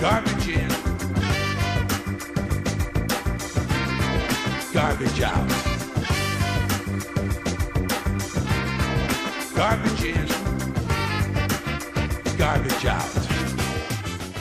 Garbage 0.00 0.48
in. 0.48 0.68
Garbage 4.72 5.20
out. 5.22 5.48
Garbage 9.54 10.04
in. 10.04 10.21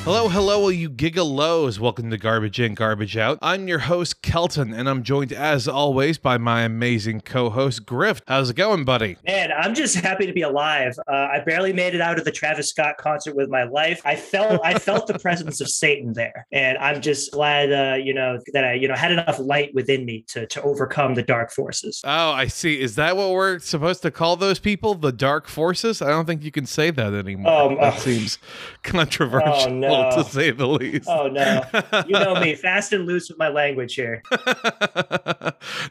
Hello, 0.04 0.30
hello, 0.30 0.62
all 0.64 0.72
you 0.72 0.90
gigalos. 0.90 1.78
Welcome 1.78 2.10
to 2.10 2.18
Garbage 2.18 2.60
In, 2.60 2.74
Garbage 2.74 3.16
Out. 3.18 3.38
I'm 3.40 3.68
your 3.68 3.78
host, 3.78 4.24
Kelton, 4.24 4.74
and 4.74 4.90
I'm 4.90 5.04
joined 5.04 5.32
as 5.32 5.68
always 5.68 6.18
by 6.18 6.40
my 6.40 6.64
amazing 6.64 7.22
co 7.22 7.52
host, 7.52 7.86
Grift. 7.86 8.24
How's 8.28 8.50
it 8.50 8.56
going, 8.56 8.84
buddy? 8.84 9.18
Man, 9.28 9.52
I'm 9.52 9.76
just 9.76 9.96
happy 9.96 10.26
to 10.26 10.34
be 10.34 10.42
alive. 10.42 10.98
Uh, 11.08 11.28
I 11.32 11.44
barely 11.46 11.72
made 11.72 11.94
it 11.94 12.02
out 12.02 12.18
of 12.18 12.26
the 12.26 12.32
Travis 12.32 12.68
Scott 12.68 12.98
concert 12.98 13.36
with 13.36 13.50
my 13.50 13.62
life. 13.62 14.02
I 14.04 14.16
felt 14.16 14.60
I 14.64 14.80
felt 14.80 15.06
the 15.06 15.20
presence 15.20 15.62
of 15.62 15.70
Satan 15.70 16.14
there, 16.14 16.48
and 16.52 16.80
I'm 16.80 17.00
just 17.00 17.32
glad, 17.32 17.72
uh, 17.72 17.98
you 17.98 18.16
know, 18.16 18.40
that 18.54 18.66
I, 18.66 18.74
you 18.74 18.88
know, 18.88 18.96
had 18.96 19.12
enough 19.12 19.38
light 19.38 19.70
within 19.76 20.04
me 20.04 20.26
to 20.30 20.48
to 20.48 20.64
overcome 20.64 21.14
the 21.14 21.24
dark 21.24 21.52
forces. 21.52 22.02
Oh, 22.04 22.32
I 22.32 22.48
see. 22.48 22.82
Is 22.82 22.96
that 22.96 23.16
what 23.16 23.34
we're 23.34 23.60
supposed 23.60 24.02
to 24.02 24.10
call 24.10 24.36
those 24.36 24.58
people? 24.58 24.96
The 24.96 25.12
dark 25.12 25.48
forces? 25.48 26.02
I 26.02 26.10
don't 26.10 26.26
think 26.26 26.42
you 26.42 26.52
can 26.52 26.66
say 26.66 26.90
that 26.90 27.14
anymore. 27.14 27.52
Um, 27.54 27.76
that 27.76 27.98
oh. 27.98 28.00
seems 28.00 28.40
controversial 28.82 29.54
Oh, 29.54 29.70
no. 29.70 29.91
To 29.92 30.24
say 30.24 30.52
the 30.52 30.68
least. 30.68 31.08
Oh 31.08 31.28
no, 31.28 31.62
you 32.08 32.14
know 32.14 32.40
me, 32.40 32.56
fast 32.62 32.94
and 32.94 33.06
loose 33.06 33.30
with 33.30 33.38
my 33.38 33.50
language 33.50 33.96
here. 33.96 34.22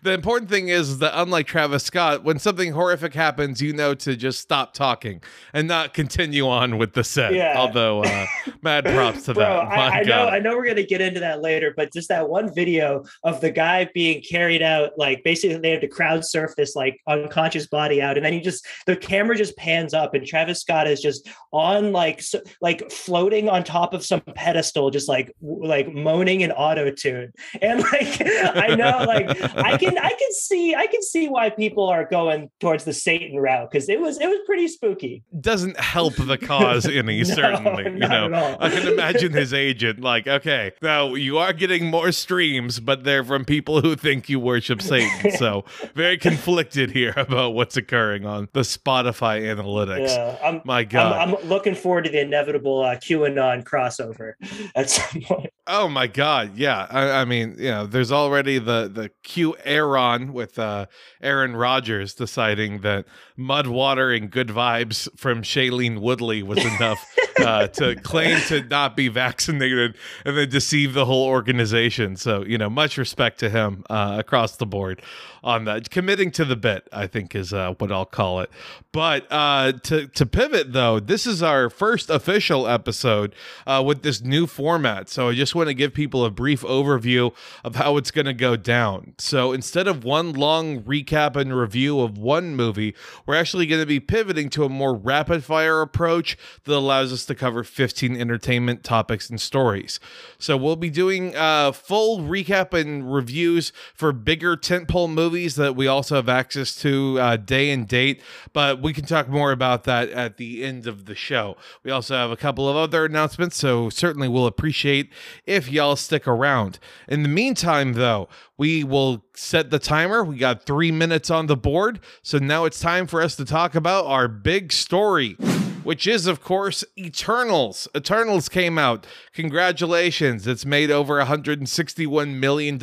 the 0.03 0.13
important 0.13 0.51
thing 0.51 0.69
is 0.69 0.99
that 0.99 1.13
unlike 1.15 1.47
Travis 1.47 1.85
Scott, 1.85 2.25
when 2.25 2.39
something 2.39 2.73
horrific 2.73 3.15
happens, 3.15 3.61
you 3.61 3.73
know 3.73 3.95
to 3.95 4.17
just 4.17 4.41
stop 4.41 4.75
talking 4.75 5.23
and 5.53 5.69
not 5.69 5.95
continue 5.95 6.49
on 6.49 6.79
with 6.79 6.93
the 6.95 7.05
set. 7.05 7.35
Yeah. 7.35 7.55
Although, 7.57 8.05
uh, 8.05 8.27
mad 8.63 8.85
props 8.85 9.25
to 9.25 9.35
Bro, 9.35 9.45
that. 9.45 9.69
My 9.69 9.89
I, 9.89 10.01
I 10.01 10.03
know, 10.03 10.29
I 10.29 10.39
know 10.39 10.57
we're 10.57 10.67
gonna 10.67 10.83
get 10.83 11.01
into 11.01 11.21
that 11.21 11.43
later, 11.43 11.73
but 11.77 11.93
just 11.93 12.09
that 12.09 12.29
one 12.29 12.53
video 12.55 13.05
of 13.25 13.41
the 13.41 13.51
guy 13.51 13.89
being 13.95 14.23
carried 14.23 14.63
out, 14.63 14.93
like 14.97 15.23
basically 15.25 15.59
they 15.59 15.71
have 15.71 15.81
to 15.81 15.89
crowd 15.89 16.25
surf 16.25 16.53
this 16.57 16.77
like 16.77 17.01
unconscious 17.07 17.67
body 17.67 18.03
out, 18.03 18.17
and 18.17 18.25
then 18.25 18.33
he 18.33 18.41
just 18.41 18.67
the 18.87 18.97
camera 18.97 19.37
just 19.37 19.57
pans 19.57 19.95
up, 19.95 20.15
and 20.15 20.27
Travis 20.27 20.61
Scott 20.61 20.87
is 20.87 21.01
just 21.01 21.29
on 21.53 21.93
like 21.93 22.23
so, 22.23 22.41
like 22.61 22.91
floating 22.91 23.49
on 23.49 23.65
top 23.65 23.90
of 23.93 24.05
some 24.05 24.21
pedestal, 24.21 24.91
just 24.91 25.09
like 25.09 25.35
like 25.41 25.93
moaning 25.93 26.41
in 26.41 26.53
auto 26.53 26.91
tune, 26.91 27.33
and 27.61 27.81
like 27.81 28.21
I 28.21 28.75
know, 28.75 29.05
like 29.07 29.29
I 29.57 29.77
can 29.77 29.99
I 29.99 30.11
can 30.11 30.33
see 30.33 30.75
I 30.75 30.87
can 30.87 31.03
see 31.03 31.29
why 31.29 31.51
people 31.51 31.89
are 31.89 32.05
going 32.05 32.51
towards 32.61 32.85
the 32.85 32.93
Satan 32.93 33.39
route 33.39 33.71
because 33.71 33.89
it 33.89 34.01
was 34.01 34.21
it 34.21 34.29
was 34.29 34.39
pretty 34.47 34.69
spooky. 34.69 35.23
Doesn't 35.41 35.79
help 35.79 36.15
the 36.17 36.39
cause 36.39 36.87
any, 36.87 37.19
No, 37.19 37.25
certainly. 37.25 37.85
You 37.85 37.99
know. 37.99 38.57
I 38.61 38.71
can 38.71 38.89
imagine 38.89 39.33
his 39.33 39.53
agent 39.53 40.01
like, 40.01 40.27
okay, 40.27 40.73
now 40.83 41.15
you 41.15 41.39
are 41.39 41.53
getting 41.53 41.87
more 41.87 42.13
streams, 42.13 42.81
but 42.81 43.05
they're 43.05 43.25
from 43.25 43.45
people 43.45 43.81
who 43.81 43.97
think 43.97 44.29
you 44.29 44.41
worship 44.41 44.83
Satan. 44.83 45.33
So 45.33 45.65
very 45.95 46.19
conflicted 46.19 46.91
here 46.91 47.15
about 47.17 47.55
what's 47.55 47.77
occurring 47.77 48.27
on 48.27 48.49
the 48.53 48.61
Spotify 48.61 49.43
analytics. 49.43 50.09
Yeah, 50.09 50.39
I'm 50.43 50.61
My 50.65 50.85
God. 50.85 51.13
I'm, 51.13 51.35
I'm 51.35 51.49
looking 51.49 51.75
forward 51.75 52.05
to 52.05 52.11
the 52.11 52.21
inevitable 52.21 52.83
uh, 52.83 52.97
QAnon 52.97 53.65
crossover 53.81 54.33
at 54.75 54.91
some 54.91 55.23
point. 55.23 55.53
Oh 55.73 55.89
my 55.89 56.09
God! 56.09 56.57
Yeah, 56.57 56.89
I, 56.91 57.21
I 57.21 57.25
mean, 57.25 57.55
you 57.57 57.71
know, 57.71 57.87
there's 57.87 58.11
already 58.11 58.59
the 58.59 58.91
the 58.93 59.11
Q 59.23 59.55
Aaron 59.65 60.33
with 60.33 60.59
uh, 60.59 60.87
Aaron 61.23 61.55
Rodgers 61.55 62.13
deciding 62.13 62.81
that 62.81 63.07
mud 63.37 63.69
water 63.69 64.11
and 64.11 64.33
good 64.33 64.49
vibes 64.49 65.09
from 65.17 65.43
Shailene 65.43 66.01
Woodley 66.01 66.43
was 66.43 66.59
enough 66.59 66.99
uh, 67.39 67.69
to 67.69 67.95
claim 68.03 68.41
to 68.49 68.65
not 68.65 68.97
be 68.97 69.07
vaccinated 69.07 69.97
and 70.25 70.37
then 70.37 70.49
deceive 70.49 70.93
the 70.93 71.05
whole 71.05 71.29
organization. 71.29 72.17
So 72.17 72.45
you 72.45 72.59
know, 72.59 72.69
much 72.69 72.99
respect 72.99 73.39
to 73.39 73.49
him 73.49 73.85
uh, 73.89 74.17
across 74.19 74.57
the 74.57 74.67
board 74.67 75.01
on 75.45 75.67
that. 75.67 75.91
Committing 75.91 76.33
to 76.33 76.45
the 76.45 76.57
bit, 76.57 76.89
I 76.93 77.07
think, 77.07 77.37
is 77.37 77.53
uh, 77.53 77.75
what 77.79 77.93
I'll 77.93 78.05
call 78.05 78.41
it. 78.41 78.51
But 78.91 79.27
uh, 79.31 79.73
to 79.85 80.09
to 80.09 80.27
pivot 80.27 80.73
though, 80.73 80.99
this 80.99 81.27
is 81.29 81.43
our 81.45 81.71
first 81.71 82.11
official 82.11 82.67
episode 82.67 83.35
uh, 83.69 83.83
with 83.87 84.03
this 84.03 84.21
new 84.21 84.49
format. 84.49 85.09
So 85.09 85.29
I 85.29 85.35
just 85.35 85.55
want 85.61 85.69
to 85.69 85.75
give 85.75 85.93
people 85.93 86.25
a 86.25 86.31
brief 86.31 86.63
overview 86.63 87.35
of 87.63 87.77
how 87.77 87.99
it's 87.99 88.11
going 88.11 88.25
to 88.25 88.33
go 88.33 88.57
down. 88.57 89.13
So 89.19 89.53
instead 89.53 89.87
of 89.87 90.05
one 90.05 90.33
long 90.33 90.83
recap 90.83 91.37
and 91.37 91.55
review 91.55 92.01
of 92.01 92.17
one 92.17 92.57
movie, 92.57 92.95
we're 93.27 93.37
actually 93.37 93.67
going 93.67 93.83
to 93.83 93.87
be 93.87 94.01
pivoting 94.01 94.49
to 94.51 94.65
a 94.65 94.71
more 94.71 94.97
rapid 94.97 95.45
fire 95.45 95.83
approach 95.83 96.39
that 96.65 96.75
allows 96.75 97.13
us 97.13 97.27
to 97.27 97.35
cover 97.35 97.63
15 97.63 98.19
entertainment 98.19 98.83
topics 98.83 99.29
and 99.29 99.39
stories. 99.39 100.01
So 100.39 100.57
we'll 100.57 100.77
be 100.77 100.89
doing 100.89 101.37
uh, 101.37 101.73
full 101.73 102.21
recap 102.21 102.73
and 102.73 103.13
reviews 103.13 103.71
for 103.95 104.13
bigger 104.13 104.57
tentpole 104.57 105.13
movies 105.13 105.57
that 105.57 105.77
we 105.77 105.87
also 105.87 106.17
have 106.17 106.29
access 106.29 106.75
to 106.77 107.19
uh, 107.21 107.37
day 107.37 107.71
and 107.71 107.87
date, 107.87 108.23
but 108.55 108.81
we 108.81 108.95
can 108.95 109.05
talk 109.05 109.29
more 109.29 109.53
about 109.53 109.85
that 109.85 110.09
at 110.09 110.39
the 110.39 110.65
end 110.65 110.87
of 110.87 111.05
the 111.05 111.15
show. 111.15 111.59
We 111.85 111.91
also 111.91 112.15
have 112.15 112.31
a 112.31 112.37
couple 112.37 112.67
of 112.67 112.77
other 112.77 113.05
announcements, 113.05 113.57
so 113.57 113.91
certainly 113.91 114.27
we'll 114.27 114.47
appreciate 114.47 115.13
if 115.51 115.69
y'all 115.69 115.97
stick 115.97 116.29
around. 116.29 116.79
In 117.09 117.23
the 117.25 117.29
meantime, 117.29 117.95
though, 117.95 118.29
we 118.57 118.85
will 118.85 119.25
set 119.35 119.71
the 119.71 119.81
timer. 119.81 120.23
We 120.23 120.37
got 120.37 120.65
three 120.65 120.93
minutes 120.93 121.29
on 121.31 121.47
the 121.47 121.57
board, 121.57 121.99
so 122.23 122.39
now 122.39 122.65
it's 122.65 122.79
time 122.79 123.07
for 123.07 123.21
us 123.21 123.35
to 123.37 123.45
talk 123.45 123.75
about 123.75 124.07
our 124.07 124.29
big 124.29 124.73
story 124.73 125.37
which 125.83 126.07
is, 126.07 126.27
of 126.27 126.43
course, 126.43 126.85
Eternals. 126.99 127.89
Eternals 127.97 128.49
came 128.49 128.79
out. 128.79 129.07
Congratulations. 129.33 130.47
It's 130.47 130.67
made 130.67 130.91
over 130.91 131.23
$161 131.25 132.35
million 132.35 132.79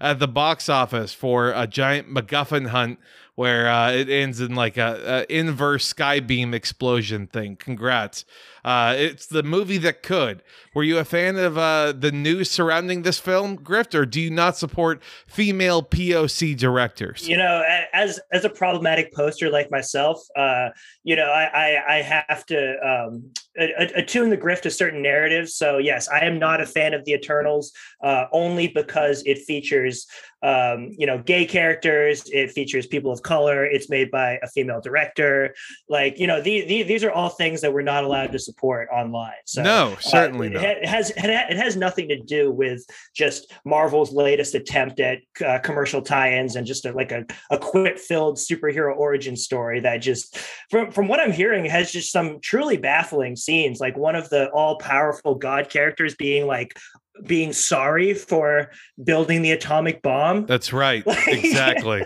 at 0.00 0.18
the 0.20 0.28
box 0.28 0.68
office 0.68 1.12
for 1.12 1.50
a 1.50 1.66
giant 1.66 2.08
MacGuffin 2.08 2.68
hunt 2.68 2.98
where 3.34 3.68
uh, 3.68 3.90
it 3.90 4.08
ends 4.08 4.40
in 4.40 4.54
like 4.54 4.76
a, 4.76 5.26
a 5.28 5.34
inverse 5.34 5.92
skybeam 5.92 6.54
explosion 6.54 7.26
thing. 7.26 7.56
Congrats. 7.56 8.24
Uh, 8.64 8.94
it's 8.96 9.26
the 9.26 9.42
movie 9.42 9.78
that 9.78 10.02
could. 10.02 10.42
Were 10.74 10.82
you 10.82 10.98
a 10.98 11.04
fan 11.04 11.36
of 11.36 11.58
uh, 11.58 11.92
the 11.92 12.10
news 12.10 12.50
surrounding 12.50 13.02
this 13.02 13.18
film, 13.18 13.58
Grift, 13.58 13.94
or 13.94 14.06
do 14.06 14.20
you 14.20 14.30
not 14.30 14.56
support 14.56 15.02
female 15.26 15.82
POC 15.82 16.56
directors? 16.56 17.28
You 17.28 17.36
know, 17.36 17.62
as 17.92 18.20
as 18.32 18.44
a 18.44 18.50
problematic 18.50 19.12
poster 19.12 19.50
like 19.50 19.70
myself, 19.70 20.20
uh, 20.36 20.70
you 21.02 21.14
know, 21.14 21.26
I 21.26 21.44
I, 21.44 21.96
I 21.96 22.02
have 22.02 22.46
to 22.46 22.76
um, 22.82 23.30
a- 23.58 23.92
attune 23.96 24.30
the 24.30 24.36
grift 24.36 24.62
to 24.62 24.70
certain 24.70 25.02
narratives. 25.02 25.54
So 25.54 25.78
yes, 25.78 26.08
I 26.08 26.20
am 26.20 26.38
not 26.38 26.60
a 26.60 26.66
fan 26.66 26.94
of 26.94 27.04
the 27.04 27.12
Eternals, 27.12 27.72
uh, 28.02 28.26
only 28.32 28.68
because 28.68 29.22
it 29.26 29.38
features 29.38 30.06
um, 30.42 30.90
you 30.98 31.06
know 31.06 31.18
gay 31.18 31.46
characters. 31.46 32.28
It 32.30 32.50
features 32.52 32.86
people 32.86 33.10
of 33.10 33.22
color. 33.22 33.64
It's 33.64 33.88
made 33.88 34.10
by 34.10 34.38
a 34.42 34.48
female 34.48 34.80
director. 34.80 35.54
Like 35.88 36.18
you 36.18 36.26
know, 36.26 36.42
the, 36.42 36.66
the, 36.66 36.82
these 36.82 37.02
are 37.02 37.10
all 37.10 37.30
things 37.30 37.60
that 37.62 37.72
we're 37.72 37.82
not 37.82 38.04
allowed 38.04 38.32
to 38.32 38.38
support 38.38 38.88
online. 38.92 39.32
So 39.46 39.62
no, 39.62 39.96
certainly 40.00 40.48
uh, 40.48 40.60
not. 40.60 40.64
It 40.64 40.86
has 40.86 41.10
it 41.16 41.56
has 41.56 41.76
nothing 41.76 42.08
to 42.08 42.20
do 42.20 42.50
with 42.50 42.84
just 43.14 43.52
Marvel's 43.64 44.12
latest 44.12 44.54
attempt 44.54 45.00
at 45.00 45.18
uh, 45.44 45.60
commercial 45.60 46.02
tie-ins 46.02 46.56
and 46.56 46.66
just 46.66 46.84
a, 46.84 46.92
like 46.92 47.12
a, 47.12 47.24
a 47.50 47.58
quip-filled 47.58 48.36
superhero 48.36 48.94
origin 48.96 49.36
story 49.36 49.80
that 49.80 49.98
just 49.98 50.36
from 50.70 50.90
from 50.90 51.08
what 51.08 51.20
I'm 51.20 51.32
hearing 51.32 51.64
has 51.64 51.90
just 51.90 52.12
some 52.12 52.40
truly 52.40 52.76
baffling 52.76 53.36
scenes. 53.44 53.80
Like 53.80 53.96
one 53.96 54.14
of 54.16 54.28
the 54.30 54.48
all-powerful 54.50 55.36
god 55.36 55.68
characters 55.68 56.14
being 56.14 56.46
like 56.46 56.78
being 57.26 57.52
sorry 57.52 58.12
for 58.14 58.70
building 59.02 59.42
the 59.42 59.52
atomic 59.52 60.02
bomb. 60.02 60.46
That's 60.46 60.72
right. 60.72 61.06
Like- 61.06 61.28
exactly. 61.28 62.04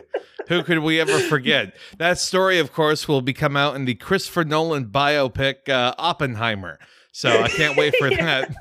Who 0.48 0.62
could 0.62 0.78
we 0.78 0.98
ever 0.98 1.18
forget? 1.18 1.76
That 1.98 2.18
story, 2.18 2.58
of 2.58 2.72
course, 2.72 3.06
will 3.06 3.20
be 3.20 3.34
come 3.34 3.56
out 3.56 3.76
in 3.76 3.84
the 3.84 3.94
Christopher 3.94 4.44
Nolan 4.44 4.86
biopic 4.86 5.68
uh, 5.68 5.94
Oppenheimer. 5.98 6.78
So 7.18 7.42
I 7.42 7.48
can't 7.48 7.76
wait 7.76 7.96
for 7.96 8.10
that 8.10 8.54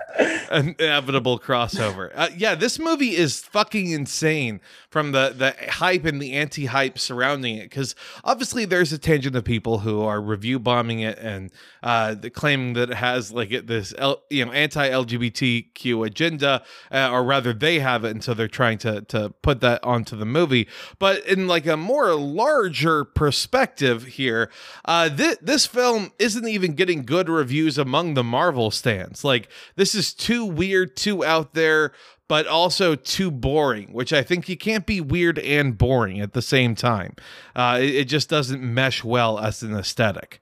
inevitable 0.51 1.37
crossover. 1.37 2.11
Uh, 2.15 2.29
yeah, 2.35 2.55
this 2.55 2.79
movie 2.79 3.15
is 3.15 3.39
fucking 3.39 3.91
insane 3.91 4.61
from 4.89 5.11
the 5.11 5.31
the 5.37 5.71
hype 5.73 6.05
and 6.05 6.19
the 6.19 6.33
anti-hype 6.33 6.97
surrounding 6.97 7.57
it 7.57 7.65
because 7.65 7.93
obviously 8.23 8.65
there's 8.65 8.91
a 8.91 8.97
tangent 8.97 9.35
of 9.35 9.43
people 9.43 9.77
who 9.79 10.01
are 10.01 10.19
review 10.19 10.57
bombing 10.57 11.01
it 11.01 11.19
and 11.19 11.51
uh, 11.83 12.15
the 12.15 12.31
claiming 12.31 12.73
that 12.73 12.89
it 12.89 12.95
has 12.95 13.31
like 13.31 13.51
it, 13.51 13.67
this 13.67 13.93
L, 13.95 14.23
you 14.31 14.43
know 14.43 14.51
anti-LGBTQ 14.51 16.07
agenda, 16.07 16.63
uh, 16.91 17.11
or 17.11 17.23
rather 17.23 17.53
they 17.53 17.77
have 17.77 18.03
it, 18.05 18.09
and 18.09 18.23
so 18.23 18.33
they're 18.33 18.47
trying 18.47 18.79
to 18.79 19.01
to 19.01 19.29
put 19.43 19.61
that 19.61 19.83
onto 19.83 20.17
the 20.17 20.25
movie. 20.25 20.67
But 20.97 21.23
in 21.27 21.45
like 21.47 21.67
a 21.67 21.77
more 21.77 22.15
larger 22.15 23.03
perspective 23.03 24.05
here, 24.05 24.49
uh, 24.85 25.09
th- 25.15 25.37
this 25.43 25.67
film 25.67 26.11
isn't 26.17 26.47
even 26.47 26.73
getting 26.73 27.03
good 27.03 27.29
reviews 27.29 27.77
among 27.77 28.15
the 28.15 28.23
Marvel 28.23 28.46
stans. 28.71 29.23
Like 29.23 29.49
this 29.75 29.95
is 29.95 30.13
too 30.13 30.45
weird, 30.45 30.95
too 30.95 31.23
out 31.23 31.53
there. 31.53 31.91
But 32.29 32.45
also 32.45 32.93
too 32.95 33.31
boring, 33.31 33.93
which 33.93 34.11
I 34.11 34.21
think 34.21 34.49
you 34.49 34.57
can't 34.57 34.85
be 34.85 34.99
weird 34.99 35.39
and 35.39 35.77
boring 35.77 36.19
at 36.19 36.33
the 36.33 36.41
same 36.41 36.75
time. 36.75 37.15
Uh, 37.55 37.77
it, 37.81 37.95
it 37.95 38.05
just 38.09 38.27
doesn't 38.27 38.61
mesh 38.61 39.01
well 39.01 39.39
as 39.39 39.63
an 39.63 39.73
aesthetic. 39.73 40.41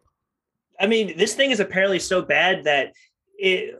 I 0.79 0.87
mean, 0.87 1.15
this 1.15 1.35
thing 1.35 1.51
is 1.51 1.59
apparently 1.59 1.99
so 1.99 2.23
bad 2.23 2.63
that 2.63 2.93
it 3.37 3.75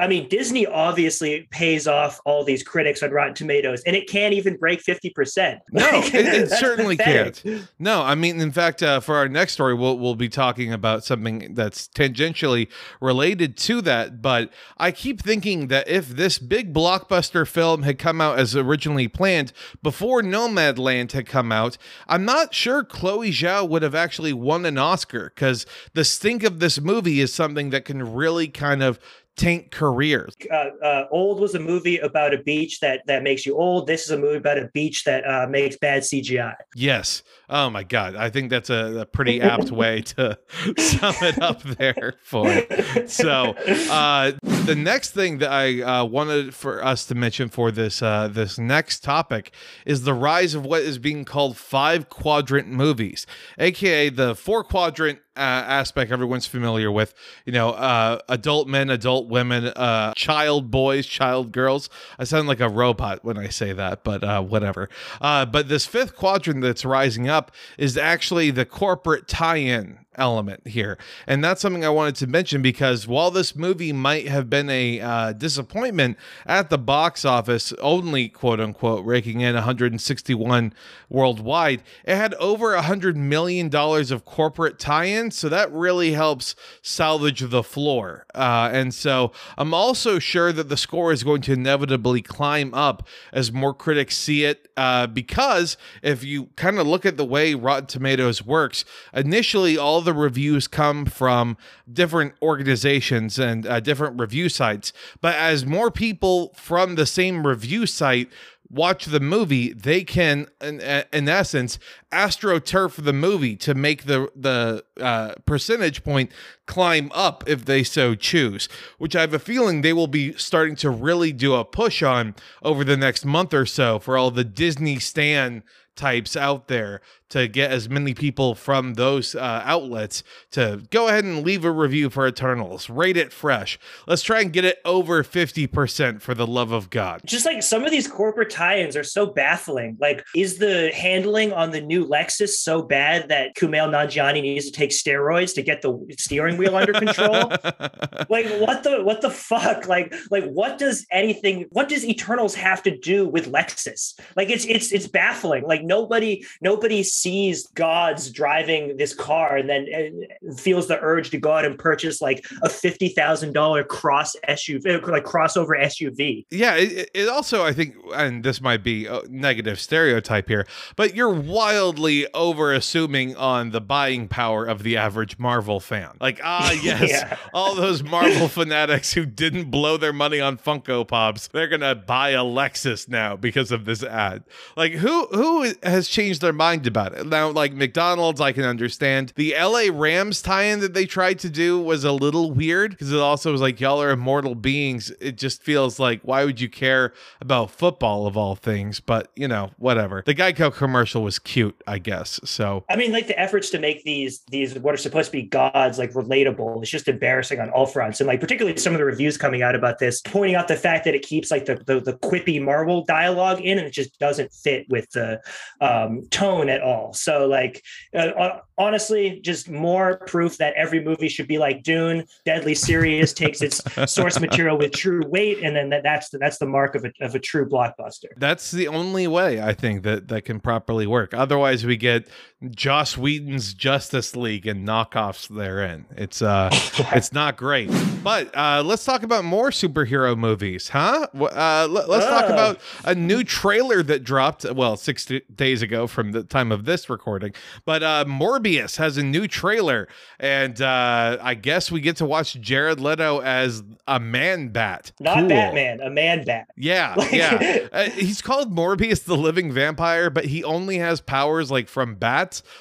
I 0.00 0.06
mean, 0.06 0.28
Disney 0.28 0.66
obviously 0.66 1.46
pays 1.50 1.86
off 1.86 2.20
all 2.24 2.44
these 2.44 2.62
critics 2.62 3.02
on 3.02 3.10
Rotten 3.10 3.34
Tomatoes, 3.34 3.82
and 3.86 3.94
it 3.94 4.08
can't 4.08 4.34
even 4.34 4.56
break 4.56 4.80
fifty 4.80 5.10
percent. 5.10 5.60
No, 5.70 5.88
it, 5.92 6.14
it 6.14 6.50
certainly 6.50 6.96
can't. 6.96 7.42
No, 7.78 8.02
I 8.02 8.14
mean, 8.14 8.40
in 8.40 8.52
fact, 8.52 8.82
uh, 8.82 9.00
for 9.00 9.16
our 9.16 9.28
next 9.28 9.52
story, 9.52 9.74
we'll 9.74 9.98
we'll 9.98 10.14
be 10.14 10.28
talking 10.28 10.72
about 10.72 11.04
something 11.04 11.54
that's 11.54 11.88
tangentially 11.88 12.68
related 13.00 13.56
to 13.58 13.80
that. 13.82 14.20
But 14.22 14.52
I 14.76 14.90
keep 14.90 15.22
thinking 15.22 15.68
that 15.68 15.88
if 15.88 16.08
this 16.08 16.38
big 16.38 16.74
blockbuster 16.74 17.46
film 17.46 17.82
had 17.82 17.98
come 17.98 18.20
out 18.20 18.38
as 18.38 18.56
originally 18.56 19.08
planned 19.08 19.52
before 19.82 20.22
Nomadland 20.22 21.12
had 21.12 21.26
come 21.26 21.52
out, 21.52 21.78
I'm 22.08 22.24
not 22.24 22.54
sure 22.54 22.82
Chloe 22.82 23.30
Zhao 23.30 23.68
would 23.68 23.82
have 23.82 23.94
actually 23.94 24.32
won 24.32 24.66
an 24.66 24.78
Oscar 24.78 25.32
because 25.34 25.66
the 25.92 26.04
stink 26.04 26.42
of 26.42 26.60
this 26.60 26.80
movie 26.80 27.20
is 27.20 27.32
something 27.32 27.70
that 27.70 27.84
can 27.84 28.14
really 28.14 28.48
kind 28.48 28.82
of 28.82 28.98
taint 29.36 29.70
careers. 29.70 30.34
Uh, 30.50 30.70
uh, 30.82 31.06
old 31.10 31.40
was 31.40 31.54
a 31.54 31.58
movie 31.58 31.98
about 31.98 32.32
a 32.32 32.38
beach 32.38 32.80
that 32.80 33.02
that 33.06 33.22
makes 33.22 33.44
you 33.44 33.56
old. 33.56 33.86
This 33.86 34.04
is 34.04 34.10
a 34.10 34.18
movie 34.18 34.36
about 34.36 34.58
a 34.58 34.68
beach 34.72 35.04
that 35.04 35.24
uh, 35.28 35.46
makes 35.48 35.76
bad 35.76 36.02
CGI. 36.02 36.54
Yes. 36.74 37.22
Oh 37.48 37.68
my 37.70 37.82
God. 37.82 38.16
I 38.16 38.30
think 38.30 38.50
that's 38.50 38.70
a, 38.70 39.00
a 39.00 39.06
pretty 39.06 39.40
apt 39.42 39.70
way 39.70 40.02
to 40.02 40.38
sum 40.78 41.14
it 41.22 41.40
up 41.42 41.62
there 41.62 42.14
for 42.22 42.46
it. 42.48 43.10
So 43.10 43.54
uh, 43.90 44.32
the 44.42 44.74
next 44.76 45.10
thing 45.10 45.38
that 45.38 45.50
I 45.50 45.82
uh, 45.82 46.04
wanted 46.04 46.54
for 46.54 46.84
us 46.84 47.06
to 47.06 47.14
mention 47.14 47.48
for 47.48 47.70
this 47.70 48.02
uh, 48.02 48.28
this 48.28 48.58
next 48.58 49.02
topic 49.02 49.52
is 49.84 50.02
the 50.02 50.14
rise 50.14 50.54
of 50.54 50.64
what 50.64 50.82
is 50.82 50.98
being 50.98 51.24
called 51.24 51.56
five 51.56 52.08
quadrant 52.08 52.68
movies, 52.68 53.26
aka 53.58 54.08
the 54.08 54.34
four 54.34 54.64
quadrant 54.64 55.20
uh, 55.36 55.40
aspect 55.40 56.12
everyone's 56.12 56.46
familiar 56.46 56.90
with. 56.90 57.14
You 57.44 57.52
know, 57.52 57.70
uh, 57.70 58.18
adult 58.28 58.68
men, 58.68 58.90
adult 58.90 59.23
women, 59.28 59.66
uh, 59.66 60.12
child 60.14 60.70
boys, 60.70 61.06
child 61.06 61.52
girls. 61.52 61.88
I 62.18 62.24
sound 62.24 62.48
like 62.48 62.60
a 62.60 62.68
robot 62.68 63.24
when 63.24 63.38
I 63.38 63.48
say 63.48 63.72
that, 63.72 64.04
but 64.04 64.22
uh, 64.22 64.42
whatever. 64.42 64.88
Uh, 65.20 65.46
but 65.46 65.68
this 65.68 65.86
fifth 65.86 66.16
quadrant 66.16 66.62
that's 66.62 66.84
rising 66.84 67.28
up 67.28 67.52
is 67.78 67.96
actually 67.96 68.50
the 68.50 68.64
corporate 68.64 69.28
tie-in 69.28 70.03
element 70.16 70.66
here. 70.66 70.98
And 71.26 71.42
that's 71.42 71.60
something 71.60 71.84
I 71.84 71.90
wanted 71.90 72.16
to 72.16 72.26
mention 72.26 72.62
because 72.62 73.06
while 73.06 73.30
this 73.30 73.54
movie 73.54 73.92
might 73.92 74.28
have 74.28 74.48
been 74.48 74.70
a 74.70 75.00
uh, 75.00 75.32
disappointment 75.32 76.16
at 76.46 76.70
the 76.70 76.78
box 76.78 77.24
office, 77.24 77.72
only 77.80 78.28
quote 78.28 78.60
unquote 78.60 79.04
raking 79.04 79.40
in 79.40 79.54
161 79.54 80.72
worldwide, 81.08 81.82
it 82.04 82.16
had 82.16 82.34
over 82.34 82.74
a 82.74 82.82
$100 82.82 83.16
million 83.16 83.74
of 83.74 84.24
corporate 84.24 84.78
tie 84.78 85.06
ins. 85.06 85.36
So 85.36 85.48
that 85.48 85.72
really 85.72 86.12
helps 86.12 86.54
salvage 86.82 87.40
the 87.40 87.62
floor. 87.62 88.26
Uh, 88.34 88.70
and 88.72 88.92
so 88.94 89.32
I'm 89.56 89.74
also 89.74 90.18
sure 90.18 90.52
that 90.52 90.68
the 90.68 90.76
score 90.76 91.12
is 91.12 91.24
going 91.24 91.42
to 91.42 91.52
inevitably 91.52 92.22
climb 92.22 92.74
up 92.74 93.06
as 93.32 93.52
more 93.52 93.74
critics 93.74 94.16
see 94.16 94.44
it. 94.44 94.68
Uh, 94.76 95.06
because 95.06 95.76
if 96.02 96.24
you 96.24 96.46
kind 96.56 96.78
of 96.78 96.86
look 96.86 97.06
at 97.06 97.16
the 97.16 97.24
way 97.24 97.54
Rotten 97.54 97.86
Tomatoes 97.86 98.44
works, 98.44 98.84
initially 99.12 99.78
all 99.78 100.00
the 100.04 100.14
reviews 100.14 100.68
come 100.68 101.06
from 101.06 101.56
different 101.90 102.34
organizations 102.42 103.38
and 103.38 103.66
uh, 103.66 103.80
different 103.80 104.20
review 104.20 104.48
sites. 104.48 104.92
But 105.20 105.34
as 105.34 105.66
more 105.66 105.90
people 105.90 106.54
from 106.54 106.94
the 106.94 107.06
same 107.06 107.46
review 107.46 107.86
site 107.86 108.30
watch 108.70 109.06
the 109.06 109.20
movie, 109.20 109.72
they 109.72 110.02
can, 110.04 110.48
in, 110.60 110.80
in 111.12 111.28
essence, 111.28 111.78
astroturf 112.10 113.02
the 113.02 113.12
movie 113.12 113.56
to 113.56 113.74
make 113.74 114.04
the 114.04 114.30
the 114.34 114.84
uh, 115.00 115.34
percentage 115.46 116.02
point 116.02 116.30
climb 116.66 117.10
up 117.14 117.44
if 117.46 117.64
they 117.64 117.82
so 117.82 118.14
choose. 118.14 118.68
Which 118.98 119.14
I 119.14 119.20
have 119.20 119.34
a 119.34 119.38
feeling 119.38 119.80
they 119.80 119.92
will 119.92 120.06
be 120.06 120.32
starting 120.34 120.76
to 120.76 120.90
really 120.90 121.32
do 121.32 121.54
a 121.54 121.64
push 121.64 122.02
on 122.02 122.34
over 122.62 122.84
the 122.84 122.96
next 122.96 123.24
month 123.24 123.54
or 123.54 123.66
so 123.66 123.98
for 123.98 124.16
all 124.16 124.30
the 124.30 124.44
Disney 124.44 124.98
Stan 124.98 125.62
types 125.96 126.36
out 126.36 126.66
there 126.66 127.00
to 127.34 127.48
get 127.48 127.72
as 127.72 127.88
many 127.88 128.14
people 128.14 128.54
from 128.54 128.94
those 128.94 129.34
uh, 129.34 129.60
outlets 129.64 130.22
to 130.52 130.80
go 130.90 131.08
ahead 131.08 131.24
and 131.24 131.44
leave 131.44 131.64
a 131.64 131.70
review 131.72 132.08
for 132.08 132.28
Eternals. 132.28 132.88
Rate 132.88 133.16
it 133.16 133.32
fresh. 133.32 133.76
Let's 134.06 134.22
try 134.22 134.40
and 134.40 134.52
get 134.52 134.64
it 134.64 134.78
over 134.84 135.24
50% 135.24 136.22
for 136.22 136.32
the 136.32 136.46
love 136.46 136.70
of 136.70 136.90
God. 136.90 137.22
Just 137.26 137.44
like 137.44 137.64
some 137.64 137.84
of 137.84 137.90
these 137.90 138.06
corporate 138.06 138.50
tie 138.50 138.78
ins 138.78 138.94
are 138.94 139.02
so 139.02 139.26
baffling. 139.26 139.96
Like, 140.00 140.24
is 140.36 140.58
the 140.58 140.92
handling 140.94 141.52
on 141.52 141.72
the 141.72 141.80
new 141.80 142.06
Lexus 142.06 142.50
so 142.50 142.82
bad 142.82 143.28
that 143.30 143.56
Kumail 143.56 143.90
Nanjiani 143.90 144.40
needs 144.40 144.66
to 144.66 144.72
take 144.72 144.90
steroids 144.90 145.56
to 145.56 145.62
get 145.62 145.82
the 145.82 146.14
steering 146.16 146.56
wheel 146.56 146.76
under 146.76 146.92
control? 146.92 147.48
like, 148.28 148.46
what 148.60 148.84
the 148.84 149.00
what 149.02 149.22
the 149.22 149.30
fuck? 149.30 149.88
Like, 149.88 150.14
like 150.30 150.44
what 150.44 150.78
does 150.78 151.04
anything? 151.10 151.66
What 151.70 151.88
does 151.88 152.04
Eternals 152.04 152.54
have 152.54 152.84
to 152.84 152.96
do 152.96 153.26
with 153.26 153.50
Lexus? 153.50 154.16
Like, 154.36 154.50
it's 154.50 154.64
it's 154.66 154.92
it's 154.92 155.08
baffling. 155.08 155.64
Like 155.64 155.82
nobody 155.82 156.46
nobody 156.60 157.02
sees 157.24 157.66
gods 157.68 158.30
driving 158.30 158.98
this 158.98 159.14
car 159.14 159.56
and 159.56 159.70
then 159.70 159.86
uh, 159.96 160.54
feels 160.56 160.88
the 160.88 160.98
urge 161.00 161.30
to 161.30 161.38
go 161.38 161.52
out 161.52 161.64
and 161.64 161.78
purchase 161.78 162.20
like 162.20 162.44
a 162.62 162.68
fifty 162.68 163.08
thousand 163.08 163.54
dollar 163.54 163.82
cross 163.82 164.36
SUV, 164.46 165.02
uh, 165.02 165.10
like 165.10 165.24
crossover 165.24 165.70
SUV. 165.80 166.44
Yeah, 166.50 166.74
it, 166.74 167.08
it, 167.14 167.28
also 167.30 167.64
I 167.64 167.72
think, 167.72 167.96
and 168.14 168.44
this 168.44 168.60
might 168.60 168.84
be 168.84 169.06
a 169.06 169.22
negative 169.30 169.80
stereotype 169.80 170.48
here, 170.48 170.66
but 170.96 171.14
you're 171.14 171.32
wildly 171.32 172.26
over 172.34 172.74
assuming 172.74 173.34
on 173.36 173.70
the 173.70 173.80
buying 173.80 174.28
power 174.28 174.66
of 174.66 174.82
the 174.82 174.98
average 174.98 175.38
Marvel 175.38 175.80
fan. 175.80 176.10
Like, 176.20 176.40
ah, 176.44 176.72
yes, 176.82 177.08
yeah. 177.08 177.38
all 177.54 177.74
those 177.74 178.02
Marvel 178.02 178.48
fanatics 178.48 179.14
who 179.14 179.24
didn't 179.24 179.70
blow 179.70 179.96
their 179.96 180.12
money 180.12 180.40
on 180.40 180.58
Funko 180.58 181.08
Pops, 181.08 181.48
they're 181.48 181.68
gonna 181.68 181.94
buy 181.94 182.30
a 182.30 182.44
Lexus 182.44 183.08
now 183.08 183.34
because 183.34 183.72
of 183.72 183.86
this 183.86 184.02
ad. 184.02 184.44
Like, 184.76 184.92
who 184.92 185.26
who 185.28 185.72
has 185.82 186.06
changed 186.06 186.42
their 186.42 186.52
mind 186.52 186.86
about 186.86 187.13
Now, 187.24 187.50
like 187.50 187.72
McDonald's, 187.72 188.40
I 188.40 188.52
can 188.52 188.64
understand. 188.64 189.32
The 189.36 189.54
LA 189.58 189.86
Rams 189.92 190.42
tie 190.42 190.64
in 190.64 190.80
that 190.80 190.94
they 190.94 191.06
tried 191.06 191.38
to 191.40 191.50
do 191.50 191.80
was 191.80 192.04
a 192.04 192.12
little 192.12 192.50
weird 192.50 192.92
because 192.92 193.12
it 193.12 193.20
also 193.20 193.52
was 193.52 193.60
like, 193.60 193.80
y'all 193.80 194.02
are 194.02 194.10
immortal 194.10 194.54
beings. 194.54 195.10
It 195.20 195.36
just 195.36 195.62
feels 195.62 195.98
like, 195.98 196.20
why 196.22 196.44
would 196.44 196.60
you 196.60 196.68
care 196.68 197.12
about 197.40 197.70
football 197.70 198.26
of 198.26 198.36
all 198.36 198.54
things? 198.54 199.00
But, 199.00 199.30
you 199.36 199.48
know, 199.48 199.70
whatever. 199.78 200.22
The 200.24 200.34
Geico 200.34 200.72
commercial 200.72 201.22
was 201.22 201.38
cute, 201.38 201.80
I 201.86 201.98
guess. 201.98 202.40
So, 202.44 202.84
I 202.88 202.96
mean, 202.96 203.12
like 203.12 203.26
the 203.26 203.38
efforts 203.38 203.70
to 203.70 203.78
make 203.78 204.02
these, 204.04 204.42
these, 204.50 204.78
what 204.78 204.94
are 204.94 204.98
supposed 204.98 205.26
to 205.26 205.32
be 205.32 205.42
gods, 205.42 205.98
like 205.98 206.12
relatable, 206.12 206.82
it's 206.82 206.90
just 206.90 207.08
embarrassing 207.08 207.60
on 207.60 207.70
all 207.70 207.86
fronts. 207.86 208.20
And 208.20 208.26
like, 208.26 208.40
particularly 208.40 208.78
some 208.78 208.92
of 208.92 208.98
the 208.98 209.04
reviews 209.04 209.36
coming 209.36 209.62
out 209.62 209.74
about 209.74 209.98
this, 209.98 210.20
pointing 210.22 210.56
out 210.56 210.68
the 210.68 210.76
fact 210.76 211.04
that 211.04 211.14
it 211.14 211.22
keeps 211.22 211.50
like 211.50 211.66
the, 211.66 211.76
the, 211.86 212.00
the 212.00 212.14
quippy 212.14 212.62
Marvel 212.62 213.04
dialogue 213.04 213.60
in 213.60 213.78
and 213.78 213.86
it 213.86 213.92
just 213.92 214.18
doesn't 214.18 214.52
fit 214.52 214.86
with 214.88 215.10
the, 215.10 215.40
um, 215.80 216.26
tone 216.30 216.68
at 216.68 216.82
all. 216.82 216.93
So, 217.12 217.46
like, 217.46 217.82
uh, 218.14 218.18
uh, 218.18 218.60
honestly, 218.78 219.40
just 219.40 219.68
more 219.68 220.18
proof 220.26 220.58
that 220.58 220.74
every 220.74 221.02
movie 221.02 221.28
should 221.28 221.48
be 221.48 221.58
like 221.58 221.82
Dune. 221.82 222.24
Deadly 222.44 222.74
serious, 222.74 223.32
takes 223.32 223.62
its 223.62 223.80
source 224.12 224.40
material 224.40 224.78
with 224.78 224.92
true 224.92 225.22
weight, 225.26 225.62
and 225.62 225.74
then 225.76 225.90
that, 225.90 226.02
that's 226.02 226.30
the, 226.30 226.38
that's 226.38 226.58
the 226.58 226.66
mark 226.66 226.94
of 226.94 227.04
a, 227.04 227.12
of 227.20 227.34
a 227.34 227.38
true 227.38 227.68
blockbuster. 227.68 228.28
That's 228.36 228.70
the 228.70 228.88
only 228.88 229.26
way 229.26 229.60
I 229.60 229.74
think 229.74 230.02
that 230.02 230.28
that 230.28 230.42
can 230.42 230.60
properly 230.60 231.06
work. 231.06 231.34
Otherwise, 231.34 231.84
we 231.84 231.96
get 231.96 232.28
Joss 232.70 233.16
Whedon's 233.16 233.74
Justice 233.74 234.36
League 234.36 234.66
and 234.66 234.86
knockoffs 234.86 235.48
therein. 235.48 236.06
It's 236.16 236.42
uh, 236.42 236.70
it's 237.12 237.32
not 237.32 237.56
great. 237.56 237.90
But 238.22 238.56
uh, 238.56 238.82
let's 238.84 239.04
talk 239.04 239.22
about 239.22 239.44
more 239.44 239.70
superhero 239.70 240.36
movies, 240.36 240.88
huh? 240.88 241.26
Uh, 241.34 241.86
let, 241.90 242.08
us 242.08 242.24
talk 242.24 242.48
about 242.48 242.80
a 243.04 243.14
new 243.14 243.44
trailer 243.44 244.02
that 244.02 244.24
dropped. 244.24 244.64
Well, 244.70 244.96
six 244.96 245.30
days 245.54 245.82
ago 245.82 246.06
from 246.06 246.32
the 246.32 246.42
time 246.42 246.72
of 246.72 246.84
this 246.84 247.10
recording. 247.10 247.52
But 247.84 248.02
uh, 248.02 248.24
Morbius 248.26 248.96
has 248.96 249.18
a 249.18 249.22
new 249.22 249.46
trailer, 249.46 250.08
and 250.38 250.80
uh, 250.80 251.38
I 251.40 251.54
guess 251.54 251.90
we 251.90 252.00
get 252.00 252.16
to 252.16 252.24
watch 252.24 252.60
Jared 252.60 253.00
Leto 253.00 253.40
as 253.40 253.82
a 254.06 254.20
man 254.20 254.68
bat. 254.68 255.12
Not 255.20 255.38
cool. 255.38 255.48
Batman, 255.48 256.00
a 256.00 256.10
man 256.10 256.44
bat. 256.44 256.68
Yeah, 256.76 257.14
yeah. 257.32 257.88
uh, 257.92 258.10
he's 258.10 258.40
called 258.42 258.74
Morbius 258.74 259.24
the 259.24 259.36
Living 259.36 259.72
Vampire, 259.72 260.30
but 260.30 260.46
he 260.46 260.64
only 260.64 260.98
has 260.98 261.20
powers 261.20 261.70
like 261.70 261.88
from 261.88 262.14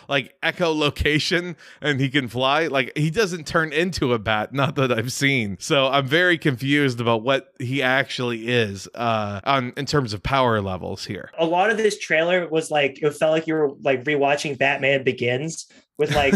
like 0.08 0.40
echolocation, 0.42 1.56
and 1.82 2.00
he 2.00 2.10
can 2.10 2.28
fly. 2.28 2.68
Like 2.68 2.92
he 2.96 3.10
doesn't 3.10 3.48
turn 3.48 3.74
into 3.74 4.14
a 4.14 4.20
bat, 4.20 4.54
not 4.54 4.76
that 4.76 4.92
I've 4.92 5.12
seen. 5.12 5.58
So 5.60 5.88
I'm 5.88 6.08
very 6.08 6.38
confused 6.38 7.00
about 7.00 7.24
what 7.24 7.54
he 7.60 7.82
actually 7.82 8.48
is 8.48 8.88
uh, 8.96 9.42
on 9.44 9.74
in 9.78 9.86
terms 9.86 10.14
of 10.14 10.24
power 10.24 10.62
levels 10.62 11.06
here. 11.06 11.30
A 11.38 11.46
lot 11.46 11.70
of 11.70 11.78
this 11.78 11.98
trailer 11.98 12.48
was 12.48 12.72
like 12.72 13.00
it 13.02 13.12
felt 13.12 13.32
like 13.32 13.48
you 13.48 13.54
were 13.54 13.72
like 13.82 14.04
rewatching 14.04 14.58
Batman 14.58 15.04
Begins 15.04 15.68
with 15.98 16.14
like 16.16 16.34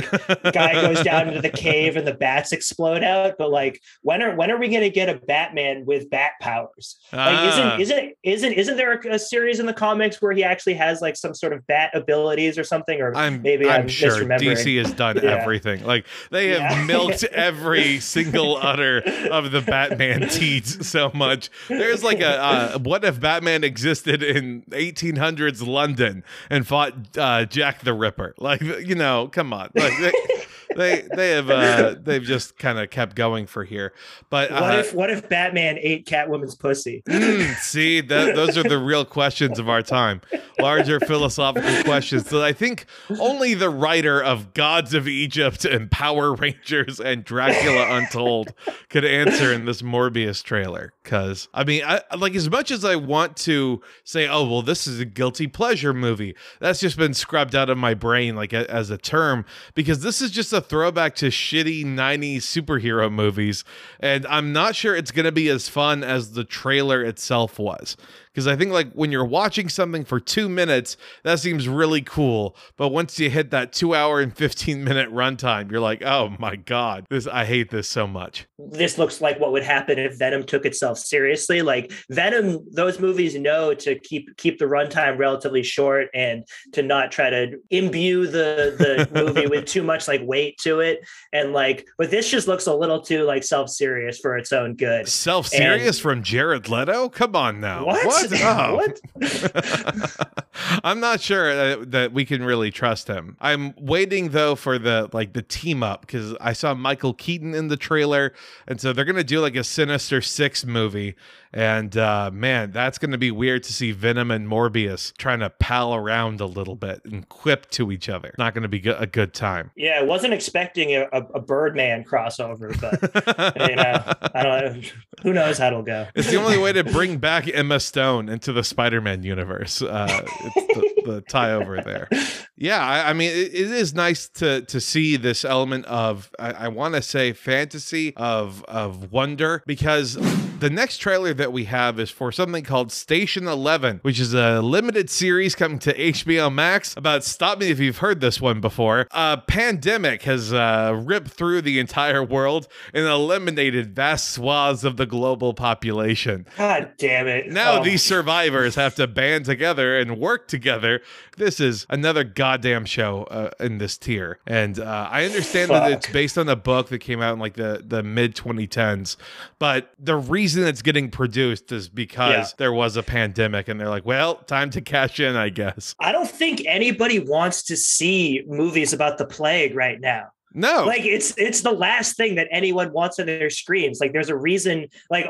guy 0.54 0.74
goes 0.74 1.04
down 1.04 1.28
into 1.30 1.42
the 1.42 1.50
cave 1.50 1.96
and 1.98 2.06
the 2.08 2.14
bats 2.14 2.52
explode 2.52 3.04
out. 3.04 3.36
But 3.38 3.50
like, 3.52 3.82
when 4.04 4.22
are 4.22 4.36
when 4.36 4.52
are 4.52 4.58
we 4.58 4.68
going 4.68 4.82
to 4.82 4.90
get 4.90 5.10
a 5.10 5.16
Batman 5.26 5.86
with 5.86 6.10
bat 6.10 6.34
powers? 6.42 6.98
Like, 7.12 7.38
Ah. 7.38 7.78
isn't 7.78 7.82
isn't 7.82 8.14
isn't 8.24 8.54
isn't 8.54 8.78
there 8.78 8.94
a, 8.94 9.16
a 9.16 9.20
series 9.20 9.60
in 9.60 9.66
the 9.66 9.74
comics 9.74 10.22
where 10.22 10.32
he 10.32 10.44
actually 10.44 10.76
has 10.76 11.02
like 11.02 11.16
some 11.16 11.34
sort 11.34 11.54
of 11.54 11.66
bat 11.68 11.92
abilities 11.94 12.58
or 12.58 12.64
something? 12.64 13.02
Or 13.02 13.16
I'm, 13.16 13.42
maybe 13.42 13.68
I'm, 13.68 13.82
I'm 13.82 13.88
sure. 13.88 14.12
DC 14.24 14.78
has 14.84 14.94
done 14.94 15.20
Yeah. 15.24 15.32
everything. 15.42 15.84
Like 15.86 16.06
they 16.32 16.50
have 16.50 16.60
Yeah. 16.62 16.84
milked 16.86 17.24
every 17.26 18.00
single 18.00 18.58
udder 18.58 19.02
of 19.32 19.52
the 19.52 19.62
Batman 19.62 20.30
teats 20.30 20.88
so 20.88 21.12
much. 21.14 21.50
There's 21.68 22.04
like 22.04 22.20
a 22.22 22.38
uh, 22.42 22.80
what 22.80 23.04
if 23.04 23.20
Batman 23.20 23.64
existed 23.64 24.22
in 24.22 24.62
1800s 24.70 25.66
London 25.66 26.24
and 26.50 26.68
fought 26.68 27.18
uh, 27.18 27.46
Jack 27.46 27.82
the 27.82 27.94
Ripper? 27.94 28.34
Like 28.38 28.62
you 28.62 28.96
know, 28.96 29.28
come 29.28 29.54
on, 29.54 29.57
like 29.58 30.14
they 30.78 31.08
they, 31.16 31.32
have 31.32 31.50
uh, 31.50 31.96
they've 32.02 32.24
just 32.24 32.58
kind 32.58 32.80
of 32.80 32.90
kept 32.90 33.16
going 33.16 33.48
for 33.48 33.64
here. 33.64 33.94
But 34.30 34.52
what 34.52 34.76
uh, 34.76 34.78
if 34.78 34.94
what 34.94 35.10
if 35.10 35.28
Batman 35.28 35.78
ate 35.80 36.06
Catwoman's 36.06 36.56
pussy? 36.56 37.04
Mm, 37.10 37.56
see, 37.62 38.02
that, 38.02 38.36
those 38.36 38.58
are 38.58 38.64
the 38.64 38.78
real 38.78 39.04
questions 39.04 39.58
of 39.60 39.68
our 39.68 39.82
time. 39.82 40.22
Larger 40.60 41.00
philosophical 41.00 41.84
questions 41.84 42.26
that 42.26 42.44
I 42.44 42.54
think 42.54 42.86
only 43.20 43.56
the 43.56 43.70
writer 43.70 44.24
of 44.24 44.54
Gods 44.54 44.94
of 44.94 45.08
Egypt 45.08 45.66
and 45.66 45.90
Power 45.90 46.34
Rangers 46.36 47.00
and 47.00 47.24
Dracula 47.24 47.98
Untold 47.98 48.54
could 48.90 49.04
answer 49.04 49.52
in 49.52 49.66
this 49.66 49.82
Morbius 49.82 50.44
trailer. 50.44 50.94
Because, 51.04 51.48
I 51.54 51.64
mean, 51.64 51.84
I, 51.86 52.02
like 52.16 52.36
as 52.36 52.50
much 52.50 52.70
as 52.70 52.86
I 52.86 52.96
want 52.96 53.36
to 53.38 53.82
say, 54.04 54.28
oh, 54.28 54.48
well, 54.48 54.62
this 54.62 54.86
is 54.86 55.00
a 55.00 55.06
guilty 55.06 55.48
pleasure 55.48 55.94
movie, 55.94 56.36
that's 56.60 56.80
just 56.80 56.98
been 56.98 57.14
scrubbed 57.14 57.56
out 57.56 57.70
of 57.70 57.78
my 57.78 57.94
brain, 57.94 58.36
like 58.36 58.54
a, 58.54 58.70
as 58.70 58.90
a 58.90 58.98
term, 58.98 59.46
because 59.74 60.02
this 60.02 60.22
is 60.22 60.32
just 60.32 60.54
a 60.54 60.67
throwback 60.68 61.16
to 61.16 61.28
shitty 61.28 61.86
90s 61.86 62.38
superhero 62.38 63.12
movies. 63.12 63.64
And 64.00 64.26
I'm 64.28 64.54
not 64.54 64.76
sure 64.76 64.96
it's 64.96 65.12
going 65.12 65.26
to 65.26 65.32
be 65.32 65.50
as 65.50 65.70
fun 65.70 66.04
as 66.04 66.34
the 66.34 66.44
trailer 66.44 67.04
itself 67.04 67.60
was. 67.60 67.98
Because 68.38 68.48
I 68.48 68.56
think, 68.56 68.72
like, 68.72 68.94
when 68.94 69.12
you're 69.12 69.26
watching 69.26 69.68
something 69.68 70.06
for 70.06 70.20
two 70.20 70.48
minutes, 70.48 70.96
that 71.24 71.40
seems 71.40 71.68
really 71.68 72.04
cool. 72.04 72.56
But 72.76 72.90
once 72.90 73.20
you 73.20 73.32
hit 73.32 73.50
that 73.50 73.74
two 73.74 73.96
hour 73.96 74.22
and 74.22 74.32
15 74.32 74.84
minute 74.84 75.12
runtime, 75.12 75.72
you're 75.72 75.80
like, 75.80 76.04
oh 76.04 76.36
my 76.38 76.56
God, 76.56 77.08
this, 77.10 77.26
I 77.26 77.46
hate 77.46 77.72
this 77.72 77.88
so 77.88 78.06
much. 78.06 78.46
this 78.60 79.00
looks 79.00 79.22
like 79.22 79.40
what 79.40 79.54
would 79.54 79.64
happen 79.64 79.98
if 79.98 80.20
Venom 80.20 80.44
took 80.44 80.68
itself 80.68 81.00
seriously. 81.00 81.64
Like 81.64 81.92
Venom, 82.12 82.64
those 82.72 83.00
movies 83.00 83.34
know 83.34 83.74
to 83.74 83.98
keep 83.98 84.38
keep 84.38 84.60
the 84.60 84.66
runtime 84.66 85.18
relatively 85.18 85.64
short 85.64 86.10
and 86.14 86.44
to 86.74 86.84
not 86.84 87.12
try 87.12 87.32
to 87.32 87.58
imbue 87.72 88.28
the 88.28 88.76
the 88.78 89.10
movie 89.20 89.48
with 89.48 89.66
too 89.66 89.82
much 89.82 90.08
like 90.08 90.22
weight 90.24 90.60
to 90.60 90.82
it. 90.82 91.00
And 91.34 91.54
like, 91.54 91.88
but 91.98 92.12
this 92.12 92.30
just 92.30 92.48
looks 92.48 92.68
a 92.68 92.76
little 92.76 93.02
too 93.02 93.24
like 93.24 93.44
self 93.44 93.70
serious 93.70 94.20
for 94.20 94.38
its 94.38 94.54
own 94.54 94.76
good. 94.76 95.08
Self 95.08 95.48
serious 95.48 96.00
from 96.00 96.22
Jared 96.22 96.70
Leto? 96.70 97.10
Come 97.10 97.36
on 97.36 97.60
now. 97.60 97.84
What? 97.84 98.06
Oh. 98.06 98.27
What? 98.32 99.00
I'm 100.84 101.00
not 101.00 101.22
sure 101.22 101.52
uh, 101.52 101.86
that 101.88 102.14
we 102.14 102.26
can 102.26 102.44
really 102.44 102.72
trust 102.72 103.08
him. 103.08 103.38
I'm 103.40 103.74
waiting 103.78 104.30
though 104.30 104.56
for 104.56 104.78
the 104.78 105.10
like 105.14 105.34
the 105.34 105.42
team 105.42 105.84
up 105.84 106.02
because 106.02 106.36
I 106.40 106.54
saw 106.54 106.74
Michael 106.74 107.14
Keaton 107.14 107.54
in 107.54 107.68
the 107.68 107.78
trailer, 107.78 108.34
and 108.68 108.80
so 108.80 108.94
they're 108.94 109.06
gonna 109.06 109.24
do 109.24 109.40
like 109.40 109.56
a 109.56 109.64
Sinister 109.64 110.22
Six 110.22 110.66
movie. 110.66 111.16
And 111.58 111.98
uh, 111.98 112.30
man, 112.32 112.70
that's 112.70 113.00
gonna 113.00 113.18
be 113.18 113.32
weird 113.32 113.64
to 113.64 113.74
see 113.74 113.92
Venom 113.92 114.30
and 114.30 114.48
Morbius 114.48 115.12
trying 115.18 115.40
to 115.40 115.50
pal 115.50 115.96
around 115.96 116.40
a 116.40 116.46
little 116.46 116.76
bit 116.76 117.02
and 117.04 117.28
quip 117.30 117.68
to 117.72 117.92
each 117.92 118.10
other. 118.10 118.36
Not 118.38 118.54
gonna 118.54 118.68
be 118.68 118.80
go- 118.80 118.96
a 119.00 119.08
good 119.08 119.34
time. 119.34 119.72
Yeah, 119.76 119.98
I 120.00 120.04
wasn't 120.04 120.36
expecting 120.36 120.92
a, 120.92 121.08
a, 121.12 121.24
a 121.34 121.40
Birdman 121.42 122.04
crossover, 122.04 122.80
but 122.80 123.70
you 123.70 123.76
know, 123.76 124.04
I 124.36 124.44
don't 124.44 124.76
know. 124.76 124.90
Who 125.24 125.34
knows 125.34 125.58
how 125.58 125.68
it'll 125.68 125.82
go. 125.82 126.06
It's 126.14 126.30
the 126.30 126.38
only 126.38 126.60
way 126.60 126.74
to 126.74 126.84
bring 126.84 127.18
back 127.18 127.48
Emma 127.52 127.80
Stone 127.80 128.30
into 128.30 128.54
the 128.54 128.64
Spider-Man 128.64 129.24
universe. 129.24 129.82
Uh, 129.82 130.26
it's 130.42 130.54
the, 130.54 131.02
the 131.12 131.22
tie 131.22 131.54
over 131.54 131.82
there. 131.82 132.08
Yeah, 132.56 132.86
I, 132.86 133.10
I 133.10 133.14
mean, 133.14 133.32
it, 133.32 133.56
it 133.56 133.72
is 133.72 133.96
nice 133.96 134.30
to 134.36 134.62
to 134.62 134.80
see 134.80 135.18
this 135.18 135.44
element 135.44 135.86
of 135.86 136.30
I, 136.38 136.52
I 136.52 136.68
want 136.68 136.94
to 136.94 137.02
say 137.02 137.34
fantasy 137.34 138.16
of 138.16 138.64
of 138.66 139.12
wonder 139.12 139.64
because 139.66 140.18
the 140.60 140.70
next 140.70 140.98
trailer 140.98 141.34
that 141.34 141.52
we 141.54 141.66
have 141.66 142.00
is 142.00 142.10
for 142.10 142.32
something 142.32 142.64
called 142.64 142.92
Station 142.92 143.48
Eleven, 143.48 144.00
which 144.02 144.20
is 144.20 144.34
a 144.34 144.62
limited 144.62 145.10
series 145.10 145.56
coming 145.56 145.80
to 145.80 145.94
HBO 145.94 146.52
Max 146.54 146.96
about. 146.98 147.24
Stop 147.24 147.60
me 147.60 147.70
if 147.70 147.80
you've 147.80 148.00
heard 148.00 148.22
this 148.22 148.42
one 148.42 148.60
before. 148.62 149.08
A 149.12 149.38
pandemic 149.48 150.24
has 150.24 150.52
uh, 150.52 151.00
ripped 151.06 151.30
through 151.30 151.62
the 151.62 151.80
entire 151.80 152.24
world 152.24 152.68
and 152.94 153.06
eliminated 153.06 153.96
vast 153.96 154.30
swaths 154.32 154.84
of 154.84 154.98
the 154.98 155.06
global 155.06 155.54
population. 155.54 156.48
God 156.58 156.92
damn 156.98 157.28
it! 157.28 157.50
Now 157.52 157.80
Oh. 157.80 157.84
these 157.84 158.02
survivors 158.04 158.76
have 158.76 158.96
to 158.96 159.06
band 159.08 159.46
together 159.46 159.98
and 160.00 160.18
work 160.18 160.48
together. 160.48 161.02
This 161.38 161.60
is 161.60 161.86
another 161.90 162.24
goddamn 162.24 162.86
show 162.86 163.26
uh, 163.26 163.52
in 163.60 163.78
this 163.78 163.98
tier, 163.98 164.40
and 164.48 164.80
uh, 164.80 165.08
I 165.12 165.26
understand 165.26 165.70
that 165.70 165.92
it's 165.92 166.10
based 166.10 166.38
on 166.38 166.50
a 166.50 166.56
book 166.56 166.90
that 166.90 167.00
came 167.00 167.22
out 167.22 167.34
in 167.34 167.40
like 167.40 167.54
the 167.54 167.84
the 167.86 168.02
mid 168.02 168.36
2010s. 168.36 169.18
But 169.60 169.92
the 170.00 170.16
reason 170.16 170.47
it's 170.56 170.82
getting 170.82 171.10
produced 171.10 171.72
is 171.72 171.90
because 171.90 172.32
Yeah. 172.52 172.56
there 172.58 172.74
was 172.74 172.96
a 172.96 173.04
pandemic, 173.04 173.68
and 173.68 173.80
they're 173.80 173.90
like, 173.90 174.06
"Well, 174.06 174.36
time 174.36 174.70
to 174.72 174.82
cash 174.82 175.20
in, 175.20 175.36
I 175.36 175.50
guess." 175.50 175.96
I 176.00 176.12
don't 176.12 176.30
think 176.30 176.64
anybody 176.66 177.20
wants 177.20 177.64
to 177.64 177.76
see 177.76 178.44
movies 178.48 178.94
about 178.94 179.18
the 179.18 179.26
plague 179.26 179.76
right 179.76 180.00
now. 180.00 180.28
No, 180.54 180.86
Like 180.86 181.06
it's 181.06 181.38
it's 181.38 181.62
the 181.62 181.72
last 181.74 182.16
thing 182.16 182.36
that 182.36 182.48
anyone 182.52 182.92
wants 182.94 183.20
on 183.20 183.26
their 183.26 183.50
screens. 183.50 184.00
Like 184.00 184.14
there's 184.14 184.30
a 184.30 184.36
reason. 184.36 184.88
Like 185.12 185.28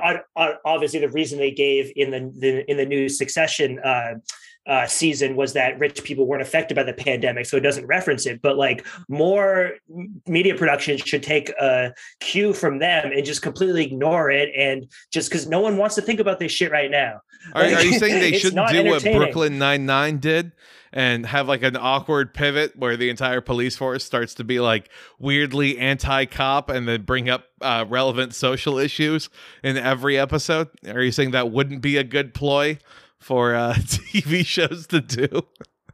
obviously 0.64 1.00
the 1.00 1.10
reason 1.10 1.40
they 1.40 1.52
gave 1.52 1.92
in 1.96 2.12
the, 2.12 2.32
the 2.38 2.70
in 2.72 2.78
the 2.78 2.86
new 2.86 3.10
Succession 3.10 3.80
uh, 3.80 4.16
uh, 4.68 4.86
season 4.86 5.36
was 5.36 5.54
that 5.54 5.80
rich 5.80 6.04
people 6.04 6.28
weren't 6.28 6.42
affected 6.42 6.76
by 6.76 6.84
the 6.84 6.94
pandemic, 6.94 7.46
so 7.46 7.58
it 7.58 7.62
doesn't 7.62 7.86
reference 7.88 8.26
it. 8.26 8.42
But 8.42 8.58
like 8.58 8.86
more 9.08 9.72
media 10.28 10.56
productions 10.56 11.02
should 11.02 11.24
take 11.24 11.50
a 11.52 11.94
cue 12.20 12.54
from 12.54 12.80
them 12.80 13.12
and 13.12 13.26
just 13.26 13.42
completely 13.42 13.86
ignore 13.86 14.30
it, 14.30 14.50
and 14.56 14.88
just 15.12 15.30
because 15.30 15.48
no 15.48 15.62
one 15.62 15.78
wants 15.78 15.96
to 15.96 16.02
think 16.02 16.20
about 16.20 16.40
this 16.40 16.52
shit 16.52 16.72
right 16.72 16.92
now. 16.92 17.22
Are, 17.54 17.64
are 17.64 17.82
you 17.82 17.98
saying 17.98 18.20
they 18.20 18.34
shouldn't 18.38 18.70
do 18.70 18.84
what. 18.86 19.04
Brooklyn 19.04 19.58
Nine 19.58 19.86
Nine 19.86 20.18
did 20.18 20.52
and 20.92 21.26
have 21.26 21.48
like 21.48 21.64
an 21.64 21.76
awkward 21.78 22.34
pivot 22.34 22.76
where 22.78 22.98
the 22.98 23.10
entire 23.10 23.42
police 23.42 23.76
force 23.76 24.04
starts 24.04 24.34
to 24.36 24.44
be 24.44 24.60
like 24.60 24.90
weirdly 25.20 25.78
anti-cop 25.78 26.70
and 26.70 26.88
then 26.88 27.04
bring 27.04 27.30
up 27.30 27.46
uh, 27.62 27.86
relevant 27.88 28.34
social 28.34 28.78
issues 28.78 29.30
in 29.64 29.78
every 29.78 30.18
episode? 30.18 30.70
Are 30.88 31.02
you 31.02 31.12
saying 31.12 31.32
that 31.32 31.52
wouldn't 31.52 31.82
be 31.82 31.98
a 31.98 32.04
good 32.04 32.34
ploy 32.34 32.80
for 33.20 33.56
uh, 33.56 33.74
TV 33.78 34.46
shows 34.46 34.88
to 34.88 35.02
do? 35.02 35.44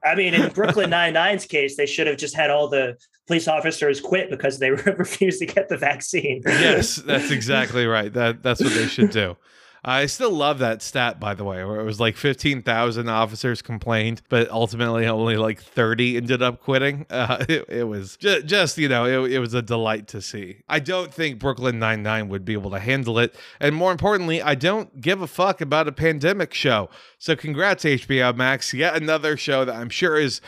I 0.04 0.16
mean, 0.16 0.34
in 0.34 0.52
Brooklyn 0.52 0.90
Nine 0.90 1.14
Nine's 1.14 1.46
case, 1.46 1.78
they 1.78 1.86
should 1.86 2.08
have 2.08 2.18
just 2.18 2.36
had 2.36 2.50
all 2.50 2.68
the 2.68 2.98
police 3.28 3.48
officers 3.48 4.02
quit 4.02 4.30
because 4.30 4.60
they 4.60 4.72
refused 4.98 5.40
to 5.40 5.46
get 5.46 5.70
the 5.70 5.78
vaccine. 5.78 6.42
yes, 6.46 6.98
that's 6.98 7.32
exactly 7.32 7.86
right. 7.86 8.12
That 8.12 8.44
that's 8.44 8.62
what 8.62 8.74
they 8.74 8.88
should 8.88 9.12
do. 9.12 9.38
I 9.86 10.06
still 10.06 10.32
love 10.32 10.60
that 10.60 10.82
stat, 10.82 11.20
by 11.20 11.34
the 11.34 11.44
way, 11.44 11.64
where 11.66 11.80
it 11.80 11.84
was 11.84 12.00
like 12.00 12.16
15,000 12.16 13.10
officers 13.10 13.62
complained, 13.62 14.22
but 14.30 14.50
ultimately 14.50 15.06
only 15.06 15.36
like 15.36 15.62
30 15.62 16.18
ended 16.18 16.42
up 16.42 16.62
quitting. 16.62 17.06
Uh, 17.14 17.46
it, 17.48 17.66
it 17.70 17.84
was 17.84 18.18
just, 18.18 18.48
just, 18.48 18.78
you 18.78 18.90
know, 18.90 19.06
it, 19.06 19.34
it 19.34 19.40
was 19.40 19.54
a 19.54 19.62
delight 19.62 20.08
to 20.08 20.20
see. 20.20 20.58
I 20.68 20.80
don't 20.80 21.14
think 21.14 21.38
Brooklyn 21.38 21.78
Nine-Nine 21.78 22.28
would 22.30 22.44
be 22.44 22.54
able 22.54 22.72
to 22.72 22.80
handle 22.80 23.20
it. 23.20 23.36
And 23.60 23.76
more 23.76 23.92
importantly, 23.92 24.42
I 24.42 24.56
don't 24.56 25.00
give 25.00 25.22
a 25.22 25.28
fuck 25.28 25.62
about 25.62 25.88
a 25.88 25.92
pandemic 25.92 26.54
show. 26.54 26.90
So 27.20 27.36
congrats, 27.36 27.84
HBO 27.84 28.36
Max. 28.36 28.74
Yet 28.74 28.96
another 28.96 29.38
show 29.38 29.64
that 29.64 29.76
I'm 29.76 29.90
sure 29.90 30.18
is 30.18 30.42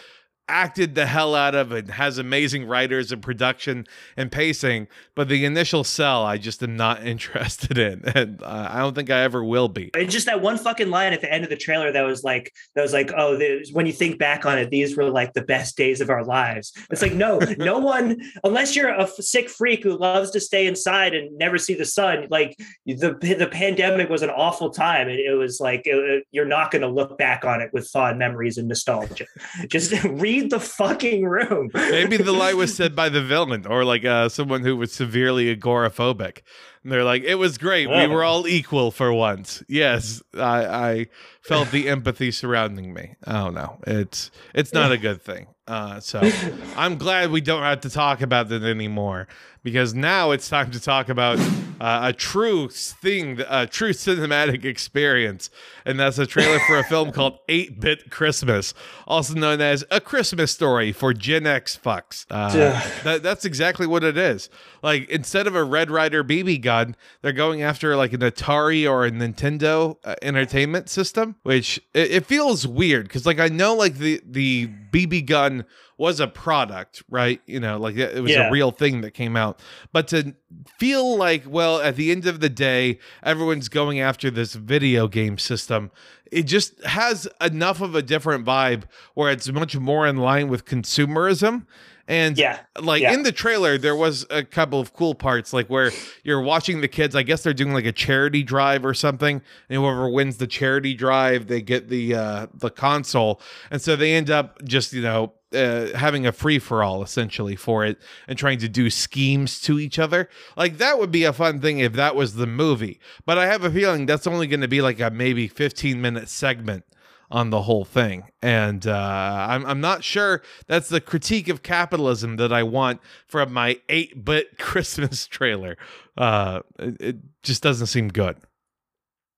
acted 0.47 0.95
the 0.95 1.05
hell 1.05 1.33
out 1.35 1.55
of 1.55 1.71
and 1.71 1.89
has 1.91 2.17
amazing 2.17 2.67
writers 2.67 3.11
and 3.11 3.21
production 3.21 3.85
and 4.15 4.31
pacing 4.31 4.87
but 5.15 5.27
the 5.27 5.43
initial 5.45 5.83
sell 5.83 6.23
i 6.23 6.37
just 6.37 6.61
am 6.61 6.75
not 6.75 7.05
interested 7.07 7.77
in 7.77 8.03
and 8.15 8.41
uh, 8.43 8.67
i 8.71 8.79
don't 8.79 8.93
think 8.95 9.09
i 9.09 9.21
ever 9.21 9.43
will 9.43 9.67
be 9.67 9.89
It's 9.95 10.13
just 10.13 10.25
that 10.27 10.41
one 10.41 10.57
fucking 10.57 10.89
line 10.89 11.13
at 11.13 11.21
the 11.21 11.31
end 11.31 11.43
of 11.43 11.49
the 11.49 11.55
trailer 11.55 11.91
that 11.91 12.01
was 12.01 12.23
like, 12.23 12.51
that 12.75 12.81
was 12.81 12.93
like, 12.93 13.11
oh, 13.17 13.39
when 13.73 13.85
you 13.85 13.93
think 13.93 14.19
back 14.19 14.45
on 14.45 14.57
it, 14.57 14.69
these 14.69 14.95
were 14.97 15.09
like 15.09 15.33
the 15.33 15.41
best 15.43 15.77
days 15.77 16.01
of 16.01 16.09
our 16.09 16.23
lives. 16.23 16.73
It's 16.91 17.01
like, 17.01 17.13
no, 17.13 17.39
no 17.57 17.79
one, 17.79 18.19
unless 18.43 18.75
you're 18.75 18.89
a 18.89 19.07
sick 19.07 19.49
freak 19.49 19.83
who 19.83 19.97
loves 19.97 20.31
to 20.31 20.39
stay 20.39 20.67
inside 20.67 21.13
and 21.13 21.35
never 21.37 21.57
see 21.57 21.73
the 21.73 21.85
sun, 21.85 22.27
like 22.29 22.57
the 22.85 23.15
the 23.39 23.47
pandemic 23.51 24.09
was 24.09 24.21
an 24.21 24.29
awful 24.29 24.69
time. 24.69 25.07
And 25.07 25.19
it 25.19 25.35
was 25.35 25.59
like, 25.59 25.81
it- 25.85 26.25
you're 26.31 26.45
not 26.45 26.71
going 26.71 26.81
to 26.81 26.89
look 26.89 27.17
back 27.17 27.45
on 27.45 27.61
it 27.61 27.69
with 27.73 27.87
fond 27.87 28.19
memories 28.19 28.57
and 28.57 28.67
nostalgia. 28.67 29.25
Just 29.67 29.91
read 30.03 30.34
the 30.41 30.59
fucking 30.59 31.25
room. 31.25 31.69
maybe 31.73 32.17
the 32.17 32.31
lie 32.31 32.53
was 32.53 32.75
said 32.75 32.95
by 33.01 33.09
the 33.09 33.21
villain 33.21 33.65
or 33.65 33.83
like 33.83 34.05
uh, 34.05 34.29
someone 34.29 34.61
who 34.61 34.75
was 34.77 34.93
severely 34.93 35.55
agoraphobic 35.55 36.41
And 36.83 36.91
they're 36.91 37.03
like, 37.03 37.23
it 37.23 37.35
was 37.35 37.57
great. 37.57 37.87
We 37.89 38.07
were 38.07 38.23
all 38.23 38.47
equal 38.47 38.91
for 38.91 39.11
once. 39.13 39.63
Yes, 39.67 40.21
I, 40.33 40.65
I 40.65 41.07
felt 41.41 41.71
the 41.71 41.89
empathy 41.89 42.31
surrounding 42.31 42.93
me. 42.93 43.15
I 43.25 43.33
don't 43.33 43.53
know. 43.53 43.79
It's 43.87 44.31
it's 44.53 44.73
not 44.73 44.91
a 44.91 44.97
good 44.97 45.21
thing. 45.21 45.47
Uh, 45.67 45.99
so 45.99 46.21
I'm 46.77 46.97
glad 46.97 47.31
we 47.31 47.41
don't 47.41 47.63
have 47.63 47.81
to 47.81 47.89
talk 47.89 48.21
about 48.21 48.51
it 48.51 48.63
anymore 48.63 49.27
because 49.65 49.95
now 49.95 50.29
it's 50.29 50.47
time 50.47 50.69
to 50.69 50.79
talk 50.79 51.09
about 51.09 51.39
uh, 51.81 52.01
a 52.03 52.13
true 52.13 52.69
thing, 52.69 53.41
a 53.49 53.65
true 53.65 53.93
cinematic 53.93 54.63
experience, 54.63 55.49
and 55.85 55.99
that's 55.99 56.19
a 56.19 56.27
trailer 56.27 56.59
for 56.59 56.77
a 56.77 56.83
film 56.83 57.11
called 57.11 57.39
8 57.49 57.79
Bit 57.79 58.11
Christmas, 58.11 58.75
also 59.07 59.33
known 59.33 59.61
as 59.61 59.83
A 59.89 59.99
Christmas 59.99 60.51
Story 60.51 60.91
for 60.91 61.15
Gen 61.15 61.47
X 61.47 61.79
fucks. 61.83 62.27
Uh, 62.29 62.79
that, 63.03 63.23
that's 63.23 63.43
exactly 63.43 63.87
what 63.87 64.03
it 64.03 64.17
is. 64.17 64.51
Like, 64.83 65.09
instead 65.09 65.47
of 65.47 65.55
a 65.55 65.63
Red 65.63 65.89
Ryder 65.89 66.23
BB 66.23 66.61
gun, 66.61 66.95
they're 67.23 67.33
going 67.33 67.63
after 67.63 67.95
like 67.95 68.13
an 68.13 68.21
Atari 68.21 68.87
or 68.87 69.03
a 69.03 69.09
Nintendo 69.09 69.97
uh, 70.03 70.13
entertainment 70.21 70.89
system, 70.89 71.37
which 71.41 71.77
it, 71.95 72.11
it 72.11 72.25
feels 72.27 72.67
weird 72.67 73.07
because, 73.07 73.25
like, 73.25 73.39
I 73.39 73.47
know 73.47 73.73
like 73.73 73.97
the, 73.97 74.21
the 74.23 74.67
BB 74.91 75.25
gun 75.25 75.65
was 75.97 76.19
a 76.19 76.27
product, 76.27 77.03
right? 77.09 77.41
You 77.45 77.59
know, 77.59 77.77
like 77.77 77.95
it 77.95 78.21
was 78.21 78.31
Yeah. 78.31 78.47
a 78.47 78.51
real 78.51 78.71
thing 78.71 79.01
that 79.01 79.11
came 79.11 79.35
out. 79.37 79.59
But 79.93 80.07
to 80.09 80.35
feel 80.77 81.17
like, 81.17 81.43
well, 81.47 81.79
at 81.81 81.95
the 81.95 82.11
end 82.11 82.25
of 82.27 82.39
the 82.41 82.49
day, 82.49 82.99
everyone's 83.23 83.69
going 83.69 83.99
after 83.99 84.29
this 84.29 84.53
video 84.55 85.07
game 85.07 85.37
system, 85.37 85.91
it 86.31 86.43
just 86.43 86.83
has 86.83 87.27
enough 87.39 87.81
of 87.81 87.95
a 87.95 88.01
different 88.01 88.45
vibe 88.45 88.83
where 89.13 89.31
it's 89.31 89.49
much 89.51 89.77
more 89.77 90.05
in 90.05 90.17
line 90.17 90.49
with 90.49 90.65
consumerism. 90.65 91.65
And 92.07 92.37
Yeah. 92.37 92.59
like 92.79 93.01
Yeah. 93.01 93.13
in 93.13 93.23
the 93.23 93.31
trailer, 93.31 93.79
there 93.79 93.95
was 93.95 94.27
a 94.29 94.43
couple 94.43 94.79
of 94.79 94.93
cool 94.93 95.15
parts, 95.15 95.53
like 95.53 95.67
where 95.71 95.91
you're 96.23 96.41
watching 96.41 96.81
the 96.81 96.87
kids. 96.87 97.15
I 97.15 97.23
guess 97.23 97.41
they're 97.41 97.53
doing 97.53 97.73
like 97.73 97.85
a 97.85 97.91
charity 97.91 98.43
drive 98.43 98.85
or 98.85 98.93
something, 98.93 99.41
and 99.69 99.79
whoever 99.81 100.07
wins 100.09 100.37
the 100.37 100.45
charity 100.45 100.93
drive, 100.93 101.47
they 101.47 101.61
get 101.61 101.89
the 101.89 102.13
uh, 102.13 102.47
the 102.53 102.69
console, 102.69 103.41
and 103.71 103.81
so 103.81 103.95
they 103.95 104.13
end 104.13 104.29
up 104.29 104.63
just 104.63 104.93
you 104.93 105.01
know 105.01 105.33
uh, 105.53 105.87
having 105.95 106.25
a 106.25 106.31
free 106.31 106.59
for 106.59 106.83
all 106.83 107.03
essentially 107.03 107.55
for 107.55 107.85
it 107.85 107.97
and 108.27 108.37
trying 108.37 108.59
to 108.59 108.69
do 108.69 108.89
schemes 108.89 109.59
to 109.61 109.79
each 109.79 109.99
other. 109.99 110.29
Like 110.57 110.77
that 110.77 110.99
would 110.99 111.11
be 111.11 111.23
a 111.23 111.33
fun 111.33 111.61
thing 111.61 111.79
if 111.79 111.93
that 111.93 112.15
was 112.15 112.35
the 112.35 112.47
movie, 112.47 112.99
but 113.25 113.37
I 113.37 113.47
have 113.47 113.63
a 113.63 113.71
feeling 113.71 114.05
that's 114.05 114.27
only 114.27 114.47
going 114.47 114.61
to 114.61 114.67
be 114.67 114.81
like 114.81 114.99
a 114.99 115.09
maybe 115.09 115.47
15 115.47 116.01
minute 116.01 116.29
segment 116.29 116.83
on 117.31 117.49
the 117.49 117.63
whole 117.63 117.85
thing. 117.85 118.25
And 118.41 118.85
uh, 118.85 119.47
I'm, 119.49 119.65
I'm 119.65 119.81
not 119.81 120.03
sure 120.03 120.41
that's 120.67 120.89
the 120.89 121.01
critique 121.01 121.47
of 121.49 121.63
capitalism 121.63 122.37
that 122.37 122.53
I 122.53 122.63
want 122.63 123.01
from 123.27 123.51
my 123.51 123.79
8 123.89 124.23
bit 124.23 124.57
Christmas 124.59 125.27
trailer. 125.27 125.77
Uh, 126.17 126.61
it, 126.79 127.01
it 127.01 127.15
just 127.43 127.63
doesn't 127.63 127.87
seem 127.87 128.09
good. 128.09 128.37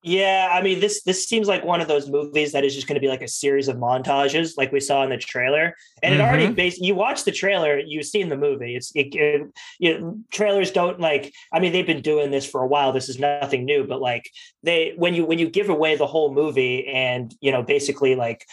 Yeah, 0.08 0.48
I 0.54 0.62
mean 0.62 0.80
this 0.80 1.04
this 1.04 1.28
seems 1.28 1.50
like 1.50 1.66
one 1.66 1.82
of 1.82 1.90
those 1.90 2.10
movies 2.10 2.54
that 2.54 2.64
is 2.64 2.74
just 2.74 2.88
going 2.88 2.96
to 2.96 3.02
be 3.02 3.10
like 3.10 3.22
a 3.22 3.28
series 3.28 3.68
of 3.68 3.76
montages, 3.76 4.54
like 4.56 4.72
we 4.72 4.80
saw 4.80 5.04
in 5.04 5.10
the 5.10 5.18
trailer. 5.18 5.76
And 6.02 6.14
it 6.16 6.22
already 6.22 6.48
Mhm. 6.48 6.56
based. 6.56 6.82
You 6.82 6.96
watch 6.96 7.26
the 7.26 7.32
trailer, 7.34 7.78
you've 7.78 8.06
seen 8.06 8.30
the 8.30 8.38
movie. 8.38 8.78
It's 8.78 8.90
it, 8.96 9.14
it, 9.14 9.42
you 9.80 10.00
know, 10.00 10.18
trailers 10.32 10.72
don't 10.72 11.02
like. 11.02 11.34
I 11.52 11.60
mean, 11.60 11.74
they've 11.74 11.86
been 11.86 12.02
doing 12.02 12.32
this 12.32 12.46
for 12.50 12.62
a 12.64 12.68
while. 12.68 12.94
This 12.94 13.10
is 13.10 13.20
nothing 13.20 13.66
new, 13.66 13.86
but 13.86 14.00
like 14.00 14.32
they 14.64 14.94
when 14.96 15.14
you 15.14 15.26
when 15.26 15.40
you 15.40 15.50
give 15.50 15.68
away 15.68 15.98
the 15.98 16.08
whole 16.08 16.34
movie 16.34 16.88
and 16.88 17.36
you 17.42 17.52
know 17.52 17.62
basically 17.62 18.16
like 18.16 18.46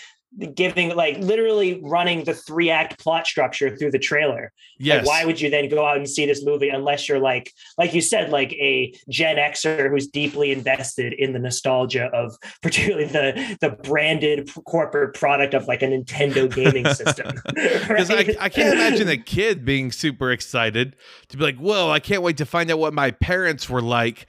giving 0.55 0.95
like 0.95 1.19
literally 1.19 1.81
running 1.83 2.25
the 2.25 2.35
three 2.35 2.71
act 2.71 2.99
plot 2.99 3.27
structure 3.27 3.77
through 3.77 3.91
the 3.91 3.99
trailer 3.99 4.53
Yes. 4.79 5.07
like, 5.07 5.07
why 5.07 5.25
would 5.25 5.41
you 5.41 5.51
then 5.51 5.69
go 5.69 5.87
out 5.87 5.97
and 5.97 6.09
see 6.09 6.27
this 6.27 6.45
movie 6.45 6.69
unless 6.69 7.09
you're 7.09 7.21
like, 7.21 7.53
like 7.79 7.95
you 7.95 8.01
said, 8.01 8.31
like 8.31 8.53
a 8.55 8.93
Gen 9.09 9.37
Xer 9.37 9.89
who's 9.89 10.09
deeply 10.09 10.51
invested 10.51 11.13
in 11.13 11.33
the 11.33 11.39
nostalgia 11.39 12.07
of 12.07 12.37
particularly 12.63 13.07
the 13.07 13.57
the 13.61 13.71
branded 13.71 14.51
corporate 14.67 15.15
product 15.15 15.55
of 15.55 15.67
like 15.69 15.83
a 15.83 15.87
Nintendo 15.87 16.53
gaming 16.53 16.87
system? 16.93 17.41
Because 17.47 17.89
right? 18.11 18.37
I, 18.41 18.45
I 18.45 18.49
can't 18.49 18.75
imagine 18.75 19.09
a 19.09 19.17
kid 19.17 19.65
being 19.65 19.93
super 19.93 20.33
excited 20.33 20.97
to 21.29 21.37
be 21.37 21.45
like, 21.45 21.57
whoa, 21.57 21.91
I 21.91 22.01
can't 22.01 22.23
wait 22.23 22.39
to 22.39 22.47
find 22.47 22.71
out 22.71 22.79
what 22.79 22.93
my 22.95 23.13
parents 23.13 23.71
were 23.71 23.83
like 23.83 24.27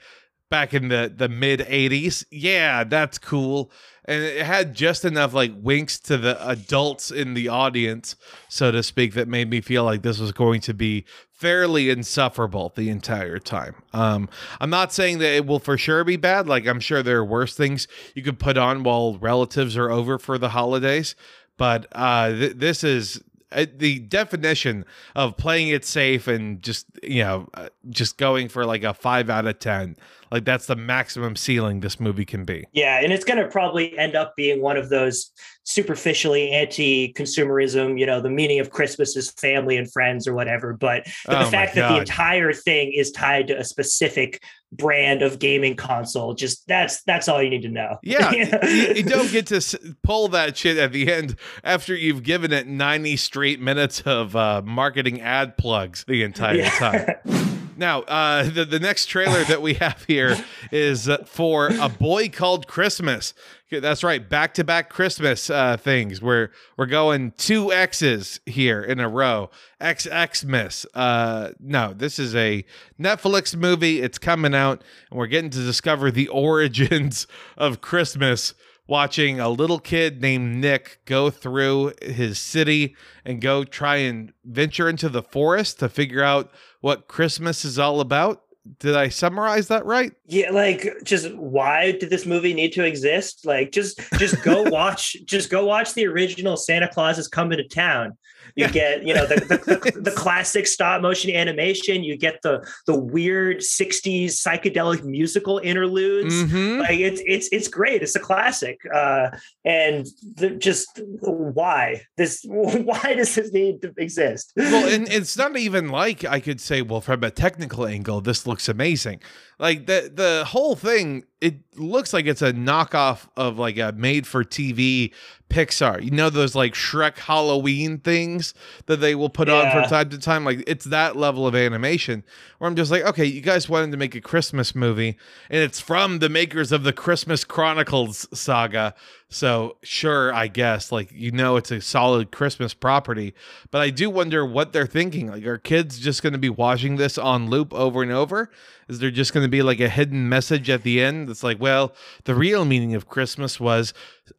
back 0.50 0.74
in 0.74 0.88
the, 0.88 1.12
the 1.14 1.28
mid 1.28 1.60
80s. 1.60 2.24
Yeah, 2.30 2.84
that's 2.84 3.18
cool. 3.18 3.70
And 4.04 4.22
it 4.22 4.46
had 4.46 4.74
just 4.74 5.04
enough 5.04 5.34
like 5.34 5.52
winks 5.56 5.98
to 6.00 6.16
the 6.16 6.48
adults 6.48 7.10
in 7.10 7.34
the 7.34 7.48
audience, 7.48 8.14
so 8.48 8.70
to 8.70 8.82
speak, 8.82 9.14
that 9.14 9.26
made 9.26 9.50
me 9.50 9.60
feel 9.60 9.82
like 9.82 10.02
this 10.02 10.20
was 10.20 10.30
going 10.32 10.60
to 10.62 10.74
be 10.74 11.04
fairly 11.32 11.90
insufferable 11.90 12.72
the 12.76 12.88
entire 12.88 13.38
time. 13.38 13.74
Um, 13.92 14.28
I'm 14.60 14.70
not 14.70 14.92
saying 14.92 15.18
that 15.18 15.34
it 15.34 15.46
will 15.46 15.58
for 15.58 15.76
sure 15.76 16.04
be 16.04 16.16
bad. 16.16 16.46
Like, 16.46 16.66
I'm 16.66 16.80
sure 16.80 17.02
there 17.02 17.18
are 17.18 17.24
worse 17.24 17.56
things 17.56 17.88
you 18.14 18.22
could 18.22 18.38
put 18.38 18.56
on 18.56 18.84
while 18.84 19.18
relatives 19.18 19.76
are 19.76 19.90
over 19.90 20.18
for 20.18 20.38
the 20.38 20.50
holidays 20.50 21.16
but 21.56 21.86
uh, 21.92 22.30
th- 22.30 22.56
this 22.56 22.84
is 22.84 23.22
uh, 23.52 23.66
the 23.76 24.00
definition 24.00 24.84
of 25.14 25.36
playing 25.36 25.68
it 25.68 25.84
safe 25.84 26.26
and 26.26 26.62
just 26.62 26.86
you 27.02 27.22
know 27.22 27.48
uh, 27.54 27.68
just 27.90 28.18
going 28.18 28.48
for 28.48 28.64
like 28.66 28.82
a 28.82 28.92
five 28.92 29.30
out 29.30 29.46
of 29.46 29.58
ten 29.58 29.96
like 30.32 30.44
that's 30.44 30.66
the 30.66 30.76
maximum 30.76 31.36
ceiling 31.36 31.80
this 31.80 32.00
movie 32.00 32.24
can 32.24 32.44
be 32.44 32.64
Yeah, 32.72 33.00
and 33.00 33.12
it's 33.12 33.24
going 33.24 33.38
to 33.38 33.48
probably 33.48 33.96
end 33.96 34.16
up 34.16 34.34
being 34.36 34.60
one 34.60 34.76
of 34.76 34.88
those 34.88 35.30
superficially 35.64 36.50
anti-consumerism. 36.50 37.98
You 37.98 38.06
know, 38.06 38.20
the 38.20 38.30
meaning 38.30 38.60
of 38.60 38.70
Christmas 38.70 39.16
is 39.16 39.30
family 39.32 39.76
and 39.76 39.90
friends 39.90 40.26
or 40.26 40.34
whatever. 40.34 40.72
But, 40.72 41.06
but 41.26 41.36
Oh 41.36 41.44
the 41.44 41.50
fact 41.50 41.74
that 41.74 41.88
the 41.88 42.00
entire 42.00 42.52
thing 42.52 42.92
is 42.92 43.10
tied 43.10 43.46
to 43.48 43.58
a 43.58 43.64
specific 43.64 44.42
brand 44.72 45.22
of 45.22 45.38
gaming 45.38 45.76
console, 45.76 46.34
just 46.34 46.66
that's 46.66 47.02
that's 47.04 47.28
all 47.28 47.42
you 47.42 47.48
need 47.50 47.62
to 47.62 47.68
know. 47.68 47.98
yeah 48.02 48.30
you, 48.66 48.94
you 48.96 49.02
don't 49.02 49.30
get 49.30 49.46
to 49.46 49.96
pull 50.02 50.28
that 50.28 50.56
shit 50.56 50.76
at 50.76 50.92
the 50.92 51.10
end 51.12 51.36
after 51.64 51.94
you've 51.94 52.22
given 52.22 52.52
it 52.52 52.66
90 52.66 53.16
straight 53.16 53.60
minutes 53.60 54.00
of 54.02 54.34
uh, 54.36 54.62
marketing 54.64 55.20
ad 55.20 55.56
plugs 55.56 56.04
the 56.08 56.22
entire 56.22 56.56
Yeah. 56.56 56.70
time 56.70 57.06
Now, 57.76 58.00
uh, 58.02 58.48
the 58.48 58.64
the 58.64 58.80
next 58.80 59.06
trailer 59.06 59.44
that 59.44 59.60
we 59.60 59.74
have 59.74 60.04
here 60.06 60.36
is 60.72 61.08
uh, 61.08 61.18
for 61.26 61.68
a 61.68 61.88
boy 61.88 62.30
called 62.30 62.66
Christmas. 62.66 63.34
That's 63.70 64.02
right, 64.02 64.26
back 64.26 64.54
to 64.54 64.64
back 64.64 64.88
Christmas 64.88 65.50
uh, 65.50 65.76
things. 65.76 66.22
We're 66.22 66.50
we're 66.78 66.86
going 66.86 67.32
two 67.32 67.72
X's 67.72 68.40
here 68.46 68.82
in 68.82 68.98
a 68.98 69.08
row. 69.08 69.50
XX 69.80 70.44
Miss. 70.44 70.86
Uh, 70.94 71.50
no, 71.60 71.92
this 71.92 72.18
is 72.18 72.34
a 72.34 72.64
Netflix 72.98 73.54
movie. 73.54 74.00
It's 74.00 74.18
coming 74.18 74.54
out, 74.54 74.82
and 75.10 75.18
we're 75.18 75.26
getting 75.26 75.50
to 75.50 75.62
discover 75.62 76.10
the 76.10 76.28
origins 76.28 77.26
of 77.58 77.82
Christmas. 77.82 78.54
Watching 78.88 79.40
a 79.40 79.48
little 79.48 79.80
kid 79.80 80.22
named 80.22 80.56
Nick 80.56 81.00
go 81.06 81.28
through 81.28 81.92
his 82.00 82.38
city 82.38 82.94
and 83.24 83.40
go 83.40 83.64
try 83.64 83.96
and 83.96 84.32
venture 84.44 84.88
into 84.88 85.08
the 85.08 85.22
forest 85.22 85.80
to 85.80 85.88
figure 85.88 86.22
out 86.22 86.52
what 86.80 87.08
Christmas 87.08 87.64
is 87.64 87.80
all 87.80 88.00
about. 88.00 88.42
Did 88.78 88.94
I 88.96 89.08
summarize 89.08 89.68
that 89.68 89.84
right? 89.84 90.12
Yeah, 90.26 90.50
like 90.50 90.88
just 91.04 91.32
why 91.34 91.92
did 91.92 92.10
this 92.10 92.26
movie 92.26 92.54
need 92.54 92.72
to 92.74 92.84
exist? 92.84 93.44
Like 93.44 93.72
just 93.72 94.00
just 94.18 94.42
go 94.42 94.62
watch 94.70 95.16
just 95.24 95.50
go 95.50 95.64
watch 95.64 95.94
the 95.94 96.06
original 96.06 96.56
Santa 96.56 96.88
Claus 96.88 97.18
is 97.18 97.28
coming 97.28 97.58
to 97.58 97.66
town. 97.66 98.16
You 98.54 98.68
get, 98.68 99.06
you 99.06 99.14
know, 99.14 99.26
the, 99.26 99.36
the, 99.36 99.56
the, 99.56 100.00
the 100.10 100.10
classic 100.10 100.66
stop 100.66 101.02
motion 101.02 101.30
animation, 101.30 102.04
you 102.04 102.16
get 102.16 102.42
the 102.42 102.66
the 102.86 102.98
weird 102.98 103.58
60s 103.58 104.26
psychedelic 104.26 105.04
musical 105.04 105.58
interludes. 105.58 106.34
Mhm. 106.34 106.80
Like 106.80 107.00
it's 107.00 107.22
it's 107.26 107.48
it's 107.52 107.68
great. 107.68 108.02
It's 108.02 108.16
a 108.16 108.20
classic. 108.20 108.78
Uh 108.94 109.30
and 109.64 110.06
the, 110.34 110.50
just 110.50 111.00
why? 111.20 112.02
This 112.16 112.44
why 112.46 113.14
does 113.14 113.34
this 113.34 113.52
need 113.52 113.82
to 113.82 113.92
exist? 113.96 114.52
well, 114.56 114.88
and 114.88 115.08
it's 115.08 115.36
not 115.36 115.56
even 115.56 115.88
like 115.88 116.24
I 116.24 116.40
could 116.40 116.60
say, 116.60 116.82
well, 116.82 117.00
from 117.00 117.24
a 117.24 117.30
technical 117.30 117.86
angle, 117.86 118.20
this 118.20 118.46
looks 118.46 118.68
amazing. 118.68 119.20
Like 119.58 119.86
the 119.86 120.12
the 120.14 120.44
whole 120.46 120.76
thing, 120.76 121.24
it 121.40 121.54
looks 121.76 122.12
like 122.12 122.26
it's 122.26 122.42
a 122.42 122.52
knockoff 122.52 123.26
of 123.38 123.58
like 123.58 123.78
a 123.78 123.92
made 123.96 124.26
for 124.26 124.44
TV 124.44 125.14
Pixar. 125.48 126.02
You 126.02 126.10
know 126.10 126.28
those 126.28 126.54
like 126.54 126.74
Shrek 126.74 127.16
Halloween 127.16 127.98
things 127.98 128.52
that 128.84 128.98
they 128.98 129.14
will 129.14 129.30
put 129.30 129.48
on 129.48 129.70
from 129.70 129.84
time 129.84 130.10
to 130.10 130.18
time. 130.18 130.44
Like 130.44 130.62
it's 130.66 130.84
that 130.86 131.16
level 131.16 131.46
of 131.46 131.54
animation 131.54 132.22
where 132.58 132.68
I'm 132.68 132.76
just 132.76 132.90
like, 132.90 133.04
okay, 133.04 133.24
you 133.24 133.40
guys 133.40 133.66
wanted 133.66 133.92
to 133.92 133.96
make 133.96 134.14
a 134.14 134.20
Christmas 134.20 134.74
movie, 134.74 135.16
and 135.48 135.62
it's 135.62 135.80
from 135.80 136.18
the 136.18 136.28
makers 136.28 136.70
of 136.70 136.82
the 136.82 136.92
Christmas 136.92 137.42
Chronicles 137.42 138.28
saga. 138.38 138.94
So 139.28 139.76
sure, 139.82 140.32
I 140.32 140.46
guess 140.46 140.92
like 140.92 141.10
you 141.12 141.32
know 141.32 141.56
it's 141.56 141.72
a 141.72 141.80
solid 141.80 142.30
Christmas 142.30 142.74
property, 142.74 143.34
but 143.72 143.80
I 143.80 143.90
do 143.90 144.08
wonder 144.08 144.46
what 144.46 144.72
they're 144.72 144.86
thinking. 144.86 145.28
Like, 145.28 145.44
are 145.44 145.58
kids 145.58 145.98
just 145.98 146.22
going 146.22 146.32
to 146.32 146.38
be 146.38 146.48
watching 146.48 146.96
this 146.96 147.18
on 147.18 147.50
loop 147.50 147.74
over 147.74 148.02
and 148.02 148.12
over? 148.12 148.50
Is 148.88 149.00
there 149.00 149.10
just 149.10 149.34
going 149.34 149.44
to 149.44 149.50
be 149.50 149.62
like 149.62 149.80
a 149.80 149.88
hidden 149.88 150.28
message 150.28 150.70
at 150.70 150.84
the 150.84 151.02
end 151.02 151.28
that's 151.28 151.42
like, 151.42 151.60
well, 151.60 151.92
the 152.24 152.36
real 152.36 152.64
meaning 152.64 152.94
of 152.94 153.08
Christmas 153.08 153.58
was 153.58 153.92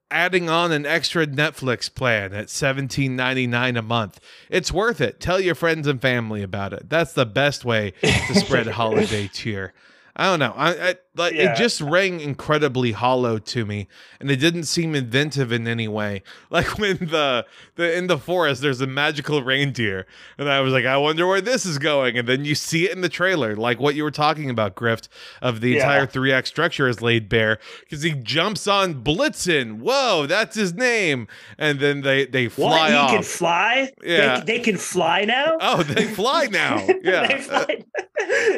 adding 0.10 0.50
on 0.50 0.72
an 0.72 0.86
extra 0.86 1.28
Netflix 1.28 1.94
plan 1.94 2.34
at 2.34 2.48
$17.99 2.48 3.78
a 3.78 3.82
month. 3.82 4.22
It's 4.50 4.72
worth 4.72 5.02
it. 5.02 5.20
Tell 5.20 5.40
your 5.40 5.56
friends 5.56 5.86
and 5.86 6.02
family 6.02 6.42
about 6.44 6.72
it. 6.72 6.90
That's 6.90 7.12
the 7.12 7.26
best 7.26 7.66
way 7.66 7.92
to 8.02 8.36
spread 8.36 8.68
holiday 8.68 9.28
cheer. 9.28 9.74
I 10.16 10.26
don't 10.26 10.40
know. 10.40 10.54
I, 10.56 10.90
I 10.90 10.96
like 11.18 11.34
Yeah. 11.34 11.52
it 11.54 11.58
just 11.58 11.82
rang 11.82 12.20
incredibly 12.20 12.92
hollow 12.94 13.38
to 13.40 13.66
me, 13.66 13.88
and 14.20 14.30
it 14.32 14.38
didn't 14.38 14.64
seem 14.64 14.96
inventive 14.96 15.52
in 15.52 15.68
any 15.68 15.88
way. 15.88 16.24
Like 16.50 16.78
when 16.80 16.98
the 16.98 17.46
the 17.76 17.96
in 17.98 18.08
the 18.08 18.18
forest, 18.18 18.62
there's 18.62 18.80
a 18.82 18.88
magical 18.88 19.44
reindeer, 19.44 20.06
and 20.38 20.50
I 20.50 20.62
was 20.62 20.72
like, 20.74 20.86
I 20.86 20.96
wonder 20.98 21.28
where 21.28 21.42
this 21.42 21.66
is 21.66 21.78
going. 21.78 22.18
And 22.18 22.28
then 22.28 22.46
you 22.46 22.56
see 22.56 22.86
it 22.86 22.92
in 22.92 23.02
the 23.02 23.10
trailer, 23.10 23.56
like 23.56 23.80
what 23.80 23.96
you 23.96 24.04
were 24.04 24.12
talking 24.12 24.50
about, 24.50 24.76
Grift, 24.76 25.08
of 25.42 25.60
the 25.62 25.72
Yeah. 25.72 25.78
entire 25.82 26.06
three 26.08 26.32
act 26.32 26.48
structure 26.48 26.88
is 26.88 27.02
laid 27.02 27.28
bare 27.28 27.60
because 27.82 28.02
he 28.04 28.12
jumps 28.12 28.66
on 28.68 29.04
Blitzen. 29.04 29.80
Whoa, 29.80 30.26
that's 30.26 30.56
his 30.56 30.74
name, 30.74 31.28
and 31.58 31.80
then 31.80 32.02
they 32.02 32.26
they 32.26 32.48
fly 32.48 32.70
what? 32.70 32.90
He 32.92 32.96
off. 32.96 33.12
can 33.12 33.24
fly? 33.24 33.92
Yeah. 34.04 34.40
They, 34.40 34.58
they 34.58 34.60
can 34.64 34.78
fly 34.78 35.26
now? 35.26 35.58
oh, 35.60 35.84
they 35.84 36.06
fly 36.06 36.48
now. 36.50 36.78
They 36.88 37.00
Yeah. 37.04 37.38
fly- 37.40 37.84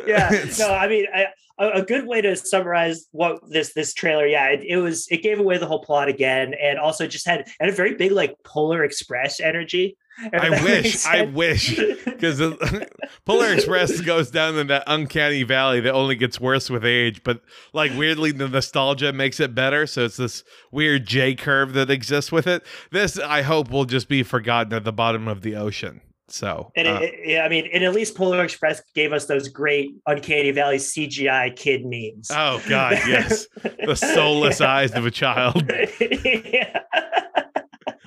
yeah. 0.08 0.45
No, 0.60 0.74
I 0.74 0.88
mean, 0.88 1.06
I, 1.13 1.26
a, 1.60 1.69
a 1.80 1.82
good 1.84 2.08
way 2.08 2.22
to 2.22 2.36
summarize 2.36 3.08
what 3.12 3.39
this 3.50 3.74
this 3.74 3.93
trailer, 3.93 4.26
yeah, 4.26 4.48
it, 4.48 4.63
it 4.63 4.78
was 4.78 5.08
it 5.12 5.22
gave 5.22 5.39
away 5.39 5.58
the 5.58 5.67
whole 5.67 5.84
plot 5.84 6.08
again, 6.08 6.54
and 6.60 6.80
also 6.80 7.06
just 7.06 7.28
had 7.28 7.48
had 7.60 7.69
a 7.69 7.74
very 7.74 7.95
big 7.95 8.12
like 8.12 8.36
Polar 8.43 8.84
Express 8.84 9.39
energy. 9.39 9.98
I 10.34 10.50
wish, 10.63 11.06
I 11.06 11.22
wish, 11.22 11.78
because 12.04 12.41
Polar 13.26 13.54
Express 13.54 14.02
goes 14.02 14.30
down 14.30 14.58
in 14.58 14.67
that 14.67 14.84
uncanny 14.86 15.43
valley 15.43 15.80
that 15.80 15.93
only 15.93 16.15
gets 16.15 16.41
worse 16.41 16.69
with 16.69 16.84
age. 16.84 17.24
But 17.24 17.41
like 17.72 17.91
weirdly, 17.98 18.34
the 18.34 18.50
nostalgia 18.50 19.13
makes 19.13 19.39
it 19.39 19.56
better. 19.56 19.88
So 19.88 20.06
it's 20.06 20.17
this 20.17 20.43
weird 20.72 21.06
J 21.06 21.36
curve 21.36 21.72
that 21.74 21.89
exists 21.89 22.34
with 22.34 22.48
it. 22.48 22.65
This, 22.91 23.17
I 23.17 23.43
hope, 23.43 23.72
will 23.72 23.86
just 23.86 24.10
be 24.10 24.24
forgotten 24.24 24.74
at 24.74 24.84
the 24.84 24.91
bottom 24.91 25.30
of 25.30 25.41
the 25.41 25.56
ocean. 25.56 26.02
So 26.31 26.71
And 26.75 26.87
uh, 26.87 26.99
it, 27.01 27.13
it- 27.13 27.19
yeah, 27.29 27.43
I 27.43 27.49
mean, 27.49 27.69
and 27.73 27.83
at 27.83 27.93
least 27.93 28.15
Polar 28.15 28.43
Express 28.43 28.81
gave 28.95 29.13
us 29.13 29.25
those 29.25 29.47
great 29.47 29.91
Uncanny 30.07 30.51
Valley 30.51 30.77
CGI 30.77 31.55
kid 31.55 31.85
memes. 31.85 32.29
oh 32.31 32.61
god, 32.69 32.93
yes, 33.07 33.47
the 33.85 33.95
soulless 33.95 34.61
eyes 34.61 34.93
of 34.93 35.05
a 35.05 35.11
child. 35.11 35.63
yeah. 35.99 36.81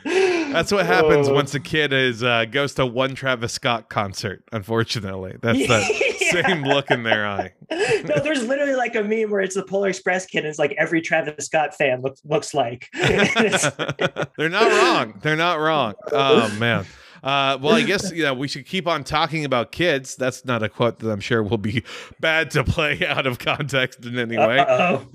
That's 0.05 0.71
what 0.73 0.85
happens 0.85 1.29
Oh. 1.29 1.35
once 1.35 1.55
a 1.55 1.61
kid 1.61 1.93
is 1.93 2.23
uh, 2.23 2.45
goes 2.45 2.75
to 2.75 2.85
one 2.85 3.15
Travis 3.15 3.53
Scott 3.53 3.89
concert. 3.89 4.45
Unfortunately, 4.53 5.37
that's 5.41 5.59
the 5.67 6.17
Yeah. 6.33 6.47
same 6.47 6.63
look 6.65 6.91
in 6.91 7.03
their 7.05 7.27
eye. 7.27 7.53
no, 7.71 8.19
there's 8.23 8.47
literally 8.47 8.75
like 8.75 8.95
a 8.97 9.03
meme 9.03 9.31
where 9.31 9.41
it's 9.41 9.55
the 9.55 9.63
Polar 9.65 9.89
Express 9.89 10.27
kid, 10.27 10.41
and 10.41 10.49
it's 10.49 10.59
like 10.59 10.75
every 10.79 11.01
Travis 11.01 11.47
Scott 11.47 11.75
fan 11.75 12.03
looks 12.03 12.21
looks 12.25 12.53
like. 12.55 12.89
They're 12.93 14.49
not 14.49 14.71
wrong. 14.71 15.19
They're 15.23 15.37
not 15.37 15.59
wrong. 15.61 15.95
Oh 16.11 16.53
man. 16.59 16.85
Uh, 17.23 17.57
well, 17.61 17.75
I 17.75 17.83
guess 17.83 18.11
you 18.13 18.25
know 18.25 18.35
we 18.35 18.49
should 18.49 18.67
keep 18.67 18.89
on 18.89 19.05
talking 19.05 19.45
about 19.45 19.71
kids. 19.71 20.17
That's 20.17 20.45
not 20.45 20.63
a 20.63 20.69
quote 20.69 20.99
that 20.99 21.11
I'm 21.11 21.21
sure 21.21 21.43
will 21.43 21.59
be 21.59 21.85
bad 22.21 22.51
to 22.53 22.65
play 22.65 23.07
out 23.07 23.27
of 23.27 23.39
context 23.39 24.05
in 24.05 24.19
any 24.19 24.37
way. 24.37 24.59
Uh-oh. 24.59 25.07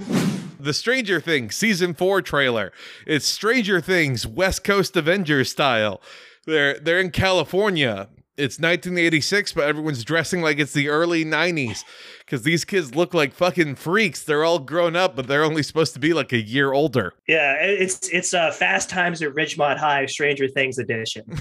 The 0.59 0.73
Stranger 0.73 1.19
Things 1.19 1.55
season 1.55 1.93
four 1.93 2.21
trailer. 2.21 2.71
It's 3.05 3.27
Stranger 3.27 3.81
Things 3.81 4.25
West 4.25 4.63
Coast 4.63 4.95
Avengers 4.95 5.51
style. 5.51 6.01
They're 6.45 6.79
they're 6.79 6.99
in 6.99 7.11
California. 7.11 8.09
It's 8.37 8.59
1986, 8.59 9.53
but 9.53 9.63
everyone's 9.63 10.03
dressing 10.03 10.43
like 10.43 10.59
it's 10.59 10.73
the 10.73 10.89
early 10.89 11.25
90s 11.25 11.83
because 12.27 12.43
these 12.43 12.65
kids 12.65 12.93
look 12.93 13.13
like 13.13 13.33
fucking 13.33 13.75
freaks. 13.75 14.21
They're 14.21 14.43
all 14.43 14.59
grown 14.59 14.97
up, 14.97 15.15
but 15.15 15.27
they're 15.27 15.45
only 15.45 15.63
supposed 15.63 15.93
to 15.93 15.99
be 15.99 16.13
like 16.13 16.33
a 16.33 16.41
year 16.41 16.73
older. 16.73 17.13
Yeah, 17.25 17.53
it's 17.61 18.09
it's 18.09 18.33
uh, 18.33 18.51
Fast 18.51 18.89
Times 18.89 19.21
at 19.21 19.33
Ridgemont 19.33 19.77
High, 19.77 20.05
Stranger 20.07 20.49
Things 20.49 20.77
edition. 20.77 21.23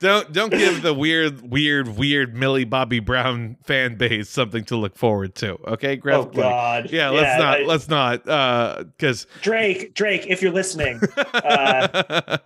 don't 0.00 0.32
don't 0.32 0.50
give 0.50 0.82
the 0.82 0.92
weird, 0.94 1.50
weird, 1.50 1.96
weird 1.96 2.36
Millie 2.36 2.64
Bobby 2.64 3.00
Brown 3.00 3.56
fan 3.64 3.96
base 3.96 4.28
something 4.28 4.64
to 4.64 4.76
look 4.76 4.96
forward 4.96 5.34
to. 5.36 5.58
Okay, 5.66 5.96
Greg? 5.96 6.16
oh 6.16 6.24
God. 6.26 6.90
yeah, 6.90 7.08
let's 7.08 7.40
not 7.40 7.60
I- 7.60 7.64
let's 7.64 7.88
not 7.88 8.28
uh 8.28 8.84
because 8.84 9.26
Drake, 9.40 9.94
Drake, 9.94 10.26
if 10.28 10.42
you're 10.42 10.52
listening, 10.52 11.00
Uh, 11.16 11.88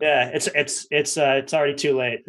yeah, 0.00 0.30
it's 0.32 0.48
it's 0.54 0.86
it's 0.90 1.18
uh, 1.18 1.40
it's 1.42 1.52
already 1.52 1.74
too 1.74 1.96
late. 1.96 2.24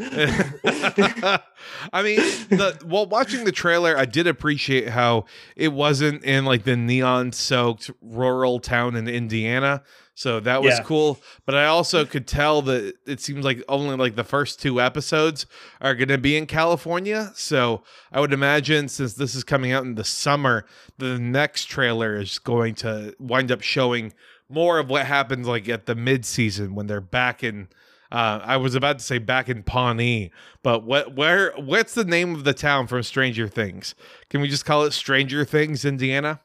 I 1.93 2.01
mean, 2.03 2.17
the 2.49 2.77
while 2.85 3.05
watching 3.29 3.45
the 3.45 3.51
trailer, 3.51 3.97
I 3.97 4.05
did 4.05 4.27
appreciate 4.27 4.89
how 4.89 5.25
it 5.55 5.69
wasn't 5.73 6.23
in 6.23 6.45
like 6.45 6.63
the 6.63 6.75
neon 6.75 7.31
soaked 7.31 7.91
rural 8.01 8.59
town 8.59 8.95
in 8.95 9.07
Indiana. 9.07 9.83
So 10.15 10.41
that 10.41 10.61
was 10.61 10.77
Yeah. 10.77 10.83
cool. 10.83 11.19
But 11.45 11.55
I 11.55 11.65
also 11.65 12.05
could 12.05 12.27
tell 12.27 12.61
that 12.63 12.95
it 13.05 13.21
seems 13.21 13.45
like 13.45 13.63
only 13.69 13.95
like 13.95 14.15
the 14.15 14.23
first 14.25 14.61
two 14.61 14.81
episodes 14.81 15.45
are 15.79 15.95
going 15.95 16.09
to 16.09 16.17
be 16.17 16.35
in 16.35 16.45
California. 16.45 17.31
So 17.35 17.83
I 18.11 18.19
would 18.19 18.33
imagine 18.33 18.89
since 18.89 19.13
this 19.13 19.33
is 19.33 19.43
coming 19.45 19.71
out 19.71 19.83
in 19.85 19.95
the 19.95 20.03
summer, 20.03 20.65
the 20.97 21.17
next 21.17 21.65
trailer 21.65 22.15
is 22.17 22.37
going 22.39 22.75
to 22.75 23.15
wind 23.19 23.49
up 23.51 23.61
showing 23.61 24.13
more 24.49 24.79
of 24.79 24.89
what 24.89 25.05
happens 25.05 25.47
like 25.47 25.69
at 25.69 25.85
the 25.85 25.95
mid 25.95 26.25
season 26.25 26.75
when 26.75 26.87
they're 26.87 26.99
back 26.99 27.41
in 27.43 27.69
uh, 28.11 28.39
I 28.43 28.57
was 28.57 28.75
about 28.75 28.99
to 28.99 29.05
say 29.05 29.19
back 29.19 29.49
in 29.49 29.63
Pawnee, 29.63 30.31
but 30.63 30.83
what 30.83 31.15
where 31.15 31.53
what's 31.57 31.93
the 31.93 32.05
name 32.05 32.33
of 32.33 32.43
the 32.43 32.53
town 32.53 32.87
from 32.87 33.03
Stranger 33.03 33.47
Things? 33.47 33.95
Can 34.29 34.41
we 34.41 34.47
just 34.47 34.65
call 34.65 34.83
it 34.83 34.93
Stranger 34.93 35.45
Things, 35.45 35.85
Indiana? 35.85 36.41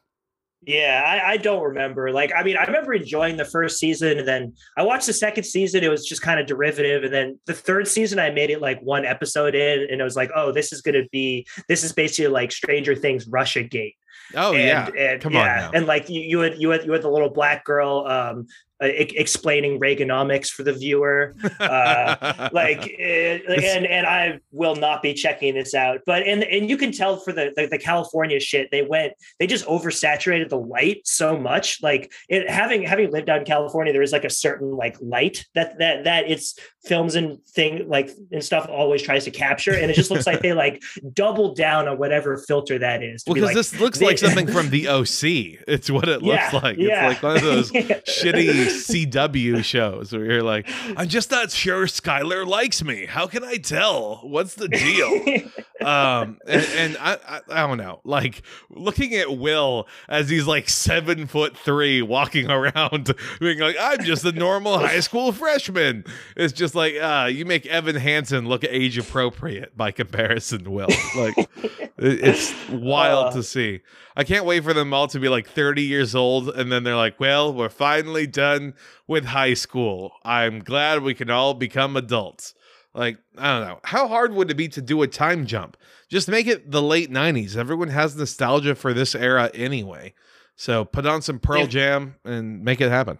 Yeah, 0.67 1.03
I, 1.05 1.33
I 1.33 1.37
don't 1.37 1.61
remember. 1.61 2.11
Like, 2.11 2.31
I 2.35 2.41
mean, 2.41 2.57
I 2.57 2.63
remember 2.63 2.93
enjoying 2.93 3.37
the 3.37 3.45
first 3.45 3.77
season, 3.77 4.17
and 4.17 4.27
then 4.27 4.53
I 4.77 4.83
watched 4.83 5.05
the 5.05 5.13
second 5.13 5.43
season. 5.43 5.83
It 5.83 5.89
was 5.89 6.07
just 6.07 6.23
kind 6.23 6.39
of 6.39 6.47
derivative, 6.47 7.03
and 7.03 7.13
then 7.13 7.39
the 7.45 7.53
third 7.53 7.87
season, 7.87 8.17
I 8.17 8.31
made 8.31 8.49
it 8.49 8.61
like 8.61 8.79
one 8.81 9.05
episode 9.05 9.53
in, 9.53 9.87
and 9.91 10.01
it 10.01 10.03
was 10.03 10.15
like, 10.15 10.31
oh, 10.35 10.51
this 10.51 10.73
is 10.73 10.81
going 10.81 10.95
to 10.95 11.07
be 11.11 11.45
this 11.67 11.83
is 11.83 11.93
basically 11.93 12.31
like 12.31 12.51
Stranger 12.51 12.95
Things 12.95 13.27
Russia 13.27 13.63
Gate. 13.63 13.95
Oh 14.33 14.53
and, 14.53 14.95
yeah, 14.95 15.11
and, 15.11 15.21
Come 15.21 15.35
on 15.35 15.45
now. 15.45 15.71
and 15.73 15.85
like 15.85 16.09
you, 16.09 16.21
you 16.21 16.39
had 16.39 16.59
you 16.59 16.69
had 16.71 16.83
you 16.85 16.91
had 16.91 17.03
the 17.03 17.09
little 17.09 17.29
black 17.29 17.63
girl 17.63 18.05
um 18.07 18.47
uh, 18.83 18.87
e- 18.87 19.13
explaining 19.15 19.79
Reaganomics 19.79 20.49
for 20.49 20.63
the 20.63 20.73
viewer. 20.73 21.35
uh, 21.59 22.49
like 22.53 22.93
eh, 22.99 23.39
and 23.47 23.85
and 23.85 24.05
I 24.05 24.39
will 24.51 24.75
not 24.75 25.01
be 25.01 25.13
checking 25.13 25.55
this 25.55 25.73
out. 25.73 26.01
But 26.05 26.23
and 26.23 26.43
and 26.43 26.69
you 26.69 26.77
can 26.77 26.91
tell 26.91 27.17
for 27.17 27.31
the, 27.31 27.53
the 27.55 27.67
the 27.67 27.77
California 27.77 28.39
shit, 28.39 28.69
they 28.71 28.81
went 28.81 29.13
they 29.39 29.47
just 29.47 29.65
oversaturated 29.65 30.49
the 30.49 30.59
light 30.59 31.01
so 31.05 31.37
much. 31.37 31.81
Like 31.81 32.11
it 32.29 32.49
having 32.49 32.83
having 32.83 33.11
lived 33.11 33.29
out 33.29 33.39
in 33.39 33.45
California, 33.45 33.93
there 33.93 34.01
is 34.01 34.11
like 34.11 34.25
a 34.25 34.29
certain 34.29 34.71
like 34.75 34.97
light 35.01 35.45
that 35.55 35.77
that 35.79 36.03
that 36.03 36.29
it's 36.29 36.59
films 36.85 37.15
and 37.15 37.43
thing 37.45 37.87
like 37.89 38.11
and 38.31 38.43
stuff 38.43 38.67
always 38.69 39.01
tries 39.01 39.23
to 39.25 39.31
capture, 39.31 39.73
and 39.73 39.89
it 39.89 39.95
just 39.95 40.11
looks 40.11 40.27
like 40.27 40.41
they 40.41 40.53
like 40.53 40.83
doubled 41.13 41.55
down 41.55 41.87
on 41.87 41.97
whatever 41.97 42.37
filter 42.37 42.77
that 42.79 43.03
is. 43.03 43.23
well, 43.25 43.33
because 43.33 43.47
like, 43.47 43.55
this 43.55 43.79
looks 43.79 44.01
like 44.01 44.17
something 44.25 44.47
from 44.47 44.69
the 44.69 44.87
OC. 44.87 45.63
It's 45.67 45.89
what 45.89 46.07
it 46.07 46.21
looks 46.21 46.53
like. 46.53 46.77
yeah. 46.77 47.11
It's 47.11 47.21
like 47.21 47.23
one 47.23 47.37
of 47.37 47.43
those 47.43 47.71
shitty 47.71 49.09
CW 49.09 49.63
shows 49.63 50.13
where 50.13 50.25
you're 50.25 50.43
like, 50.43 50.69
I'm 50.95 51.07
just 51.07 51.31
not 51.31 51.51
sure 51.51 51.85
Skylar 51.85 52.45
likes 52.45 52.83
me. 52.83 53.05
How 53.05 53.27
can 53.27 53.43
I 53.43 53.57
tell? 53.57 54.21
What's 54.23 54.55
the 54.55 54.67
deal? 54.67 55.51
um 55.81 56.37
and, 56.47 56.65
and 56.77 56.97
I, 56.99 57.17
I 57.27 57.41
i 57.49 57.67
don't 57.67 57.77
know 57.77 57.99
like 58.05 58.43
looking 58.69 59.13
at 59.13 59.37
will 59.37 59.87
as 60.07 60.29
he's 60.29 60.47
like 60.47 60.69
seven 60.69 61.27
foot 61.27 61.57
three 61.57 62.01
walking 62.01 62.49
around 62.49 63.13
being 63.41 63.59
like 63.59 63.75
i'm 63.79 64.03
just 64.03 64.23
a 64.23 64.31
normal 64.31 64.79
high 64.79 65.01
school 65.01 65.33
freshman 65.33 66.05
it's 66.37 66.53
just 66.53 66.74
like 66.75 66.95
uh 66.95 67.27
you 67.31 67.45
make 67.45 67.65
evan 67.65 67.95
hansen 67.95 68.47
look 68.47 68.63
age 68.63 68.97
appropriate 68.97 69.75
by 69.77 69.91
comparison 69.91 70.69
will 70.71 70.87
like 71.15 71.49
it's 71.97 72.53
wild 72.69 73.27
Uh. 73.27 73.31
to 73.31 73.43
see 73.43 73.81
i 74.15 74.23
can't 74.23 74.45
wait 74.45 74.63
for 74.63 74.73
them 74.73 74.93
all 74.93 75.07
to 75.07 75.19
be 75.19 75.29
like 75.29 75.47
30 75.47 75.81
years 75.83 76.13
old 76.15 76.49
and 76.49 76.71
then 76.71 76.83
they're 76.83 76.95
like 76.95 77.19
well 77.19 77.53
we're 77.53 77.69
finally 77.69 78.27
done 78.27 78.73
with 79.07 79.25
high 79.25 79.53
school 79.53 80.11
i'm 80.23 80.59
glad 80.59 81.01
we 81.03 81.13
can 81.13 81.29
all 81.29 81.53
become 81.53 81.95
adults 81.95 82.53
like, 82.93 83.17
I 83.37 83.59
don't 83.59 83.67
know. 83.67 83.79
How 83.83 84.07
hard 84.07 84.31
would 84.33 84.49
it 84.49 84.53
be 84.55 84.69
to 84.69 84.81
do 84.81 85.01
a 85.01 85.07
time 85.09 85.45
jump? 85.45 85.75
Just 86.07 86.29
make 86.29 86.47
it 86.47 86.71
the 86.71 86.81
late 86.81 87.11
90s. 87.11 87.57
Everyone 87.57 87.89
has 87.89 88.15
nostalgia 88.15 88.73
for 88.73 88.93
this 88.93 89.13
era 89.13 89.51
anyway. 89.53 90.13
So 90.55 90.85
put 90.85 91.05
on 91.05 91.21
some 91.21 91.39
Pearl 91.39 91.63
Yeah. 91.63 91.65
Jam 91.67 92.15
and 92.23 92.63
make 92.63 92.79
it 92.79 92.87
happen. 92.89 93.19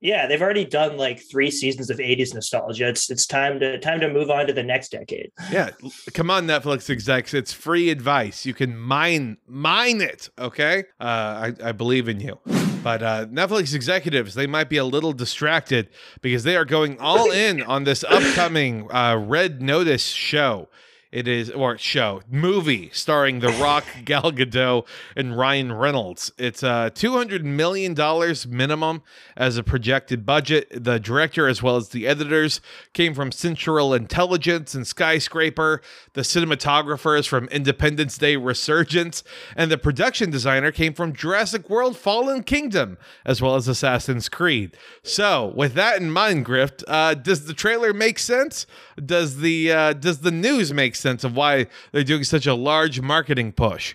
Yeah, 0.00 0.26
they've 0.26 0.42
already 0.42 0.64
done 0.64 0.96
like 0.96 1.22
three 1.30 1.50
seasons 1.50 1.90
of 1.90 1.98
80s 1.98 2.34
nostalgia. 2.34 2.88
It's 2.88 3.10
it's 3.10 3.26
time 3.26 3.58
to 3.60 3.78
time 3.78 4.00
to 4.00 4.08
move 4.08 4.30
on 4.30 4.46
to 4.46 4.52
the 4.52 4.62
next 4.62 4.90
decade. 4.90 5.30
Yeah, 5.50 5.70
come 6.12 6.30
on, 6.30 6.46
Netflix 6.46 6.90
execs. 6.90 7.32
It's 7.32 7.52
free 7.52 7.90
advice. 7.90 8.44
You 8.44 8.54
can 8.54 8.76
mine 8.76 9.38
mine 9.46 10.00
it. 10.00 10.28
Okay, 10.38 10.84
uh, 11.00 11.04
I, 11.04 11.52
I 11.64 11.72
believe 11.72 12.08
in 12.08 12.20
you. 12.20 12.38
But 12.82 13.02
uh, 13.02 13.26
Netflix 13.26 13.74
executives, 13.74 14.34
they 14.34 14.46
might 14.46 14.68
be 14.68 14.76
a 14.76 14.84
little 14.84 15.12
distracted 15.12 15.88
because 16.20 16.44
they 16.44 16.56
are 16.56 16.64
going 16.64 17.00
all 17.00 17.32
in 17.32 17.62
on 17.62 17.82
this 17.84 18.04
upcoming 18.04 18.88
uh, 18.92 19.16
Red 19.16 19.60
Notice 19.60 20.06
show. 20.06 20.68
It 21.16 21.26
is 21.26 21.50
or 21.50 21.78
show 21.78 22.20
movie 22.30 22.90
starring 22.92 23.40
The 23.40 23.48
Rock, 23.48 23.86
Gal 24.04 24.32
Gadot, 24.32 24.86
and 25.16 25.34
Ryan 25.34 25.72
Reynolds. 25.72 26.30
It's 26.36 26.62
uh 26.62 26.90
two 26.92 27.12
hundred 27.12 27.42
million 27.42 27.94
dollars 27.94 28.46
minimum 28.46 29.00
as 29.34 29.56
a 29.56 29.62
projected 29.62 30.26
budget. 30.26 30.68
The 30.70 31.00
director 31.00 31.48
as 31.48 31.62
well 31.62 31.76
as 31.76 31.88
the 31.88 32.06
editors 32.06 32.60
came 32.92 33.14
from 33.14 33.32
Central 33.32 33.94
Intelligence 33.94 34.74
and 34.74 34.86
Skyscraper. 34.86 35.80
The 36.12 36.20
cinematographer 36.20 37.18
is 37.18 37.24
from 37.24 37.48
Independence 37.48 38.18
Day 38.18 38.36
Resurgence, 38.36 39.24
and 39.56 39.70
the 39.70 39.78
production 39.78 40.28
designer 40.28 40.70
came 40.70 40.92
from 40.92 41.14
Jurassic 41.14 41.70
World: 41.70 41.96
Fallen 41.96 42.42
Kingdom 42.42 42.98
as 43.24 43.40
well 43.40 43.54
as 43.54 43.68
Assassin's 43.68 44.28
Creed. 44.28 44.76
So 45.02 45.50
with 45.56 45.72
that 45.72 45.98
in 45.98 46.10
mind, 46.10 46.44
Grift, 46.44 46.84
uh, 46.86 47.14
does 47.14 47.46
the 47.46 47.54
trailer 47.54 47.94
make 47.94 48.18
sense? 48.18 48.66
Does 49.02 49.38
the 49.38 49.72
uh, 49.72 49.92
does 49.94 50.18
the 50.18 50.30
news 50.30 50.74
make 50.74 50.94
sense 50.94 51.05
of 51.06 51.36
why 51.36 51.66
they're 51.92 52.04
doing 52.04 52.24
such 52.24 52.46
a 52.46 52.54
large 52.54 53.00
marketing 53.00 53.52
push? 53.52 53.94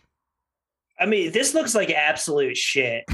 I 0.99 1.07
mean, 1.07 1.31
this 1.31 1.55
looks 1.55 1.73
like 1.73 1.89
absolute 1.89 2.55
shit, 2.55 3.05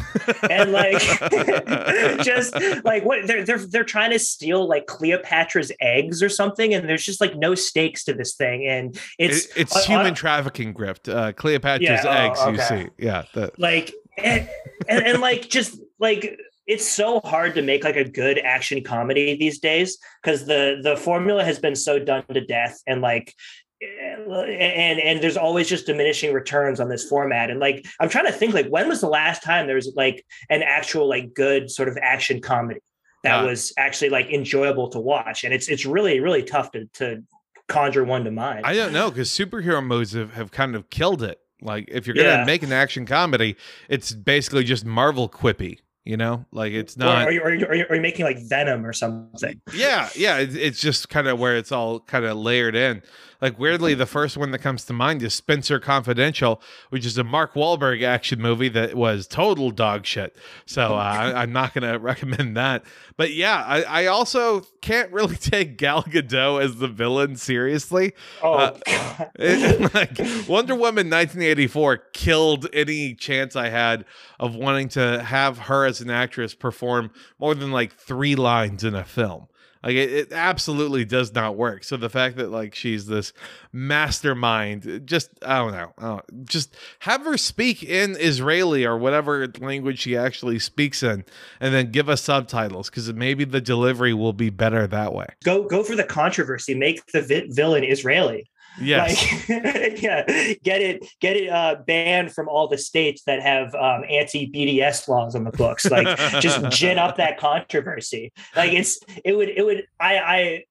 and 0.50 0.74
like, 0.74 1.00
just 2.22 2.54
like 2.84 3.06
what 3.06 3.26
they're 3.26 3.46
they're 3.46 3.60
they're 3.60 3.86
trying 3.86 4.12
to 4.12 4.20
steal 4.20 4.68
like 4.68 4.88
Cleopatra's 4.88 5.72
eggs 5.80 6.22
or 6.22 6.28
something, 6.28 6.74
and 6.74 6.90
there's 6.90 7.06
just 7.06 7.22
like 7.22 7.38
no 7.38 7.56
stakes 7.56 8.04
to 8.04 8.14
this 8.14 8.36
thing, 8.36 8.68
and 8.68 9.00
it's 9.18 9.46
It- 9.46 9.52
it's 9.62 9.76
uh, 9.76 9.80
human 9.84 10.12
uh, 10.12 10.16
trafficking 10.16 10.74
grift. 10.74 11.08
Uh, 11.08 11.32
Cleopatra's 11.32 12.04
Yeah, 12.04 12.34
oh, 12.38 12.50
eggs. 12.50 12.60
You 12.60 12.78
see, 12.78 12.90
yeah. 12.98 13.24
The, 13.34 13.54
like 13.58 13.94
and, 14.18 14.50
and, 14.90 15.06
and 15.06 15.22
like 15.22 15.48
just 15.50 15.80
like 15.98 16.38
it's 16.66 16.86
so 16.86 17.22
hard 17.22 17.56
to 17.56 17.62
make 17.62 17.86
like 17.86 17.96
a 17.96 18.04
good 18.04 18.38
action 18.40 18.84
comedy 18.84 19.38
these 19.38 19.60
days 19.60 19.98
because 20.22 20.46
the 20.46 20.80
the 20.84 20.98
formula 20.98 21.44
has 21.44 21.58
been 21.60 21.76
so 21.76 22.00
done 22.00 22.26
to 22.34 22.42
death 22.42 22.82
and 22.86 23.02
like 23.02 23.34
and 23.82 25.00
and 25.00 25.22
there's 25.22 25.38
always 25.38 25.70
just 25.70 25.86
diminishing 25.86 26.34
returns 26.34 26.80
on 26.80 26.90
this 26.90 27.08
format 27.08 27.52
and 27.52 27.60
like 27.60 27.86
i'm 28.00 28.10
trying 28.10 28.26
to 28.26 28.32
think 28.32 28.54
like 28.54 28.68
when 28.70 28.88
was 28.88 29.02
the 29.02 29.08
last 29.08 29.44
time 29.44 29.68
there 29.68 29.76
was 29.76 29.94
like 29.96 30.26
an 30.50 30.64
actual 30.64 31.08
like 31.08 31.34
good 31.34 31.70
sort 31.70 31.88
of 31.88 31.98
action 32.02 32.42
comedy 32.42 32.80
that 33.24 33.44
was 33.44 33.74
actually 33.78 34.10
like 34.10 34.30
enjoyable 34.32 34.90
to 34.90 35.00
watch 35.00 35.44
and 35.44 35.54
it's 35.54 35.68
it's 35.68 35.86
really 35.86 36.20
really 36.20 36.42
tough 36.44 36.72
to 36.72 36.86
to 36.94 37.22
conjure 37.68 38.04
one 38.06 38.24
to 38.24 38.32
mind 38.32 38.66
I 38.66 38.74
don't 38.74 38.94
know 38.94 39.12
because 39.12 39.30
superhero 39.30 39.86
movies 39.86 40.14
have, 40.14 40.34
have 40.34 40.52
kind 40.52 40.74
of 40.76 40.90
killed 40.90 41.22
it. 41.22 41.38
Like 41.62 41.90
if 41.92 42.08
you're 42.08 42.16
gonna 42.16 42.30
Yeah. 42.30 42.46
make 42.46 42.64
an 42.64 42.72
action 42.72 43.06
comedy, 43.06 43.58
it's 43.90 44.14
basically 44.14 44.64
just 44.64 44.86
Marvel 44.86 45.28
quippy. 45.28 45.80
You 46.08 46.16
know, 46.16 46.46
like 46.52 46.72
it's 46.72 46.96
or, 46.96 47.00
not. 47.00 47.28
are, 47.28 47.32
you, 47.32 47.42
are, 47.42 47.54
you, 47.54 47.66
are 47.68 47.76
you 47.76 47.86
are 47.90 47.96
you 47.96 48.02
making 48.02 48.24
like 48.26 48.40
venom 48.40 48.86
or 48.86 48.94
something 48.94 49.60
yeah, 49.74 50.08
yeah. 50.16 50.38
It's, 50.38 50.56
it's 50.56 50.80
just 50.80 51.10
kind 51.10 51.28
of 51.28 51.38
where 51.38 51.58
it's 51.58 51.72
all 51.72 52.00
kind 52.00 52.24
of 52.24 52.38
layered 52.38 52.76
in. 52.76 53.02
Like 53.42 53.60
weirdly, 53.60 53.94
the 53.94 54.06
first 54.08 54.36
one 54.38 54.50
that 54.52 54.60
comes 54.60 54.86
to 54.86 54.94
mind 54.94 55.22
is 55.22 55.34
Spencer 55.34 55.80
Confidential, 55.80 56.60
which 56.90 57.06
is 57.06 57.18
a 57.20 57.24
Mark 57.24 57.54
Wahlberg 57.54 58.02
action 58.04 58.42
movie 58.42 58.70
that 58.70 58.96
was 58.96 59.28
total 59.28 59.70
dog 59.70 60.06
shit. 60.08 60.36
So 60.66 60.96
uh, 60.96 60.98
I, 60.98 61.34
I'm 61.44 61.52
not 61.52 61.74
gonna 61.74 62.00
recommend 62.00 62.56
that. 62.58 62.84
But 63.18 63.34
yeah, 63.34 63.64
I, 63.68 63.82
I 63.84 64.06
also 64.08 64.62
can't 64.82 65.12
really 65.12 65.36
take 65.54 65.78
Gal 65.78 66.04
Gadot 66.04 66.64
as 66.64 66.78
the 66.78 66.88
villain 66.88 67.36
seriously. 67.36 68.14
oh 68.42 68.54
Uh, 68.54 68.78
God. 68.88 69.30
It- 69.36 69.94
like 69.94 70.18
Wonder 70.48 70.74
Woman 70.74 71.10
1984 71.10 71.98
killed 72.14 72.68
any 72.74 73.14
chance 73.14 73.56
I 73.56 73.70
had 73.70 74.06
of 74.40 74.56
wanting 74.56 74.90
to 74.90 75.22
have 75.24 75.58
her 75.60 75.86
as 75.86 75.97
an 76.02 76.10
actress 76.10 76.54
perform 76.54 77.12
more 77.40 77.56
than 77.56 77.72
like 77.72 77.94
three 77.94 78.36
lines 78.36 78.84
in 78.84 78.96
a 78.96 79.04
film. 79.04 79.48
Like 79.84 79.94
it, 79.96 80.12
it 80.12 80.32
absolutely 80.34 81.06
does 81.06 81.34
not 81.34 81.56
work. 81.56 81.84
So 81.84 81.98
the 81.98 82.10
fact 82.10 82.38
that 82.38 82.50
like 82.52 82.74
she's 82.76 83.06
this 83.06 83.32
mastermind, 83.72 85.04
just 85.06 85.30
I 85.46 85.58
don't 85.60 85.72
know, 85.72 85.94
I 85.98 86.02
don't- 86.08 86.46
just 86.46 86.76
have 87.00 87.24
her 87.26 87.38
speak 87.38 87.84
in 87.84 88.16
Israeli 88.20 88.86
or 88.86 88.98
whatever 88.98 89.48
language 89.60 90.00
she 90.00 90.18
actually 90.18 90.60
speaks 90.60 91.04
in, 91.04 91.24
and 91.60 91.74
then 91.74 91.92
give 91.92 92.10
us 92.10 92.22
subtitles 92.22 92.90
because 92.90 93.12
maybe 93.14 93.44
the 93.46 93.62
delivery 93.62 94.14
will 94.14 94.34
be 94.34 94.50
better 94.50 94.88
that 94.88 95.14
way. 95.14 95.28
go 95.44 95.64
go 95.64 95.84
for 95.84 95.96
the 95.96 96.04
controversy 96.04 96.74
make 96.74 97.06
the 97.12 97.22
vi- 97.22 97.48
villain 97.50 97.84
israeli 97.84 98.50
Yes. 98.80 99.48
like 99.50 100.02
yeah 100.02 100.24
get 100.64 100.82
it 100.82 101.06
get 101.20 101.36
it 101.36 101.50
uh 101.50 101.78
banned 101.86 102.34
from 102.34 102.48
all 102.48 102.68
the 102.68 102.78
states 102.78 103.24
that 103.24 103.42
have 103.42 103.74
um 103.76 104.04
anti-bds 104.10 105.08
laws 105.08 105.36
on 105.36 105.44
the 105.44 105.52
books 105.52 105.90
like 105.90 106.18
just 106.42 106.70
gin 106.70 106.98
up 106.98 107.18
that 107.18 107.38
controversy 107.40 108.32
like 108.56 108.74
it's 108.74 109.00
it 109.24 109.34
would 109.34 109.50
it 109.50 109.66
would 109.66 109.88
i 110.00 110.18
i 110.18 110.64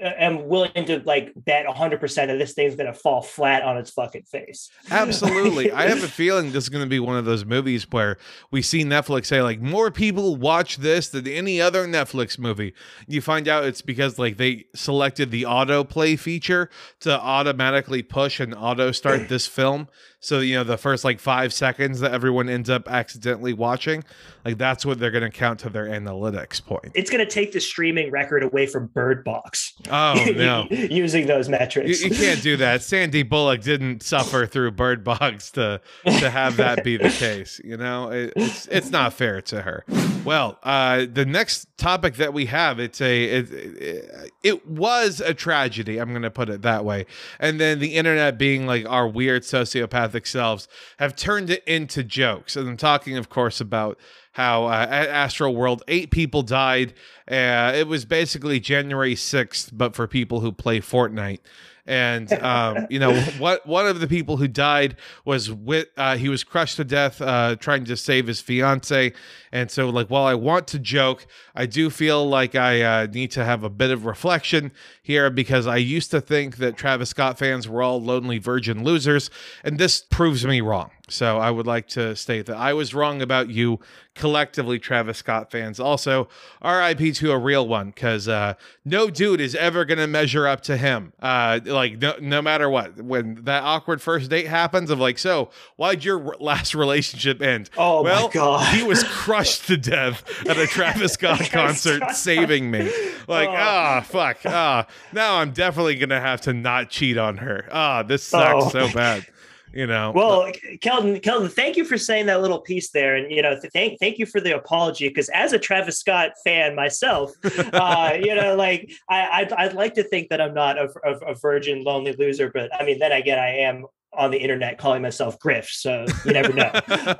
am 0.00 0.48
willing 0.48 0.84
to 0.86 1.02
like 1.04 1.32
bet 1.36 1.66
100% 1.66 2.32
of 2.32 2.38
this 2.38 2.52
thing's 2.52 2.76
gonna 2.76 2.92
fall 2.92 3.22
flat 3.22 3.62
on 3.62 3.76
its 3.76 3.90
fucking 3.90 4.22
face 4.22 4.70
Absolutely. 4.90 5.72
I 5.72 5.88
have 5.88 6.02
a 6.02 6.08
feeling 6.26 6.52
this 6.52 6.64
is 6.64 6.68
going 6.68 6.84
to 6.84 6.88
be 6.88 7.00
one 7.00 7.16
of 7.16 7.24
those 7.24 7.44
movies 7.44 7.86
where 7.90 8.16
we 8.50 8.62
see 8.62 8.84
Netflix 8.84 9.26
say 9.26 9.42
like 9.42 9.60
more 9.60 9.90
people 9.90 10.36
watch 10.36 10.78
this 10.78 11.08
than 11.08 11.26
any 11.26 11.60
other 11.60 11.86
Netflix 11.86 12.38
movie. 12.38 12.74
You 13.06 13.20
find 13.20 13.48
out 13.48 13.64
it's 13.64 13.82
because 13.82 14.18
like 14.18 14.36
they 14.36 14.66
selected 14.74 15.30
the 15.30 15.42
autoplay 15.42 16.18
feature 16.18 16.70
to 17.00 17.18
automatically 17.18 18.02
push 18.02 18.40
and 18.40 18.54
auto 18.54 18.92
start 18.92 19.28
this 19.28 19.46
film. 19.46 19.88
So 20.26 20.40
you 20.40 20.56
know 20.56 20.64
the 20.64 20.76
first 20.76 21.04
like 21.04 21.20
5 21.20 21.52
seconds 21.52 22.00
that 22.00 22.12
everyone 22.12 22.48
ends 22.48 22.68
up 22.68 22.88
accidentally 22.88 23.52
watching, 23.52 24.02
like 24.44 24.58
that's 24.58 24.84
what 24.84 24.98
they're 24.98 25.10
going 25.12 25.22
to 25.22 25.30
count 25.30 25.60
to 25.60 25.70
their 25.70 25.86
analytics 25.86 26.64
point. 26.64 26.92
it's 26.94 27.10
gonna 27.10 27.24
take 27.26 27.52
the 27.52 27.60
streaming 27.60 28.10
record 28.10 28.42
away 28.42 28.66
from 28.66 28.86
bird 28.88 29.22
box 29.24 29.72
Oh 29.90 30.14
no. 30.36 30.66
using 30.70 31.26
those 31.26 31.46
You, 31.46 31.52
metrics 31.52 32.02
you 32.02 32.10
can't 32.10 32.42
do 32.42 32.56
that. 32.56 32.82
Sandy 32.96 33.22
Bullock 33.22 33.60
didn't 33.62 34.02
suffer 34.02 34.46
through 34.46 34.72
Bird 34.72 35.04
Box 35.04 35.50
to 35.52 35.80
to 36.04 36.30
have 36.30 36.56
that 36.56 36.82
be 36.82 36.96
the 36.96 37.10
case. 37.10 37.60
You 37.64 37.76
know, 37.76 38.10
it, 38.10 38.32
it's 38.36 38.66
it's 38.66 38.90
not 38.90 39.12
fair 39.12 39.40
to 39.42 39.62
her. 39.62 39.84
Well, 40.24 40.58
uh, 40.64 41.06
the 41.12 41.24
next 41.24 41.68
topic 41.76 42.14
that 42.16 42.32
we 42.32 42.46
have 42.46 42.80
it's 42.80 43.00
a 43.00 43.24
it, 43.24 43.52
it, 43.52 44.32
it 44.42 44.68
was 44.68 45.20
a 45.20 45.34
tragedy. 45.34 45.98
I'm 45.98 46.10
going 46.10 46.22
to 46.22 46.30
put 46.30 46.48
it 46.48 46.62
that 46.62 46.84
way. 46.84 47.06
And 47.38 47.60
then 47.60 47.78
the 47.78 47.94
internet, 47.94 48.38
being 48.38 48.66
like 48.66 48.88
our 48.88 49.06
weird 49.06 49.42
sociopathic 49.42 50.15
selves, 50.24 50.68
have 50.98 51.16
turned 51.16 51.50
it 51.50 51.64
into 51.66 52.04
jokes. 52.04 52.56
And 52.56 52.68
I'm 52.68 52.76
talking, 52.76 53.16
of 53.18 53.28
course, 53.28 53.60
about 53.60 53.98
how 54.32 54.66
uh, 54.66 54.86
at 54.88 55.08
Astro 55.08 55.50
World, 55.50 55.82
eight 55.88 56.10
people 56.10 56.42
died. 56.42 56.94
Uh, 57.28 57.72
it 57.74 57.88
was 57.88 58.04
basically 58.04 58.60
January 58.60 59.14
6th, 59.14 59.70
but 59.72 59.96
for 59.96 60.06
people 60.06 60.40
who 60.40 60.52
play 60.52 60.78
Fortnite. 60.78 61.40
And 61.86 62.32
um, 62.42 62.86
you 62.90 62.98
know 62.98 63.18
what? 63.38 63.66
One 63.66 63.86
of 63.86 64.00
the 64.00 64.06
people 64.06 64.36
who 64.36 64.48
died 64.48 64.96
was 65.24 65.50
with 65.50 65.88
uh, 65.96 66.16
he 66.16 66.28
was 66.28 66.44
crushed 66.44 66.76
to 66.76 66.84
death 66.84 67.22
uh, 67.22 67.56
trying 67.56 67.84
to 67.86 67.96
save 67.96 68.26
his 68.26 68.40
fiance. 68.40 69.12
And 69.52 69.70
so, 69.70 69.88
like, 69.88 70.08
while 70.08 70.24
I 70.24 70.34
want 70.34 70.66
to 70.68 70.78
joke, 70.78 71.26
I 71.54 71.66
do 71.66 71.88
feel 71.88 72.28
like 72.28 72.54
I 72.54 72.82
uh, 72.82 73.06
need 73.06 73.30
to 73.32 73.44
have 73.44 73.62
a 73.62 73.70
bit 73.70 73.90
of 73.90 74.04
reflection 74.04 74.72
here 75.06 75.30
because 75.30 75.66
I 75.68 75.76
used 75.76 76.10
to 76.10 76.20
think 76.20 76.56
that 76.56 76.76
Travis 76.76 77.10
Scott 77.10 77.38
fans 77.38 77.68
were 77.68 77.80
all 77.80 78.02
lonely 78.02 78.38
virgin 78.38 78.82
losers, 78.82 79.30
and 79.62 79.78
this 79.78 80.02
proves 80.02 80.44
me 80.44 80.60
wrong. 80.60 80.90
So 81.08 81.38
I 81.38 81.52
would 81.52 81.68
like 81.68 81.86
to 81.90 82.16
state 82.16 82.46
that 82.46 82.56
I 82.56 82.72
was 82.72 82.92
wrong 82.92 83.22
about 83.22 83.48
you 83.48 83.78
collectively, 84.16 84.80
Travis 84.80 85.18
Scott 85.18 85.52
fans. 85.52 85.78
Also, 85.78 86.26
RIP 86.64 87.14
to 87.16 87.30
a 87.30 87.38
real 87.38 87.68
one 87.68 87.90
because 87.90 88.26
uh, 88.26 88.54
no 88.84 89.08
dude 89.08 89.40
is 89.40 89.54
ever 89.54 89.84
going 89.84 89.98
to 89.98 90.08
measure 90.08 90.48
up 90.48 90.62
to 90.62 90.76
him. 90.76 91.12
Uh, 91.20 91.60
like, 91.64 91.98
no, 92.00 92.14
no 92.20 92.42
matter 92.42 92.68
what. 92.68 92.96
When 93.00 93.44
that 93.44 93.62
awkward 93.62 94.02
first 94.02 94.30
date 94.30 94.48
happens, 94.48 94.90
of 94.90 94.98
like, 94.98 95.18
so 95.18 95.50
why'd 95.76 96.02
your 96.02 96.34
last 96.40 96.74
relationship 96.74 97.40
end? 97.40 97.70
Oh 97.76 98.02
my 98.02 98.10
well, 98.10 98.28
God. 98.28 98.74
he 98.74 98.82
was 98.82 99.04
crushed 99.04 99.68
to 99.68 99.76
death 99.76 100.24
at 100.48 100.58
a 100.58 100.66
Travis 100.66 101.12
Scott 101.16 101.48
concert, 101.52 102.10
saving 102.14 102.68
me. 102.68 102.90
Like, 103.28 103.48
Oh. 103.48 103.54
ah, 103.56 104.00
fuck. 104.00 104.38
Ah, 104.44 104.86
now 105.12 105.36
I'm 105.36 105.52
definitely 105.52 105.96
going 105.96 106.08
to 106.10 106.20
have 106.20 106.40
to 106.42 106.52
not 106.52 106.90
cheat 106.90 107.16
on 107.18 107.36
her. 107.38 107.68
Ah, 107.70 108.02
this 108.02 108.22
sucks 108.22 108.66
Oh. 108.66 108.68
so 108.70 108.92
bad. 108.92 109.26
You 109.74 109.86
know, 109.86 110.10
Well, 110.14 110.50
Keldon, 110.78 111.20
Keldon, 111.20 111.52
thank 111.52 111.76
you 111.76 111.84
for 111.84 111.98
saying 111.98 112.26
that 112.26 112.40
little 112.40 112.60
piece 112.60 112.90
there, 112.92 113.14
and 113.14 113.30
you 113.30 113.42
know, 113.42 113.60
th- 113.60 113.70
thank 113.74 113.98
thank 114.00 114.16
you 114.18 114.24
for 114.24 114.40
the 114.40 114.56
apology. 114.56 115.06
Because 115.08 115.28
as 115.30 115.52
a 115.52 115.58
Travis 115.58 115.98
Scott 115.98 116.30
fan 116.44 116.74
myself, 116.74 117.32
uh, 117.74 118.12
you 118.18 118.34
know, 118.34 118.54
like 118.56 118.90
I 119.10 119.28
I'd, 119.42 119.52
I'd 119.52 119.74
like 119.74 119.92
to 119.94 120.02
think 120.02 120.30
that 120.30 120.40
I'm 120.40 120.54
not 120.54 120.78
a, 120.78 120.88
a, 121.04 121.32
a 121.32 121.34
virgin 121.34 121.84
lonely 121.84 122.12
loser, 122.14 122.50
but 122.54 122.70
I 122.74 122.86
mean, 122.86 122.98
then 123.00 123.12
again, 123.12 123.38
I 123.38 123.48
am 123.58 123.84
on 124.16 124.30
the 124.30 124.38
internet 124.38 124.78
calling 124.78 125.02
myself 125.02 125.38
Grift, 125.38 125.70
so 125.70 126.04
you 126.24 126.32
never 126.32 126.52
know. 126.52 126.70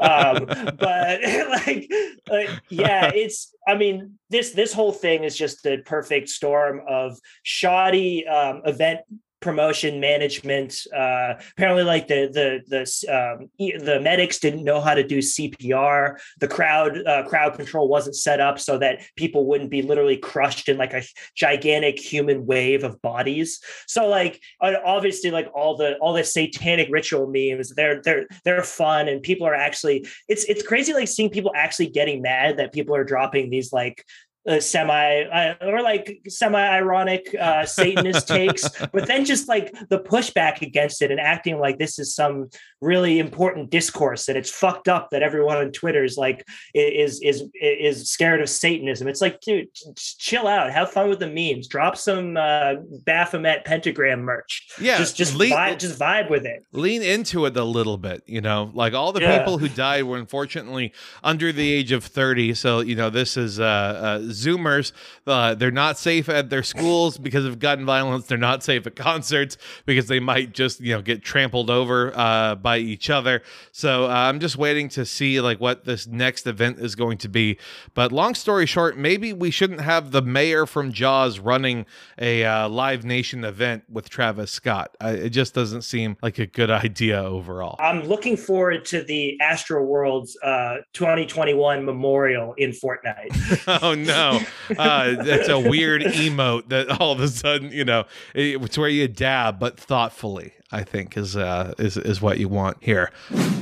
um, 0.01 0.47
but 0.79 1.21
like, 1.51 1.91
like, 2.29 2.51
yeah, 2.69 3.11
it's. 3.15 3.55
I 3.69 3.77
mean, 3.77 4.19
this 4.31 4.53
this 4.53 4.73
whole 4.73 4.93
thing 4.93 5.25
is 5.25 5.37
just 5.37 5.67
a 5.67 5.79
perfect 5.79 6.29
storm 6.29 6.83
of 6.89 7.19
shoddy 7.43 8.27
um, 8.27 8.63
event 8.65 9.01
promotion 9.41 10.01
management. 10.01 10.87
Uh, 10.95 11.35
apparently, 11.53 11.85
like 11.85 12.09
the 12.09 12.29
the 12.33 12.61
the 12.69 13.15
um, 13.15 13.51
the 13.59 14.01
medics 14.01 14.39
didn't 14.39 14.65
know 14.65 14.81
how 14.81 14.95
to 14.95 15.07
do 15.07 15.19
CPR. 15.19 16.19
The 16.41 16.49
crowd 16.49 17.07
uh, 17.07 17.27
crowd 17.29 17.55
control 17.55 17.89
wasn't 17.89 18.17
set 18.17 18.41
up 18.41 18.59
so 18.59 18.79
that 18.79 19.01
people 19.17 19.47
wouldn't 19.47 19.71
be 19.71 19.83
literally 19.83 20.17
crushed 20.17 20.69
in 20.69 20.77
like 20.77 20.95
a 20.95 21.03
gigantic 21.35 21.99
human 21.99 22.47
wave 22.47 22.85
of 22.85 23.01
bodies. 23.03 23.61
So 23.87 24.07
like 24.09 24.41
obviously 24.61 25.31
like 25.31 25.51
all 25.55 25.77
the 25.77 25.97
all 25.99 26.13
the 26.13 26.25
satanic 26.25 26.89
ritual 26.91 27.27
memes 27.27 27.75
they're 27.75 28.01
they're 28.03 28.27
they're 28.45 28.63
fun 28.63 29.09
and 29.09 29.23
people 29.23 29.47
are 29.47 29.55
actually 29.55 30.07
it's 30.29 30.45
it's 30.45 30.63
crazy 30.63 30.93
like 30.93 31.09
seeing 31.09 31.31
people 31.31 31.53
actually 31.55 31.89
getting 31.89 32.23
mad 32.23 32.57
that 32.57 32.73
people 32.73 32.95
are 32.95 33.05
dropping 33.05 33.51
these 33.51 33.73
like 33.73 34.05
uh, 34.47 34.61
semi 34.61 35.23
uh, 35.23 35.55
or 35.63 35.83
like 35.83 36.21
semi 36.29 36.61
ironic 36.61 37.35
uh, 37.41 37.65
Satanist 37.67 38.29
takes, 38.37 38.69
but 38.93 39.07
then 39.07 39.25
just 39.25 39.49
like 39.49 39.73
the 39.89 39.99
pushback 39.99 40.63
against 40.63 41.03
it 41.03 41.11
and 41.11 41.21
acting 41.21 41.59
like 41.59 41.79
this 41.79 41.99
is 41.99 42.15
some 42.15 42.49
really 42.81 43.19
important 43.19 43.71
discourse 43.71 44.29
and 44.29 44.37
it's 44.37 44.51
fucked 44.51 44.89
up 44.89 45.11
that 45.11 45.23
everyone 45.23 45.57
on 45.57 45.73
Twitter 45.73 46.05
is 46.05 46.17
like 46.17 46.47
is 46.75 47.21
is 47.23 47.45
is 47.61 48.11
scared 48.11 48.41
of 48.41 48.49
Satanism. 48.49 49.09
It's 49.09 49.21
like, 49.21 49.41
dude, 49.41 49.69
chill 49.97 50.47
out, 50.47 50.73
have 50.73 50.91
fun 50.91 51.09
with 51.09 51.19
the 51.19 51.29
memes, 51.29 51.69
drop 51.69 51.97
some 51.97 52.37
uh, 52.37 52.75
Baphomet 53.05 53.65
pentagram 53.65 54.21
merch. 54.21 54.67
Yeah, 54.81 54.99
just 54.99 55.17
just 55.17 55.35
lean, 55.35 55.53
vibe, 55.53 55.79
just 55.79 55.99
vibe 55.99 56.31
with 56.31 56.47
it. 56.47 56.65
Lean 56.73 57.03
into 57.03 57.47
it 57.47 57.57
a 57.57 57.65
little 57.65 57.99
bit. 57.99 58.23
You 58.27 58.41
know, 58.41 58.71
like 58.75 58.95
all 58.95 59.13
the 59.13 59.21
yeah. 59.21 59.39
people 59.39 59.59
who 59.59 59.69
died 59.69 60.05
were 60.05 60.19
unfortunately 60.19 60.93
under 61.23 61.53
the 61.53 61.73
age 61.73 61.93
of 61.93 62.05
thirty. 62.05 62.55
So 62.55 62.81
you 62.81 62.95
know, 62.95 63.11
this 63.11 63.37
is 63.37 63.61
uh, 63.61 63.65
uh 63.65 64.19
Zoomers. 64.45 64.93
Uh, 65.27 65.55
they're 65.55 65.71
not 65.71 65.99
safe 65.99 66.29
at 66.29 66.51
their 66.51 66.63
schools 66.63 67.19
because 67.19 67.45
of 67.45 67.59
gun 67.59 67.85
violence. 67.85 68.27
They're 68.27 68.39
not 68.39 68.63
safe 68.63 68.87
at 68.87 68.97
concerts 68.97 69.57
because 69.85 70.07
they 70.07 70.21
might 70.21 70.53
just 70.53 70.81
you 70.81 70.95
know 70.95 71.03
get 71.03 71.23
trampled 71.23 71.71
over 71.71 72.13
uh, 72.17 72.55
by 72.57 72.79
each 72.79 73.11
other. 73.11 73.43
So 73.73 74.05
uh, 74.05 74.09
I'm 74.09 74.41
just 74.41 74.57
waiting 74.57 74.89
to 74.91 75.05
see 75.05 75.41
like 75.41 75.61
what 75.61 75.85
this 75.85 76.07
next 76.07 76.47
event 76.47 76.79
is 76.79 76.95
going 76.95 77.19
to 77.19 77.29
be. 77.29 77.59
But 77.95 78.13
long 78.13 78.35
story 78.35 78.67
short, 78.67 78.97
maybe 78.97 79.33
we 79.33 79.51
shouldn't 79.51 79.81
have 79.81 80.11
the 80.11 80.23
mayor 80.23 80.67
from 80.67 80.93
Jaws 80.93 81.39
running 81.39 81.87
a 82.19 82.45
uh, 82.45 82.69
Live 82.69 83.05
Nation 83.05 83.45
event 83.45 83.85
with 83.91 84.09
Travis 84.09 84.51
Scott. 84.51 84.97
It 85.01 85.31
just 85.31 85.55
doesn't 85.55 85.83
seem 85.83 86.17
like 86.23 86.39
a 86.39 86.47
good 86.47 86.71
idea 86.71 87.23
overall. 87.23 87.77
I'm 87.79 88.03
looking 88.03 88.37
forward 88.37 88.85
to 88.87 89.03
the 89.03 89.39
Astroworld's 89.43 90.37
uh, 90.43 90.79
2021 90.93 91.85
memorial 91.85 92.55
in 92.55 92.71
Fortnite. 92.71 93.81
oh 93.83 93.95
no 93.95 94.26
know. 94.33 94.41
Uh, 94.77 95.23
that's 95.23 95.49
a 95.49 95.59
weird 95.59 96.03
emote 96.03 96.69
that 96.69 97.01
all 97.01 97.13
of 97.13 97.21
a 97.21 97.29
sudden, 97.29 97.71
you 97.73 97.85
know, 97.85 98.05
it's 98.35 98.77
where 98.77 98.89
you 98.89 99.09
dab, 99.09 99.59
but 99.59 99.79
thoughtfully. 99.79 100.53
I 100.73 100.83
think 100.83 101.17
is 101.17 101.37
uh, 101.37 101.75
is 101.79 101.97
is 101.97 102.21
what 102.21 102.39
you 102.39 102.49
want 102.49 102.79
here. 102.81 103.11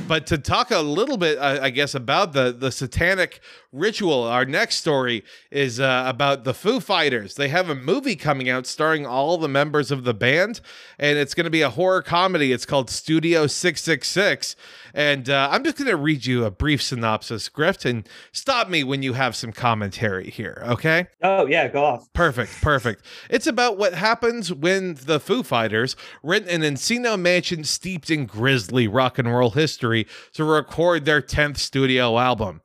But 0.07 0.27
to 0.27 0.37
talk 0.37 0.71
a 0.71 0.79
little 0.79 1.17
bit, 1.17 1.37
uh, 1.37 1.59
I 1.61 1.69
guess, 1.69 1.93
about 1.95 2.33
the 2.33 2.51
the 2.51 2.71
satanic 2.71 3.41
ritual. 3.71 4.23
Our 4.23 4.45
next 4.45 4.77
story 4.77 5.23
is 5.51 5.79
uh, 5.79 6.05
about 6.07 6.45
the 6.45 6.53
Foo 6.53 6.79
Fighters. 6.79 7.35
They 7.35 7.49
have 7.49 7.69
a 7.69 7.75
movie 7.75 8.15
coming 8.15 8.49
out 8.49 8.65
starring 8.65 9.05
all 9.05 9.37
the 9.37 9.49
members 9.49 9.91
of 9.91 10.03
the 10.05 10.13
band, 10.13 10.61
and 10.97 11.17
it's 11.17 11.33
going 11.33 11.43
to 11.43 11.49
be 11.49 11.61
a 11.61 11.69
horror 11.69 12.01
comedy. 12.01 12.51
It's 12.53 12.65
called 12.65 12.89
Studio 12.89 13.47
Six 13.47 13.81
Six 13.81 14.07
Six 14.07 14.55
and 14.95 15.29
uh, 15.29 15.49
I'm 15.51 15.63
just 15.65 15.75
going 15.75 15.89
to 15.89 15.97
read 15.97 16.25
you 16.25 16.45
a 16.45 16.51
brief 16.51 16.81
synopsis, 16.81 17.49
Grift, 17.49 17.87
and 17.87 18.07
stop 18.31 18.69
me 18.69 18.81
when 18.81 19.03
you 19.03 19.11
have 19.11 19.35
some 19.35 19.51
commentary 19.51 20.29
here, 20.29 20.63
okay? 20.67 21.07
Oh, 21.21 21.45
yeah, 21.45 21.67
go 21.67 21.83
off. 21.83 22.11
Perfect, 22.13 22.61
perfect. 22.61 23.05
It's 23.29 23.45
about 23.45 23.77
what 23.77 23.93
happens 23.93 24.53
when 24.53 24.95
the 24.95 25.19
Foo 25.19 25.43
Fighters 25.43 25.97
rent 26.23 26.47
an 26.47 26.63
Encino 26.95 27.19
mansion 27.19 27.63
steeped 27.63 28.09
in 28.09 28.25
grisly 28.25 28.87
rock 28.87 29.19
and 29.19 29.27
roll 29.27 29.51
history 29.51 30.07
to 30.33 30.43
record 30.43 31.05
their 31.05 31.21
10th 31.21 31.57
studio 31.57 32.17
album. 32.17 32.61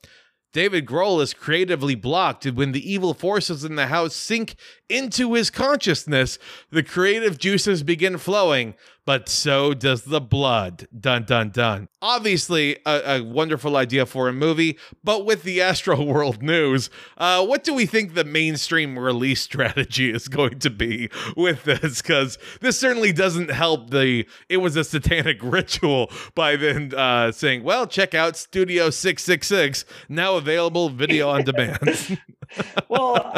David 0.53 0.87
Grohl 0.87 1.21
is 1.23 1.35
creatively 1.35 1.95
blocked, 1.95 2.45
when 2.47 2.73
the 2.73 2.93
evil 2.93 3.15
forces 3.15 3.65
in 3.65 3.77
the 3.77 3.87
house 3.87 4.15
sink 4.15 4.57
into 4.91 5.35
his 5.35 5.51
consciousness, 5.51 6.39
the 6.71 6.83
creative 6.83 7.39
juices 7.39 7.83
begin 7.83 8.19
flowing, 8.19 8.75
but 9.07 9.29
so 9.29 9.75
does 9.75 10.03
the 10.03 10.21
blood. 10.21 10.87
Dun 10.97 11.25
dun 11.25 11.51
dun. 11.51 11.89
Obviously, 12.01 12.79
a, 12.87 13.17
a 13.17 13.25
wonderful 13.25 13.77
idea 13.77 14.07
for 14.07 14.29
a 14.29 14.33
movie, 14.33 14.79
but 15.03 15.25
with 15.25 15.43
the 15.43 15.61
Astro 15.71 16.03
World 16.03 16.43
news, 16.43 16.91
uh, 17.17 17.45
what 17.45 17.65
do 17.65 17.75
we 17.75 17.87
think 17.87 18.15
the 18.15 18.25
mainstream 18.25 18.99
release 18.99 19.41
strategy 19.41 20.13
is 20.13 20.29
going 20.29 20.59
to 20.61 20.71
be 20.71 21.11
with 21.37 21.65
this? 21.65 22.03
Because 22.03 22.39
this 22.61 22.79
certainly 22.79 23.13
doesn't 23.13 23.51
help 23.51 23.91
the 23.91 24.27
it 24.49 24.59
was 24.59 24.77
a 24.77 24.85
satanic 24.85 25.39
ritual 25.43 26.11
by 26.35 26.57
then 26.57 26.95
uh, 26.95 27.33
saying, 27.33 27.65
well, 27.65 27.87
check 27.87 28.15
out 28.15 28.37
Studio 28.37 28.91
666, 28.91 29.85
now 30.09 30.37
available 30.37 30.89
video 30.89 31.31
on 31.31 31.43
demand. 31.43 32.19
well, 32.89 33.35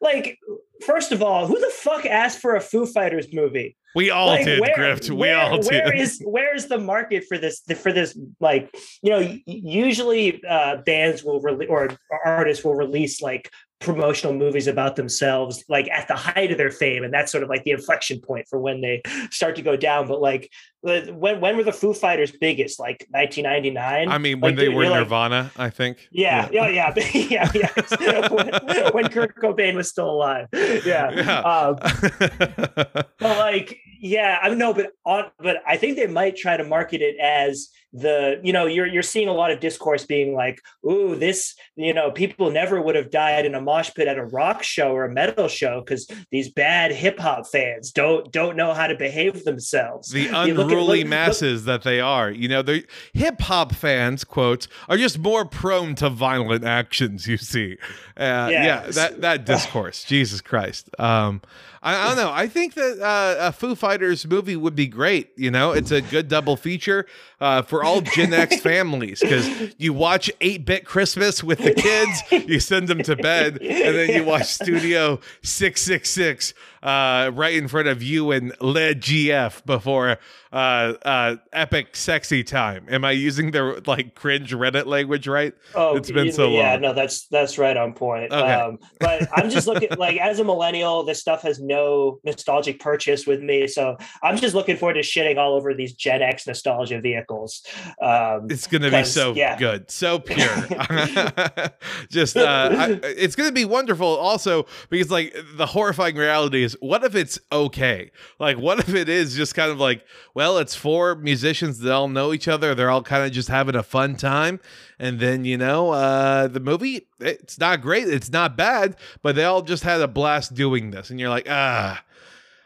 like, 0.00 0.38
first 0.84 1.12
of 1.12 1.22
all, 1.22 1.46
who 1.46 1.58
the 1.58 1.70
fuck 1.74 2.06
asked 2.06 2.40
for 2.40 2.56
a 2.56 2.60
Foo 2.60 2.86
Fighters 2.86 3.32
movie? 3.32 3.76
We 3.94 4.10
all 4.10 4.26
like, 4.26 4.44
did, 4.44 4.60
where, 4.60 4.76
Grift. 4.76 5.10
We 5.10 5.16
where, 5.16 5.38
all 5.38 5.58
did. 5.58 5.70
Where 5.70 5.94
is 5.94 6.22
where 6.24 6.54
is 6.54 6.66
the 6.66 6.78
market 6.78 7.24
for 7.26 7.38
this? 7.38 7.62
For 7.82 7.92
this, 7.92 8.18
like 8.38 8.70
you 9.02 9.10
know, 9.10 9.38
usually 9.46 10.42
uh, 10.44 10.76
bands 10.86 11.24
will 11.24 11.40
release 11.40 11.68
or 11.70 11.90
artists 12.24 12.64
will 12.64 12.74
release 12.74 13.22
like 13.22 13.50
promotional 13.80 14.34
movies 14.34 14.66
about 14.66 14.96
themselves 14.96 15.64
like 15.68 15.88
at 15.90 16.08
the 16.08 16.16
height 16.16 16.50
of 16.50 16.58
their 16.58 16.70
fame 16.70 17.04
and 17.04 17.14
that's 17.14 17.30
sort 17.30 17.44
of 17.44 17.48
like 17.48 17.62
the 17.62 17.70
inflection 17.70 18.20
point 18.20 18.44
for 18.48 18.58
when 18.58 18.80
they 18.80 19.00
start 19.30 19.54
to 19.54 19.62
go 19.62 19.76
down 19.76 20.08
but 20.08 20.20
like 20.20 20.50
when 20.82 21.40
when 21.40 21.56
were 21.56 21.62
the 21.62 21.72
Foo 21.72 21.94
Fighters 21.94 22.32
biggest 22.32 22.80
like 22.80 23.06
1999 23.10 24.08
I 24.08 24.18
mean 24.18 24.40
when 24.40 24.56
like, 24.56 24.58
they 24.58 24.68
were 24.68 24.82
Nirvana 24.82 25.42
like, 25.42 25.58
I 25.58 25.70
think 25.70 26.08
yeah 26.10 26.48
yeah 26.50 26.66
yeah 26.68 26.92
yeah, 27.04 27.50
yeah, 27.54 27.70
yeah. 28.00 28.28
when, 28.28 28.92
when, 28.92 29.08
Kurt 29.10 29.36
Cobain 29.36 29.76
was 29.76 29.87
still 29.88 30.10
alive 30.10 30.48
yeah, 30.52 31.10
yeah. 31.10 31.40
Um, 31.40 31.76
but 31.80 33.08
like 33.20 33.78
yeah 34.00 34.38
I 34.42 34.52
know 34.54 34.72
but 34.74 34.92
on 35.04 35.30
but 35.38 35.56
I 35.66 35.76
think 35.76 35.96
they 35.96 36.06
might 36.06 36.36
try 36.36 36.56
to 36.56 36.64
market 36.64 37.02
it 37.02 37.16
as 37.18 37.68
the 37.92 38.38
you 38.44 38.52
know 38.52 38.66
you're 38.66 38.86
you're 38.86 39.02
seeing 39.02 39.28
a 39.28 39.32
lot 39.32 39.50
of 39.50 39.60
discourse 39.60 40.04
being 40.04 40.34
like 40.34 40.60
ooh 40.86 41.16
this 41.16 41.54
you 41.74 41.94
know 41.94 42.10
people 42.10 42.50
never 42.50 42.82
would 42.82 42.94
have 42.94 43.10
died 43.10 43.46
in 43.46 43.54
a 43.54 43.60
mosh 43.60 43.90
pit 43.94 44.06
at 44.06 44.18
a 44.18 44.24
rock 44.26 44.62
show 44.62 44.92
or 44.92 45.06
a 45.06 45.10
metal 45.10 45.48
show 45.48 45.80
because 45.80 46.06
these 46.30 46.50
bad 46.50 46.92
hip 46.92 47.18
hop 47.18 47.46
fans 47.46 47.90
don't 47.90 48.30
don't 48.30 48.56
know 48.56 48.74
how 48.74 48.86
to 48.86 48.94
behave 48.94 49.42
themselves 49.44 50.10
the 50.10 50.26
unruly 50.26 51.00
at, 51.00 51.04
look, 51.04 51.08
masses 51.08 51.66
look, 51.66 51.82
that 51.82 51.88
they 51.88 51.98
are 51.98 52.30
you 52.30 52.46
know 52.46 52.60
the 52.60 52.84
hip 53.14 53.40
hop 53.40 53.74
fans 53.74 54.22
quotes 54.22 54.68
are 54.90 54.98
just 54.98 55.18
more 55.18 55.46
prone 55.46 55.94
to 55.94 56.10
violent 56.10 56.64
actions 56.64 57.26
you 57.26 57.38
see 57.38 57.78
uh, 58.18 58.48
yeah. 58.52 58.64
yeah 58.64 58.80
that 58.90 59.20
that 59.22 59.46
discourse 59.46 60.04
jesus 60.04 60.42
christ 60.42 60.90
um 60.98 61.40
I, 61.82 61.94
I, 61.94 62.08
don't 62.08 62.16
know. 62.16 62.32
I 62.32 62.48
think 62.48 62.74
that 62.74 63.00
uh, 63.00 63.48
a 63.48 63.52
Foo 63.52 63.74
Fighters 63.74 64.26
movie 64.26 64.56
would 64.56 64.74
be 64.74 64.86
great. 64.86 65.30
You 65.36 65.50
know, 65.50 65.72
it's 65.72 65.90
a 65.90 66.00
good 66.00 66.28
double 66.28 66.56
feature 66.56 67.06
uh, 67.40 67.62
for 67.62 67.77
all 67.82 68.00
Gen 68.00 68.32
X 68.32 68.60
families 68.60 69.20
because 69.20 69.74
you 69.78 69.92
watch 69.92 70.30
8 70.40 70.64
Bit 70.64 70.84
Christmas 70.84 71.42
with 71.42 71.58
the 71.58 71.74
kids, 71.74 72.48
you 72.48 72.60
send 72.60 72.88
them 72.88 73.02
to 73.02 73.16
bed, 73.16 73.58
and 73.60 73.96
then 73.96 74.10
you 74.10 74.24
watch 74.24 74.46
Studio 74.46 75.20
666 75.42 76.54
uh, 76.82 77.30
right 77.34 77.54
in 77.54 77.68
front 77.68 77.88
of 77.88 78.02
you 78.02 78.30
and 78.30 78.52
Le 78.60 78.94
GF 78.94 79.64
before 79.64 80.18
uh, 80.52 80.56
uh, 80.56 81.36
epic 81.52 81.96
sexy 81.96 82.42
time. 82.42 82.86
Am 82.88 83.04
I 83.04 83.12
using 83.12 83.50
the 83.50 83.82
like 83.86 84.14
cringe 84.14 84.52
Reddit 84.52 84.86
language 84.86 85.26
right? 85.26 85.54
Oh, 85.74 85.96
it's 85.96 86.10
been 86.10 86.32
so 86.32 86.50
yeah, 86.50 86.72
long. 86.72 86.80
no, 86.82 86.92
that's 86.94 87.26
that's 87.26 87.58
right 87.58 87.76
on 87.76 87.92
point. 87.92 88.32
Okay. 88.32 88.52
Um, 88.52 88.78
but 89.00 89.28
I'm 89.34 89.50
just 89.50 89.66
looking 89.66 89.90
like 89.98 90.16
as 90.18 90.38
a 90.38 90.44
millennial, 90.44 91.02
this 91.02 91.20
stuff 91.20 91.42
has 91.42 91.60
no 91.60 92.20
nostalgic 92.24 92.80
purchase 92.80 93.26
with 93.26 93.42
me, 93.42 93.66
so 93.66 93.96
I'm 94.22 94.36
just 94.36 94.54
looking 94.54 94.76
forward 94.76 94.94
to 94.94 95.00
shitting 95.00 95.38
all 95.38 95.54
over 95.54 95.74
these 95.74 95.92
Gen 95.92 96.22
X 96.22 96.46
nostalgia 96.46 97.00
vehicles. 97.00 97.62
Um, 98.00 98.46
it's 98.50 98.66
gonna 98.66 98.90
be 98.90 99.04
so 99.04 99.34
yeah. 99.34 99.58
good, 99.58 99.90
so 99.90 100.18
pure. 100.18 100.48
just 102.10 102.36
uh, 102.36 102.70
I, 102.72 103.00
it's 103.02 103.36
gonna 103.36 103.52
be 103.52 103.64
wonderful. 103.64 104.06
Also, 104.06 104.66
because 104.88 105.10
like 105.10 105.34
the 105.56 105.66
horrifying 105.66 106.16
reality 106.16 106.67
is, 106.72 106.76
what 106.80 107.04
if 107.04 107.14
it's 107.14 107.38
okay? 107.50 108.10
Like, 108.38 108.58
what 108.58 108.78
if 108.78 108.94
it 108.94 109.08
is 109.08 109.34
just 109.34 109.54
kind 109.54 109.70
of 109.70 109.78
like 109.78 110.04
well, 110.34 110.58
it's 110.58 110.74
four 110.74 111.16
musicians 111.16 111.80
that 111.80 111.92
all 111.92 112.06
know 112.06 112.32
each 112.32 112.48
other. 112.48 112.74
They're 112.74 112.90
all 112.90 113.02
kind 113.02 113.24
of 113.24 113.32
just 113.32 113.48
having 113.48 113.74
a 113.74 113.82
fun 113.82 114.14
time. 114.14 114.60
And 114.98 115.18
then, 115.18 115.44
you 115.44 115.56
know, 115.56 115.90
uh, 115.90 116.48
the 116.48 116.60
movie, 116.60 117.08
it's 117.18 117.58
not 117.58 117.80
great. 117.80 118.08
It's 118.08 118.30
not 118.30 118.56
bad, 118.56 118.96
but 119.22 119.34
they 119.34 119.44
all 119.44 119.62
just 119.62 119.82
had 119.82 120.00
a 120.00 120.08
blast 120.08 120.54
doing 120.54 120.90
this. 120.90 121.10
And 121.10 121.18
you're 121.18 121.28
like, 121.28 121.48
ah, 121.50 122.04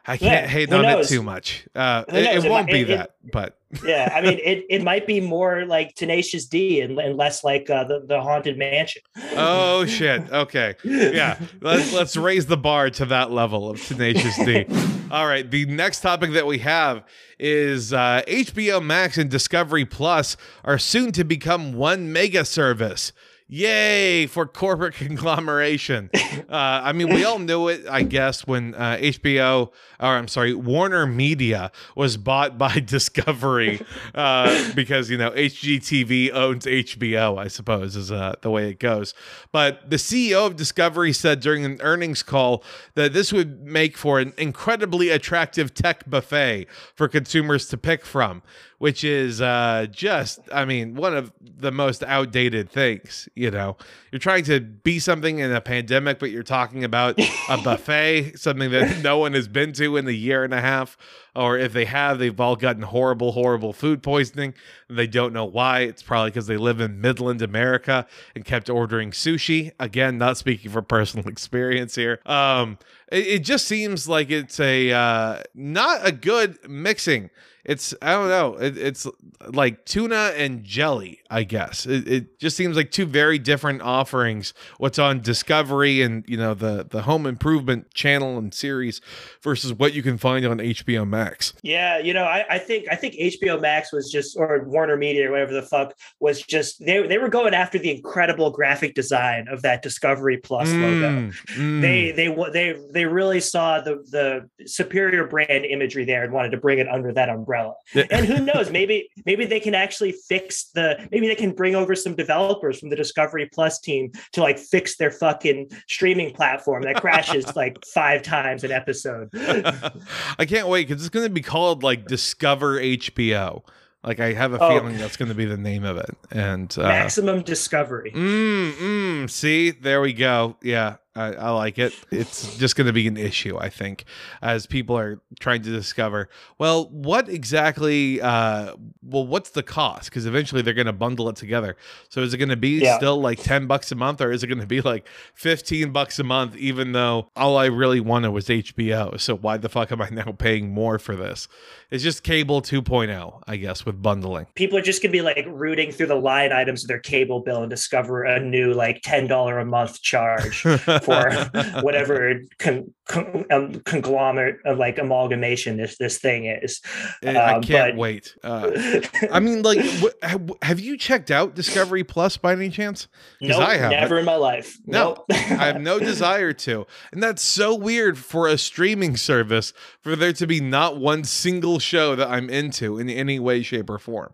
I 0.06 0.16
can't 0.16 0.44
Yeah, 0.44 0.46
hate 0.48 0.72
on 0.72 0.82
knows? 0.82 1.10
it 1.10 1.14
too 1.14 1.22
much. 1.22 1.64
Uh, 1.74 2.04
it, 2.08 2.14
it 2.14 2.44
It 2.44 2.50
won't 2.50 2.66
be 2.66 2.80
it- 2.80 2.90
it- 2.90 2.96
that, 2.96 3.10
but 3.32 3.56
yeah, 3.86 4.12
I 4.14 4.20
mean, 4.20 4.38
it, 4.44 4.66
it 4.68 4.82
might 4.82 5.06
be 5.06 5.18
more 5.20 5.64
like 5.64 5.94
Tenacious 5.94 6.44
D 6.44 6.82
and, 6.82 6.98
and 6.98 7.16
less 7.16 7.42
like 7.42 7.70
uh, 7.70 7.84
the 7.84 8.04
the 8.06 8.20
Haunted 8.20 8.58
Mansion. 8.58 9.00
oh 9.34 9.86
shit. 9.86 10.30
Okay. 10.30 10.74
Yeah, 10.84 11.38
let's 11.62 11.92
let's 11.92 12.14
raise 12.16 12.46
the 12.46 12.56
bar 12.58 12.90
to 12.90 13.06
that 13.06 13.30
level 13.30 13.70
of 13.70 13.80
Tenacious 13.82 14.36
D. 14.44 14.66
All 15.10 15.26
right, 15.26 15.50
the 15.50 15.64
next 15.66 16.00
topic 16.00 16.32
that 16.32 16.46
we 16.46 16.58
have 16.58 17.02
is 17.38 17.92
uh, 17.92 18.22
HBO 18.26 18.82
Max 18.84 19.16
and 19.18 19.30
Discovery 19.30 19.84
Plus 19.86 20.36
are 20.64 20.78
soon 20.78 21.12
to 21.12 21.24
become 21.24 21.72
one 21.74 22.12
mega 22.12 22.44
service. 22.44 23.12
Yay 23.54 24.26
for 24.26 24.46
corporate 24.46 24.94
conglomeration. 25.06 26.08
Uh, 26.14 26.46
I 26.48 26.94
mean, 26.94 27.10
we 27.10 27.22
all 27.26 27.38
knew 27.38 27.68
it, 27.68 27.84
I 27.86 28.02
guess, 28.02 28.46
when 28.46 28.74
uh, 28.74 28.96
HBO, 28.96 29.70
or 30.00 30.06
I'm 30.06 30.26
sorry, 30.26 30.54
Warner 30.54 31.06
Media 31.06 31.70
was 31.94 32.16
bought 32.16 32.56
by 32.56 32.78
Discovery 32.86 33.84
uh, 34.14 34.72
because, 34.72 35.10
you 35.10 35.18
know, 35.18 35.32
HGTV 35.32 36.32
owns 36.32 36.64
HBO, 36.64 37.38
I 37.38 37.48
suppose, 37.48 37.94
is 37.94 38.10
uh, 38.10 38.36
the 38.40 38.50
way 38.50 38.70
it 38.70 38.78
goes. 38.78 39.12
But 39.52 39.90
the 39.90 39.96
CEO 39.96 40.46
of 40.46 40.56
Discovery 40.56 41.12
said 41.12 41.40
during 41.40 41.66
an 41.66 41.76
earnings 41.82 42.22
call 42.22 42.64
that 42.94 43.12
this 43.12 43.34
would 43.34 43.66
make 43.66 43.98
for 43.98 44.18
an 44.18 44.32
incredibly 44.38 45.10
attractive 45.10 45.74
tech 45.74 46.08
buffet 46.08 46.68
for 46.94 47.06
consumers 47.06 47.68
to 47.68 47.76
pick 47.76 48.06
from, 48.06 48.42
which 48.82 49.04
is 49.04 49.40
uh, 49.40 49.86
just, 49.92 50.40
I 50.52 50.64
mean, 50.64 50.96
one 50.96 51.16
of 51.16 51.32
the 51.40 51.70
most 51.70 52.02
outdated 52.02 52.68
things. 52.68 53.28
You 53.36 53.52
know, 53.52 53.76
you're 54.10 54.18
trying 54.18 54.42
to 54.46 54.58
be 54.58 54.98
something 54.98 55.38
in 55.38 55.52
a 55.52 55.60
pandemic, 55.60 56.18
but 56.18 56.32
you're 56.32 56.42
talking 56.42 56.82
about 56.82 57.16
a 57.48 57.58
buffet, 57.62 58.40
something 58.40 58.72
that 58.72 58.98
no 59.04 59.18
one 59.18 59.34
has 59.34 59.46
been 59.46 59.72
to 59.74 59.96
in 59.96 60.08
a 60.08 60.10
year 60.10 60.42
and 60.42 60.52
a 60.52 60.60
half. 60.60 60.96
Or 61.36 61.56
if 61.56 61.72
they 61.72 61.84
have, 61.84 62.18
they've 62.18 62.40
all 62.40 62.56
gotten 62.56 62.82
horrible, 62.82 63.30
horrible 63.30 63.72
food 63.72 64.02
poisoning. 64.02 64.52
They 64.90 65.06
don't 65.06 65.32
know 65.32 65.44
why. 65.44 65.82
It's 65.82 66.02
probably 66.02 66.30
because 66.30 66.48
they 66.48 66.56
live 66.56 66.80
in 66.80 67.00
Midland 67.00 67.40
America 67.40 68.08
and 68.34 68.44
kept 68.44 68.68
ordering 68.68 69.12
sushi. 69.12 69.70
Again, 69.78 70.18
not 70.18 70.38
speaking 70.38 70.72
from 70.72 70.86
personal 70.86 71.28
experience 71.28 71.94
here. 71.94 72.18
Um, 72.26 72.78
it, 73.12 73.26
it 73.28 73.44
just 73.44 73.68
seems 73.68 74.08
like 74.08 74.28
it's 74.32 74.58
a 74.58 74.90
uh, 74.90 75.42
not 75.54 76.04
a 76.04 76.10
good 76.10 76.58
mixing. 76.68 77.30
It's 77.64 77.94
I 78.02 78.12
don't 78.12 78.28
know. 78.28 78.56
It, 78.56 78.76
it's 78.76 79.06
like 79.48 79.84
tuna 79.84 80.32
and 80.36 80.64
jelly, 80.64 81.20
I 81.30 81.44
guess. 81.44 81.86
It, 81.86 82.08
it 82.08 82.38
just 82.40 82.56
seems 82.56 82.76
like 82.76 82.90
two 82.90 83.06
very 83.06 83.38
different 83.38 83.82
offerings. 83.82 84.52
What's 84.78 84.98
on 84.98 85.20
Discovery 85.20 86.02
and 86.02 86.24
you 86.26 86.36
know 86.36 86.54
the 86.54 86.84
the 86.88 87.02
Home 87.02 87.24
Improvement 87.24 87.94
channel 87.94 88.36
and 88.36 88.52
series 88.52 89.00
versus 89.42 89.72
what 89.72 89.94
you 89.94 90.02
can 90.02 90.18
find 90.18 90.44
on 90.44 90.58
HBO 90.58 91.08
Max. 91.08 91.52
Yeah, 91.62 91.98
you 91.98 92.12
know, 92.12 92.24
I, 92.24 92.44
I 92.50 92.58
think 92.58 92.86
I 92.90 92.96
think 92.96 93.14
HBO 93.14 93.60
Max 93.60 93.92
was 93.92 94.10
just 94.10 94.36
or 94.36 94.64
Warner 94.64 94.96
Media 94.96 95.28
or 95.28 95.32
whatever 95.32 95.52
the 95.52 95.62
fuck 95.62 95.94
was 96.18 96.42
just 96.42 96.84
they 96.84 97.06
they 97.06 97.18
were 97.18 97.28
going 97.28 97.54
after 97.54 97.78
the 97.78 97.92
incredible 97.92 98.50
graphic 98.50 98.94
design 98.94 99.46
of 99.48 99.62
that 99.62 99.82
Discovery 99.82 100.38
Plus 100.38 100.68
logo. 100.72 101.10
Mm, 101.10 101.32
mm. 101.54 101.80
They 101.80 102.10
they 102.10 102.34
they 102.52 102.76
they 102.90 103.04
really 103.04 103.40
saw 103.40 103.80
the 103.80 104.02
the 104.10 104.66
superior 104.66 105.28
brand 105.28 105.64
imagery 105.64 106.04
there 106.04 106.24
and 106.24 106.32
wanted 106.32 106.50
to 106.50 106.56
bring 106.56 106.80
it 106.80 106.88
under 106.88 107.12
that 107.12 107.28
umbrella. 107.28 107.51
And 107.94 108.26
who 108.26 108.40
knows, 108.44 108.70
maybe 108.70 109.08
maybe 109.26 109.44
they 109.44 109.60
can 109.60 109.74
actually 109.74 110.12
fix 110.12 110.70
the 110.74 111.08
maybe 111.10 111.28
they 111.28 111.34
can 111.34 111.52
bring 111.52 111.74
over 111.74 111.94
some 111.94 112.14
developers 112.14 112.80
from 112.80 112.90
the 112.90 112.96
Discovery 112.96 113.48
Plus 113.52 113.78
team 113.80 114.12
to 114.32 114.40
like 114.42 114.58
fix 114.58 114.96
their 114.96 115.10
fucking 115.10 115.70
streaming 115.88 116.32
platform 116.34 116.82
that 116.84 116.96
crashes 116.96 117.54
like 117.56 117.84
five 117.86 118.22
times 118.22 118.64
an 118.64 118.70
episode. 118.72 119.28
I 119.34 120.44
can't 120.46 120.68
wait 120.68 120.88
because 120.88 121.02
it's 121.02 121.10
going 121.10 121.26
to 121.26 121.32
be 121.32 121.42
called 121.42 121.82
like 121.82 122.06
Discover 122.06 122.80
HBO. 122.80 123.62
Like 124.04 124.18
I 124.18 124.32
have 124.32 124.52
a 124.52 124.58
Oh. 124.60 124.68
feeling 124.68 124.98
that's 124.98 125.16
going 125.16 125.28
to 125.28 125.34
be 125.34 125.44
the 125.44 125.56
name 125.56 125.84
of 125.84 125.96
it. 125.96 126.10
And 126.30 126.74
uh, 126.76 126.82
Maximum 126.82 127.42
Discovery. 127.42 128.10
Mm, 128.12 128.72
mm, 128.72 129.30
see, 129.30 129.70
there 129.70 130.00
we 130.00 130.12
go. 130.12 130.56
Yeah, 130.62 130.96
I, 131.14 131.34
I 131.34 131.50
like 131.50 131.78
it. 131.78 131.92
It's 132.10 132.56
just 132.56 132.74
going 132.74 132.86
to 132.86 132.92
be 132.92 133.06
an 133.06 133.16
issue, 133.18 133.58
I 133.58 133.68
think, 133.68 134.04
as 134.40 134.66
people 134.66 134.96
are 134.96 135.20
trying 135.40 135.62
to 135.62 135.70
discover. 135.70 136.28
Well, 136.58 136.88
what 136.88 137.28
exactly? 137.28 138.20
Uh, 138.20 138.74
well, 139.02 139.26
what's 139.26 139.50
the 139.50 139.62
cost? 139.62 140.06
Because 140.08 140.24
eventually 140.24 140.62
they're 140.62 140.72
going 140.72 140.86
to 140.86 140.92
bundle 140.92 141.28
it 141.28 141.36
together. 141.36 141.76
So 142.08 142.22
is 142.22 142.32
it 142.32 142.38
going 142.38 142.48
to 142.48 142.56
be 142.56 142.80
Yeah. 142.80 142.96
still 142.96 143.20
like 143.20 143.42
ten 143.42 143.66
bucks 143.66 143.92
a 143.92 143.94
month, 143.94 144.20
or 144.22 144.32
is 144.32 144.42
it 144.42 144.46
going 144.46 144.60
to 144.60 144.66
be 144.66 144.80
like 144.80 145.06
fifteen 145.34 145.92
bucks 145.92 146.18
a 146.18 146.24
month? 146.24 146.56
Even 146.56 146.92
though 146.92 147.28
all 147.36 147.56
I 147.58 147.66
really 147.66 148.00
wanted 148.00 148.30
was 148.30 148.46
HBO, 148.46 149.20
so 149.20 149.36
why 149.36 149.58
the 149.58 149.68
fuck 149.68 149.92
am 149.92 150.00
I 150.00 150.08
now 150.10 150.32
paying 150.32 150.70
more 150.72 150.98
for 150.98 151.14
this? 151.14 151.46
It's 151.90 152.02
just 152.02 152.22
cable 152.22 152.62
2.0, 152.62 153.42
I 153.46 153.56
guess, 153.56 153.84
with 153.84 154.00
bundling. 154.00 154.46
people 154.54 154.78
are 154.78 154.82
just 154.82 155.02
gonna 155.02 155.12
be 155.12 155.20
like 155.20 155.44
rooting 155.46 155.92
through 155.92 156.06
the 156.06 156.14
line 156.14 156.52
items 156.52 156.84
of 156.84 156.88
their 156.88 156.98
cable 156.98 157.40
bill 157.40 157.60
and 157.62 157.68
discover 157.68 158.22
a 158.24 158.40
new 158.40 158.72
like 158.72 159.00
ten 159.02 159.26
dollar 159.26 159.58
a 159.58 159.64
month 159.66 160.00
charge 160.00 160.62
for 161.02 161.30
whatever 161.82 162.40
con- 162.58 162.92
con- 163.08 163.44
um, 163.50 163.74
conglomerate 163.80 164.56
of 164.64 164.78
like 164.78 164.98
amalgamation 164.98 165.76
this 165.76 165.96
this 165.98 166.18
thing 166.18 166.46
is. 166.46 166.80
Eh, 167.22 167.32
I 167.36 167.54
Um, 167.54 167.62
can't 167.62 167.92
but- 167.94 168.00
wait. 168.00 168.34
Uh, 168.42 168.70
I 169.32 169.40
mean, 169.40 169.62
like, 169.62 169.80
wh- 169.80 170.24
have, 170.62 170.80
you 170.80 170.96
checked 170.96 171.30
out 171.30 171.54
Discovery 171.54 172.04
Plus 172.04 172.36
by 172.36 172.52
any 172.52 172.70
chance? 172.70 173.08
'Cause 173.40 173.50
nope, 173.58 173.90
never 173.90 174.18
in 174.18 174.24
my 174.24 174.36
life. 174.36 174.76
No, 174.86 175.02
Nope. 175.14 175.24
I 175.30 175.66
have 175.66 175.80
no 175.80 175.98
desire 175.98 176.52
to. 176.52 176.86
And 177.12 177.22
that's 177.22 177.42
so 177.42 177.74
weird 177.74 178.18
for 178.18 178.48
a 178.48 178.56
streaming 178.58 179.16
service 179.16 179.72
for 180.00 180.16
there 180.16 180.32
to 180.34 180.46
be 180.46 180.60
not 180.60 180.98
one 180.98 181.24
single 181.24 181.78
show 181.78 182.14
that 182.16 182.28
I'm 182.28 182.48
into 182.50 182.98
in 182.98 183.08
any 183.10 183.38
way, 183.38 183.62
shape, 183.62 183.90
or 183.90 183.98
form. 183.98 184.32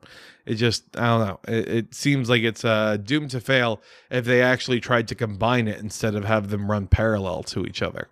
It 0.49 0.55
just, 0.55 0.85
I 0.97 1.07
don't 1.07 1.27
know. 1.27 1.41
It, 1.47 1.69
it 1.69 1.95
seems 1.95 2.31
like 2.31 2.43
it's 2.43 2.65
uh, 2.65 2.97
doomed 2.97 3.31
to 3.33 3.41
fail 3.41 3.83
if 4.11 4.25
they 4.25 4.41
actually 4.41 4.81
tried 4.81 5.07
to 5.09 5.15
combine 5.15 5.69
it 5.69 5.79
instead 5.79 6.15
of 6.15 6.25
have 6.25 6.49
them 6.49 6.71
run 6.71 6.87
parallel 6.87 7.43
to 7.45 7.67
each 7.67 7.83
other. 7.83 8.09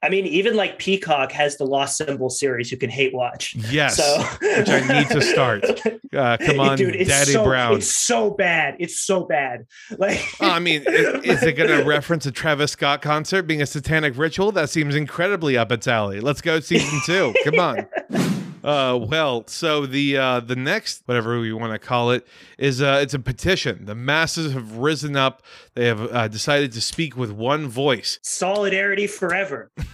I 0.00 0.10
mean, 0.10 0.26
even 0.26 0.54
like 0.54 0.78
Peacock 0.78 1.32
has 1.32 1.56
the 1.56 1.64
Lost 1.64 1.96
Symbol 1.96 2.28
series 2.28 2.70
you 2.70 2.76
can 2.76 2.90
hate 2.90 3.14
watch. 3.14 3.56
Yes. 3.70 3.96
So 3.96 4.18
which 4.42 4.68
I 4.68 5.00
need 5.00 5.08
to 5.08 5.20
start. 5.20 5.64
Uh, 6.14 6.36
come 6.36 6.60
on, 6.60 6.78
Dude, 6.78 6.94
it's 6.94 7.10
Daddy 7.10 7.32
so, 7.32 7.42
Brown. 7.42 7.74
It's 7.78 7.90
so 7.90 8.30
bad. 8.30 8.76
It's 8.78 9.00
so 9.00 9.24
bad. 9.24 9.66
Like 9.98 10.24
Oh, 10.40 10.48
I 10.48 10.60
mean, 10.60 10.84
i- 10.86 10.92
is 10.92 11.42
it 11.42 11.54
going 11.54 11.70
to 11.70 11.82
reference 11.82 12.24
a 12.24 12.30
Travis 12.30 12.70
Scott 12.70 13.02
concert 13.02 13.42
being 13.48 13.60
a 13.60 13.66
satanic 13.66 14.16
ritual? 14.16 14.52
That 14.52 14.70
seems 14.70 14.94
incredibly 14.94 15.58
up 15.58 15.72
its 15.72 15.88
alley. 15.88 16.20
Let's 16.20 16.40
go 16.40 16.60
season 16.60 17.00
two. 17.04 17.34
Come 17.42 17.58
on. 17.58 17.88
Uh, 18.64 18.96
well, 18.96 19.44
so 19.46 19.84
the 19.84 20.16
uh, 20.16 20.40
the 20.40 20.56
next 20.56 21.02
whatever 21.04 21.38
we 21.38 21.52
want 21.52 21.72
to 21.72 21.78
call 21.78 22.10
it 22.10 22.26
is 22.58 22.80
uh, 22.80 22.98
it's 23.02 23.12
a 23.12 23.18
petition. 23.18 23.84
The 23.84 23.94
masses 23.94 24.54
have 24.54 24.78
risen 24.78 25.16
up. 25.16 25.42
They 25.74 25.84
have 25.86 26.00
uh, 26.12 26.28
decided 26.28 26.72
to 26.72 26.80
speak 26.80 27.16
with 27.16 27.30
one 27.30 27.68
voice. 27.68 28.18
solidarity 28.22 29.06
forever. 29.06 29.70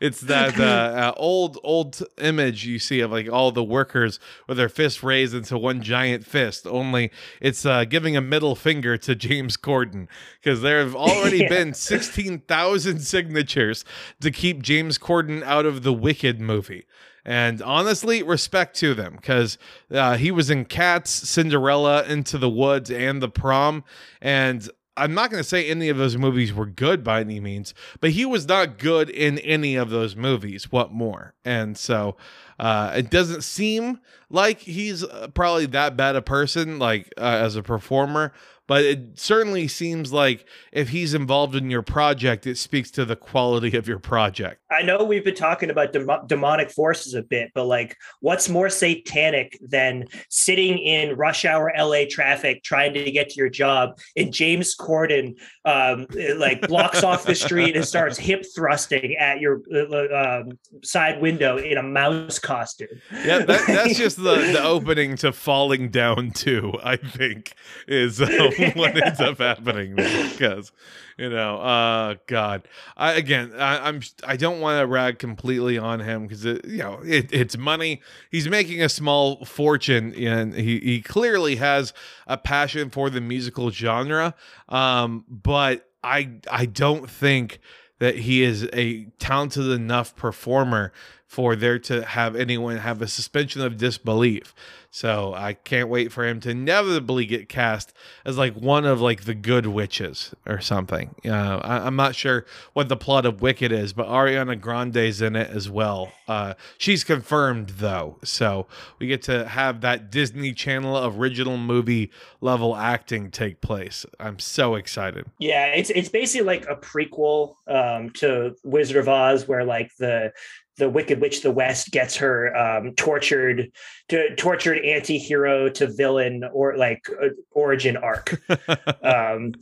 it's 0.00 0.20
that 0.22 0.58
uh, 0.58 0.62
uh, 0.62 1.12
old 1.16 1.58
old 1.62 2.02
image 2.18 2.66
you 2.66 2.78
see 2.78 3.00
of 3.00 3.10
like 3.10 3.30
all 3.30 3.50
the 3.52 3.64
workers 3.64 4.18
with 4.48 4.56
their 4.56 4.68
fists 4.68 5.02
raised 5.02 5.34
into 5.34 5.56
one 5.56 5.82
giant 5.82 6.26
fist. 6.26 6.66
Only 6.66 7.10
it's 7.40 7.64
uh, 7.64 7.84
giving 7.84 8.16
a 8.16 8.20
middle 8.20 8.54
finger 8.54 8.96
to 8.98 9.14
James 9.14 9.56
Corden 9.56 10.08
because 10.42 10.60
there 10.62 10.80
have 10.80 10.94
already 11.02 11.38
Yeah. 11.38 11.48
been 11.48 11.74
sixteen 11.74 12.40
thousand 12.40 13.00
signatures 13.00 13.84
to 14.20 14.30
keep 14.30 14.62
James 14.62 14.98
Corden 14.98 15.42
out 15.42 15.64
of 15.66 15.82
the 15.82 15.92
Wicked 16.02 16.40
movie. 16.40 16.84
And 17.24 17.62
honestly, 17.62 18.22
respect 18.22 18.76
to 18.78 18.94
them 18.94 19.14
because 19.14 19.56
uh, 19.90 20.16
he 20.16 20.30
was 20.32 20.50
in 20.50 20.64
Cats, 20.64 21.10
Cinderella, 21.10 22.04
Into 22.04 22.36
the 22.36 22.50
Woods, 22.50 22.90
and 22.90 23.22
The 23.22 23.28
Prom. 23.28 23.84
And 24.20 24.68
I'm 24.96 25.14
not 25.14 25.30
going 25.30 25.42
to 25.42 25.48
say 25.48 25.68
any 25.68 25.88
of 25.88 25.96
those 25.96 26.16
movies 26.16 26.52
were 26.52 26.66
good 26.66 27.02
by 27.02 27.20
any 27.20 27.40
means, 27.40 27.74
but 28.00 28.10
he 28.10 28.26
was 28.26 28.46
not 28.46 28.78
good 28.78 29.08
in 29.08 29.38
any 29.38 29.76
of 29.76 29.90
those 29.90 30.16
movies. 30.16 30.70
What 30.70 30.92
more? 30.92 31.34
And 31.44 31.78
so 31.78 32.16
uh, 32.58 32.92
it 32.96 33.08
doesn't 33.08 33.42
seem 33.42 34.00
like 34.28 34.60
he's 34.60 35.02
uh, 35.02 35.28
probably 35.32 35.66
that 35.66 35.96
bad 35.96 36.16
a 36.16 36.22
person, 36.22 36.78
like 36.78 37.12
uh, 37.16 37.22
as 37.22 37.56
a 37.56 37.62
performer. 37.62 38.32
But 38.68 38.84
it 38.84 39.18
certainly 39.18 39.68
seems 39.68 40.12
like 40.12 40.46
if 40.72 40.90
he's 40.90 41.14
involved 41.14 41.54
in 41.56 41.70
your 41.70 41.82
project, 41.82 42.46
it 42.46 42.56
speaks 42.56 42.90
to 42.92 43.04
the 43.04 43.16
quality 43.16 43.76
of 43.76 43.88
your 43.88 43.98
project. 43.98 44.60
I 44.70 44.82
know 44.82 45.04
we've 45.04 45.24
been 45.24 45.34
talking 45.34 45.68
about 45.68 45.92
dem- 45.92 46.26
demonic 46.26 46.70
forces 46.70 47.14
a 47.14 47.22
bit, 47.22 47.50
but 47.54 47.66
like, 47.66 47.96
what's 48.20 48.48
more 48.48 48.70
satanic 48.70 49.58
than 49.60 50.06
sitting 50.30 50.78
in 50.78 51.16
rush 51.16 51.44
hour 51.44 51.72
LA 51.76 52.02
traffic 52.08 52.62
trying 52.62 52.94
to 52.94 53.10
get 53.10 53.30
to 53.30 53.36
your 53.36 53.48
job, 53.48 53.98
and 54.16 54.32
James 54.32 54.76
Corden 54.76 55.34
um, 55.64 56.06
like 56.36 56.66
blocks 56.68 57.02
off 57.02 57.24
the 57.24 57.34
street 57.34 57.76
and 57.76 57.84
starts 57.84 58.18
hip 58.18 58.44
thrusting 58.54 59.16
at 59.16 59.40
your 59.40 59.60
uh, 59.74 60.40
um, 60.40 60.58
side 60.82 61.20
window 61.20 61.56
in 61.58 61.78
a 61.78 61.82
mouse 61.82 62.38
costume. 62.38 62.88
Yeah, 63.12 63.40
that, 63.40 63.66
that's 63.66 63.98
just 63.98 64.16
the, 64.16 64.36
the 64.52 64.62
opening 64.62 65.16
to 65.16 65.32
Falling 65.32 65.90
Down 65.90 66.30
too. 66.30 66.74
I 66.82 66.96
think, 66.96 67.54
is 67.86 68.20
uh, 68.20 68.51
what 68.74 68.96
ends 69.02 69.20
up 69.20 69.38
happening 69.38 69.94
because 69.94 70.72
you 71.18 71.28
know 71.28 71.56
uh 71.58 72.14
god 72.26 72.66
i 72.96 73.12
again 73.12 73.52
I, 73.56 73.88
i'm 73.88 74.00
i 74.26 74.36
don't 74.36 74.60
want 74.60 74.80
to 74.80 74.86
rag 74.86 75.18
completely 75.18 75.78
on 75.78 76.00
him 76.00 76.22
because 76.26 76.44
it 76.44 76.64
you 76.66 76.78
know 76.78 77.00
it, 77.04 77.32
it's 77.32 77.56
money 77.56 78.00
he's 78.30 78.48
making 78.48 78.82
a 78.82 78.88
small 78.88 79.44
fortune 79.44 80.14
and 80.14 80.54
he, 80.54 80.78
he 80.80 81.00
clearly 81.00 81.56
has 81.56 81.92
a 82.26 82.36
passion 82.36 82.90
for 82.90 83.10
the 83.10 83.20
musical 83.20 83.70
genre 83.70 84.34
um 84.68 85.24
but 85.28 85.88
i 86.02 86.30
i 86.50 86.66
don't 86.66 87.08
think 87.10 87.60
that 87.98 88.18
he 88.18 88.42
is 88.42 88.68
a 88.72 89.04
talented 89.20 89.68
enough 89.68 90.16
performer 90.16 90.92
for 91.32 91.56
there 91.56 91.78
to 91.78 92.04
have 92.04 92.36
anyone 92.36 92.76
have 92.76 93.00
a 93.00 93.08
suspension 93.08 93.62
of 93.62 93.78
disbelief. 93.78 94.54
So 94.94 95.32
I 95.32 95.54
can't 95.54 95.88
wait 95.88 96.12
for 96.12 96.26
him 96.26 96.38
to 96.40 96.50
inevitably 96.50 97.24
get 97.24 97.48
cast 97.48 97.94
as 98.26 98.36
like 98.36 98.52
one 98.54 98.84
of 98.84 99.00
like 99.00 99.24
the 99.24 99.34
good 99.34 99.64
witches 99.64 100.34
or 100.44 100.60
something. 100.60 101.14
Uh, 101.24 101.60
I, 101.62 101.86
am 101.86 101.96
not 101.96 102.14
sure 102.14 102.44
what 102.74 102.90
the 102.90 102.96
plot 102.96 103.24
of 103.24 103.40
Wicked 103.40 103.72
is, 103.72 103.94
but 103.94 104.06
Ariana 104.06 104.60
Grande's 104.60 105.22
in 105.22 105.34
it 105.34 105.48
as 105.48 105.70
well. 105.70 106.12
Uh, 106.28 106.52
she's 106.76 107.04
confirmed 107.04 107.70
though, 107.78 108.18
so 108.22 108.66
we 108.98 109.06
get 109.06 109.22
to 109.22 109.48
have 109.48 109.80
that 109.80 110.10
Disney 110.10 110.52
Channel 110.52 111.06
original 111.06 111.56
movie 111.56 112.10
level 112.42 112.76
acting 112.76 113.30
take 113.30 113.62
place. 113.62 114.04
I'm 114.20 114.38
so 114.38 114.74
excited. 114.74 115.24
Yeah, 115.38 115.68
it's 115.68 115.88
it's 115.88 116.10
basically 116.10 116.46
like 116.46 116.66
a 116.68 116.76
prequel 116.76 117.54
um, 117.66 118.10
to 118.10 118.56
Wizard 118.62 118.98
of 118.98 119.08
Oz, 119.08 119.48
where 119.48 119.64
like 119.64 119.90
the 119.96 120.34
the 120.78 120.88
Wicked 120.88 121.20
Witch 121.20 121.38
of 121.38 121.42
the 121.42 121.50
West 121.50 121.90
gets 121.90 122.16
her 122.16 122.56
um, 122.56 122.94
tortured 122.94 123.70
to 124.08 124.34
tortured 124.36 124.84
anti-hero 124.84 125.68
to 125.70 125.86
villain 125.86 126.44
or 126.52 126.76
like 126.76 127.06
uh, 127.22 127.28
origin 127.50 127.96
arc. 127.96 128.40
um, 129.02 129.52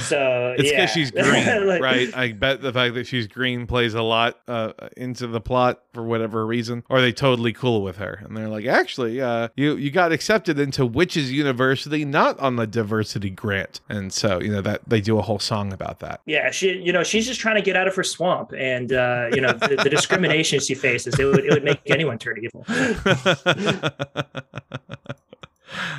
so 0.00 0.54
it's 0.58 0.62
because 0.62 0.72
yeah. 0.72 0.86
she's 0.86 1.10
green, 1.12 1.66
like, 1.66 1.82
right? 1.82 2.16
I 2.16 2.32
bet 2.32 2.62
the 2.62 2.72
fact 2.72 2.94
that 2.94 3.06
she's 3.06 3.26
green 3.26 3.66
plays 3.66 3.94
a 3.94 4.02
lot 4.02 4.40
uh, 4.48 4.72
into 4.96 5.26
the 5.26 5.40
plot 5.40 5.82
for 5.92 6.02
whatever 6.02 6.46
reason. 6.46 6.82
Or 6.88 6.98
are 6.98 7.00
they 7.00 7.12
totally 7.12 7.52
cool 7.52 7.82
with 7.82 7.96
her? 7.96 8.22
And 8.24 8.36
they're 8.36 8.48
like, 8.48 8.66
actually, 8.66 9.20
uh, 9.20 9.48
you 9.56 9.76
you 9.76 9.90
got 9.90 10.12
accepted 10.12 10.58
into 10.58 10.86
Witches 10.86 11.30
University, 11.32 12.04
not 12.04 12.38
on 12.40 12.56
the 12.56 12.66
diversity 12.66 13.30
grant. 13.30 13.80
And 13.88 14.12
so 14.12 14.40
you 14.40 14.50
know 14.50 14.62
that 14.62 14.82
they 14.86 15.00
do 15.00 15.18
a 15.18 15.22
whole 15.22 15.38
song 15.38 15.72
about 15.72 16.00
that. 16.00 16.20
Yeah, 16.26 16.50
she 16.50 16.72
you 16.78 16.92
know 16.92 17.02
she's 17.02 17.26
just 17.26 17.40
trying 17.40 17.56
to 17.56 17.62
get 17.62 17.76
out 17.76 17.88
of 17.88 17.94
her 17.94 18.04
swamp, 18.04 18.52
and 18.56 18.92
uh, 18.92 19.28
you 19.32 19.40
know 19.40 19.52
the, 19.52 19.80
the 19.82 19.90
discrimination 19.90 20.60
she 20.60 20.74
faces, 20.74 21.18
it 21.18 21.24
would 21.24 21.44
it 21.44 21.50
would 21.50 21.64
make 21.64 21.80
anyone 21.86 22.18
turn 22.18 22.38
evil. 22.42 22.64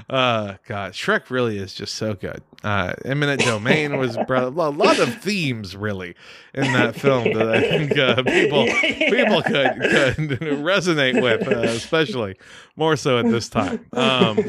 uh 0.09 0.55
god 0.67 0.93
shrek 0.93 1.29
really 1.29 1.57
is 1.57 1.73
just 1.73 1.95
so 1.95 2.13
good. 2.13 2.41
Uh 2.63 2.93
eminent 3.05 3.41
domain 3.41 3.97
was 3.97 4.17
bro- 4.27 4.47
a 4.47 4.49
lot 4.49 4.99
of 4.99 5.21
themes 5.21 5.75
really 5.75 6.15
in 6.53 6.71
that 6.73 6.95
film 7.03 7.33
that 7.33 7.49
i 7.49 7.61
think 7.61 7.97
uh, 7.97 8.23
people 8.23 8.65
people 9.09 9.41
could 9.41 9.73
could 9.81 10.39
resonate 10.63 11.21
with 11.21 11.47
uh, 11.47 11.61
especially 11.61 12.35
more 12.75 12.95
so 12.95 13.19
at 13.19 13.25
this 13.29 13.49
time. 13.49 13.85
Um 13.93 14.39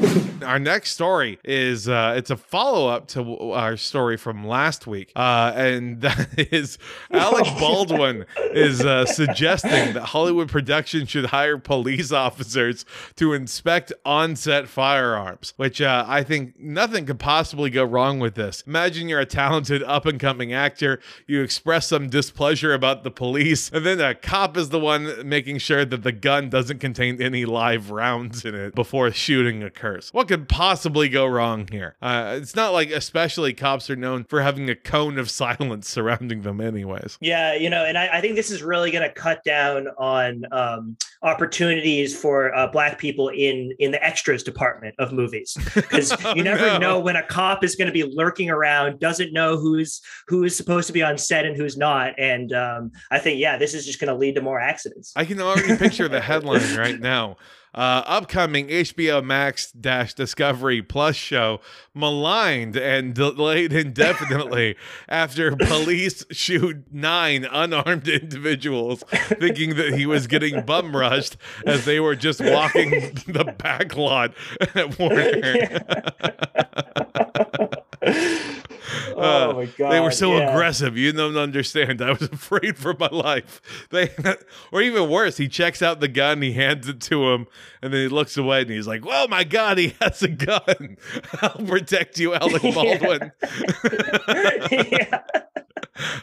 our 0.43 0.59
next 0.59 0.91
story 0.91 1.39
is 1.43 1.87
uh 1.89 2.13
it's 2.17 2.29
a 2.29 2.37
follow-up 2.37 3.07
to 3.09 3.51
our 3.51 3.77
story 3.77 4.17
from 4.17 4.45
last 4.47 4.87
week 4.87 5.11
uh 5.15 5.51
and 5.55 6.01
that 6.01 6.27
is 6.51 6.77
alec 7.11 7.45
baldwin 7.59 8.25
is 8.53 8.81
uh 8.85 9.05
suggesting 9.05 9.93
that 9.93 10.03
hollywood 10.03 10.49
production 10.49 11.05
should 11.05 11.25
hire 11.27 11.57
police 11.57 12.11
officers 12.11 12.85
to 13.15 13.33
inspect 13.33 13.91
on-set 14.05 14.67
firearms 14.67 15.14
which 15.57 15.81
uh, 15.81 16.05
I 16.07 16.23
think 16.23 16.59
nothing 16.59 17.05
could 17.05 17.19
possibly 17.19 17.69
go 17.69 17.83
wrong 17.83 18.19
with 18.19 18.35
this. 18.35 18.63
Imagine 18.67 19.09
you're 19.09 19.19
a 19.19 19.25
talented 19.25 19.83
up 19.83 20.05
and 20.05 20.19
coming 20.19 20.53
actor, 20.53 20.99
you 21.27 21.41
express 21.41 21.87
some 21.87 22.09
displeasure 22.09 22.73
about 22.73 23.03
the 23.03 23.11
police, 23.11 23.69
and 23.71 23.85
then 23.85 23.99
a 23.99 24.15
cop 24.15 24.57
is 24.57 24.69
the 24.69 24.79
one 24.79 25.27
making 25.27 25.57
sure 25.57 25.85
that 25.85 26.03
the 26.03 26.11
gun 26.11 26.49
doesn't 26.49 26.79
contain 26.79 27.21
any 27.21 27.45
live 27.45 27.91
rounds 27.91 28.45
in 28.45 28.55
it 28.55 28.75
before 28.75 29.11
shooting 29.11 29.63
occurs. 29.63 30.09
What 30.11 30.27
could 30.27 30.47
possibly 30.49 31.09
go 31.09 31.25
wrong 31.25 31.67
here? 31.71 31.95
Uh, 32.01 32.37
it's 32.41 32.55
not 32.55 32.73
like, 32.73 32.89
especially 32.89 33.53
cops 33.53 33.89
are 33.89 33.95
known 33.95 34.23
for 34.25 34.41
having 34.41 34.69
a 34.69 34.75
cone 34.75 35.17
of 35.17 35.29
silence 35.35 35.87
surrounding 35.87 36.41
them, 36.41 36.61
anyways. 36.61 37.17
Yeah, 37.21 37.53
you 37.53 37.69
know, 37.69 37.85
and 37.85 37.97
I, 37.97 38.17
I 38.17 38.21
think 38.21 38.35
this 38.35 38.51
is 38.51 38.63
really 38.63 38.91
going 38.91 39.07
to 39.07 39.13
cut 39.13 39.43
down 39.43 39.87
on 39.97 40.45
um, 40.51 40.97
opportunities 41.21 42.17
for 42.17 42.55
uh, 42.55 42.67
Black 42.67 42.99
people 42.99 43.29
in 43.29 43.73
in 43.79 43.91
the 43.91 44.03
extras 44.03 44.43
department 44.43 44.95
of 45.05 45.13
movies 45.13 45.57
because 45.75 46.11
you 46.35 46.43
never 46.43 46.65
no. 46.65 46.77
know 46.77 46.99
when 46.99 47.15
a 47.15 47.23
cop 47.23 47.63
is 47.63 47.75
going 47.75 47.87
to 47.87 47.93
be 47.93 48.03
lurking 48.03 48.49
around, 48.49 48.99
doesn't 48.99 49.31
know 49.31 49.57
who's 49.57 50.01
who 50.27 50.43
is 50.43 50.55
supposed 50.55 50.87
to 50.87 50.93
be 50.93 51.03
on 51.03 51.17
set 51.17 51.45
and 51.45 51.55
who's 51.55 51.77
not. 51.77 52.13
And 52.19 52.51
um, 52.53 52.91
I 53.11 53.19
think, 53.19 53.39
yeah, 53.39 53.57
this 53.57 53.73
is 53.73 53.85
just 53.85 53.99
going 53.99 54.09
to 54.09 54.15
lead 54.15 54.35
to 54.35 54.41
more 54.41 54.59
accidents. 54.59 55.13
I 55.15 55.25
can 55.25 55.39
already 55.39 55.77
picture 55.77 56.07
the 56.07 56.21
headline 56.21 56.75
right 56.75 56.99
now. 56.99 57.37
Uh, 57.75 58.03
upcoming 58.05 58.69
HBO 58.69 59.21
Max 59.21 59.69
dash 59.73 60.13
Discovery 60.13 60.81
Plus 60.81 61.17
show 61.17 61.59
maligned 61.93 62.77
and 62.77 63.13
delayed 63.13 63.73
indefinitely 63.73 64.77
after 65.09 65.57
police 65.57 66.23
shoot 66.31 66.85
nine 66.89 67.45
unarmed 67.51 68.07
individuals 68.07 69.03
thinking 69.09 69.75
that 69.75 69.93
he 69.93 70.05
was 70.05 70.25
getting 70.25 70.61
bum 70.61 70.95
rushed 70.95 71.35
as 71.65 71.83
they 71.83 71.99
were 71.99 72.15
just 72.15 72.39
walking 72.39 72.91
the 73.27 73.53
back 73.57 73.97
lot 73.97 74.33
at 74.73 74.97
Warner. 74.97 75.81
Uh, 79.15 79.47
oh 79.49 79.53
my 79.53 79.65
god! 79.65 79.91
They 79.91 79.99
were 79.99 80.11
so 80.11 80.35
yeah. 80.35 80.51
aggressive. 80.51 80.97
You 80.97 81.11
don't 81.11 81.37
understand. 81.37 82.01
I 82.01 82.11
was 82.11 82.21
afraid 82.33 82.77
for 82.77 82.95
my 82.99 83.07
life. 83.07 83.87
They, 83.89 84.11
or 84.71 84.81
even 84.81 85.09
worse, 85.09 85.37
he 85.37 85.47
checks 85.47 85.81
out 85.81 85.99
the 85.99 86.07
gun, 86.07 86.41
he 86.41 86.51
hands 86.51 86.87
it 86.89 86.99
to 87.01 87.29
him, 87.31 87.47
and 87.81 87.93
then 87.93 88.01
he 88.01 88.07
looks 88.07 88.35
away 88.37 88.61
and 88.61 88.69
he's 88.69 88.87
like, 88.87 89.03
"Oh 89.05 89.27
my 89.27 89.43
god, 89.43 89.77
he 89.77 89.95
has 90.01 90.21
a 90.21 90.27
gun! 90.27 90.97
I'll 91.41 91.65
protect 91.65 92.19
you, 92.19 92.33
Alec 92.33 92.61
Baldwin." 92.61 93.31
yeah. 94.71 95.21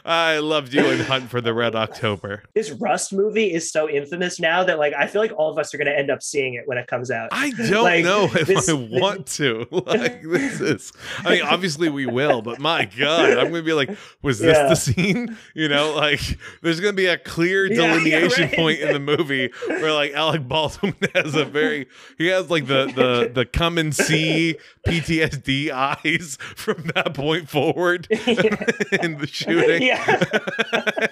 I 0.05 0.37
loved 0.39 0.73
you 0.73 0.85
in 0.85 0.99
Hunt 0.99 1.29
for 1.29 1.41
the 1.41 1.53
Red 1.53 1.75
October. 1.75 2.43
This 2.53 2.71
Rust 2.71 3.13
movie 3.13 3.53
is 3.53 3.71
so 3.71 3.89
infamous 3.89 4.39
now 4.39 4.63
that 4.63 4.77
like 4.77 4.93
I 4.93 5.07
feel 5.07 5.21
like 5.21 5.31
all 5.35 5.51
of 5.51 5.57
us 5.57 5.73
are 5.73 5.77
going 5.77 5.87
to 5.87 5.97
end 5.97 6.11
up 6.11 6.21
seeing 6.21 6.53
it 6.53 6.63
when 6.65 6.77
it 6.77 6.87
comes 6.87 7.09
out. 7.09 7.29
I 7.31 7.51
don't 7.51 7.83
like, 7.83 8.03
know 8.03 8.25
if 8.25 8.47
this, 8.47 8.69
I 8.69 8.73
want 8.91 9.27
to. 9.27 9.67
Like 9.71 10.21
this 10.23 10.61
is. 10.61 10.93
I 11.19 11.35
mean, 11.35 11.41
obviously 11.43 11.89
we 11.89 12.05
will, 12.05 12.41
but 12.41 12.59
my 12.59 12.85
god, 12.85 13.31
I'm 13.31 13.49
going 13.49 13.53
to 13.53 13.63
be 13.63 13.73
like, 13.73 13.95
was 14.21 14.39
this 14.39 14.57
yeah. 14.57 14.69
the 14.69 14.75
scene? 14.75 15.37
You 15.53 15.69
know, 15.69 15.93
like 15.93 16.21
there's 16.61 16.79
going 16.79 16.93
to 16.93 16.97
be 16.97 17.07
a 17.07 17.17
clear 17.17 17.67
delineation 17.69 18.43
yeah, 18.43 18.47
right. 18.47 18.55
point 18.55 18.79
in 18.79 18.93
the 18.93 18.99
movie 18.99 19.51
where 19.67 19.93
like 19.93 20.13
Alec 20.13 20.47
Baldwin 20.47 20.95
has 21.15 21.35
a 21.35 21.45
very 21.45 21.87
he 22.17 22.27
has 22.27 22.49
like 22.49 22.67
the 22.67 22.85
the 22.85 23.31
the 23.33 23.45
come 23.45 23.77
and 23.77 23.95
see 23.95 24.55
PTSD 24.87 25.71
eyes 25.71 26.37
from 26.55 26.91
that 26.95 27.13
point 27.13 27.49
forward 27.49 28.07
in 28.09 29.17
the 29.17 29.27
Yeah. 29.67 30.23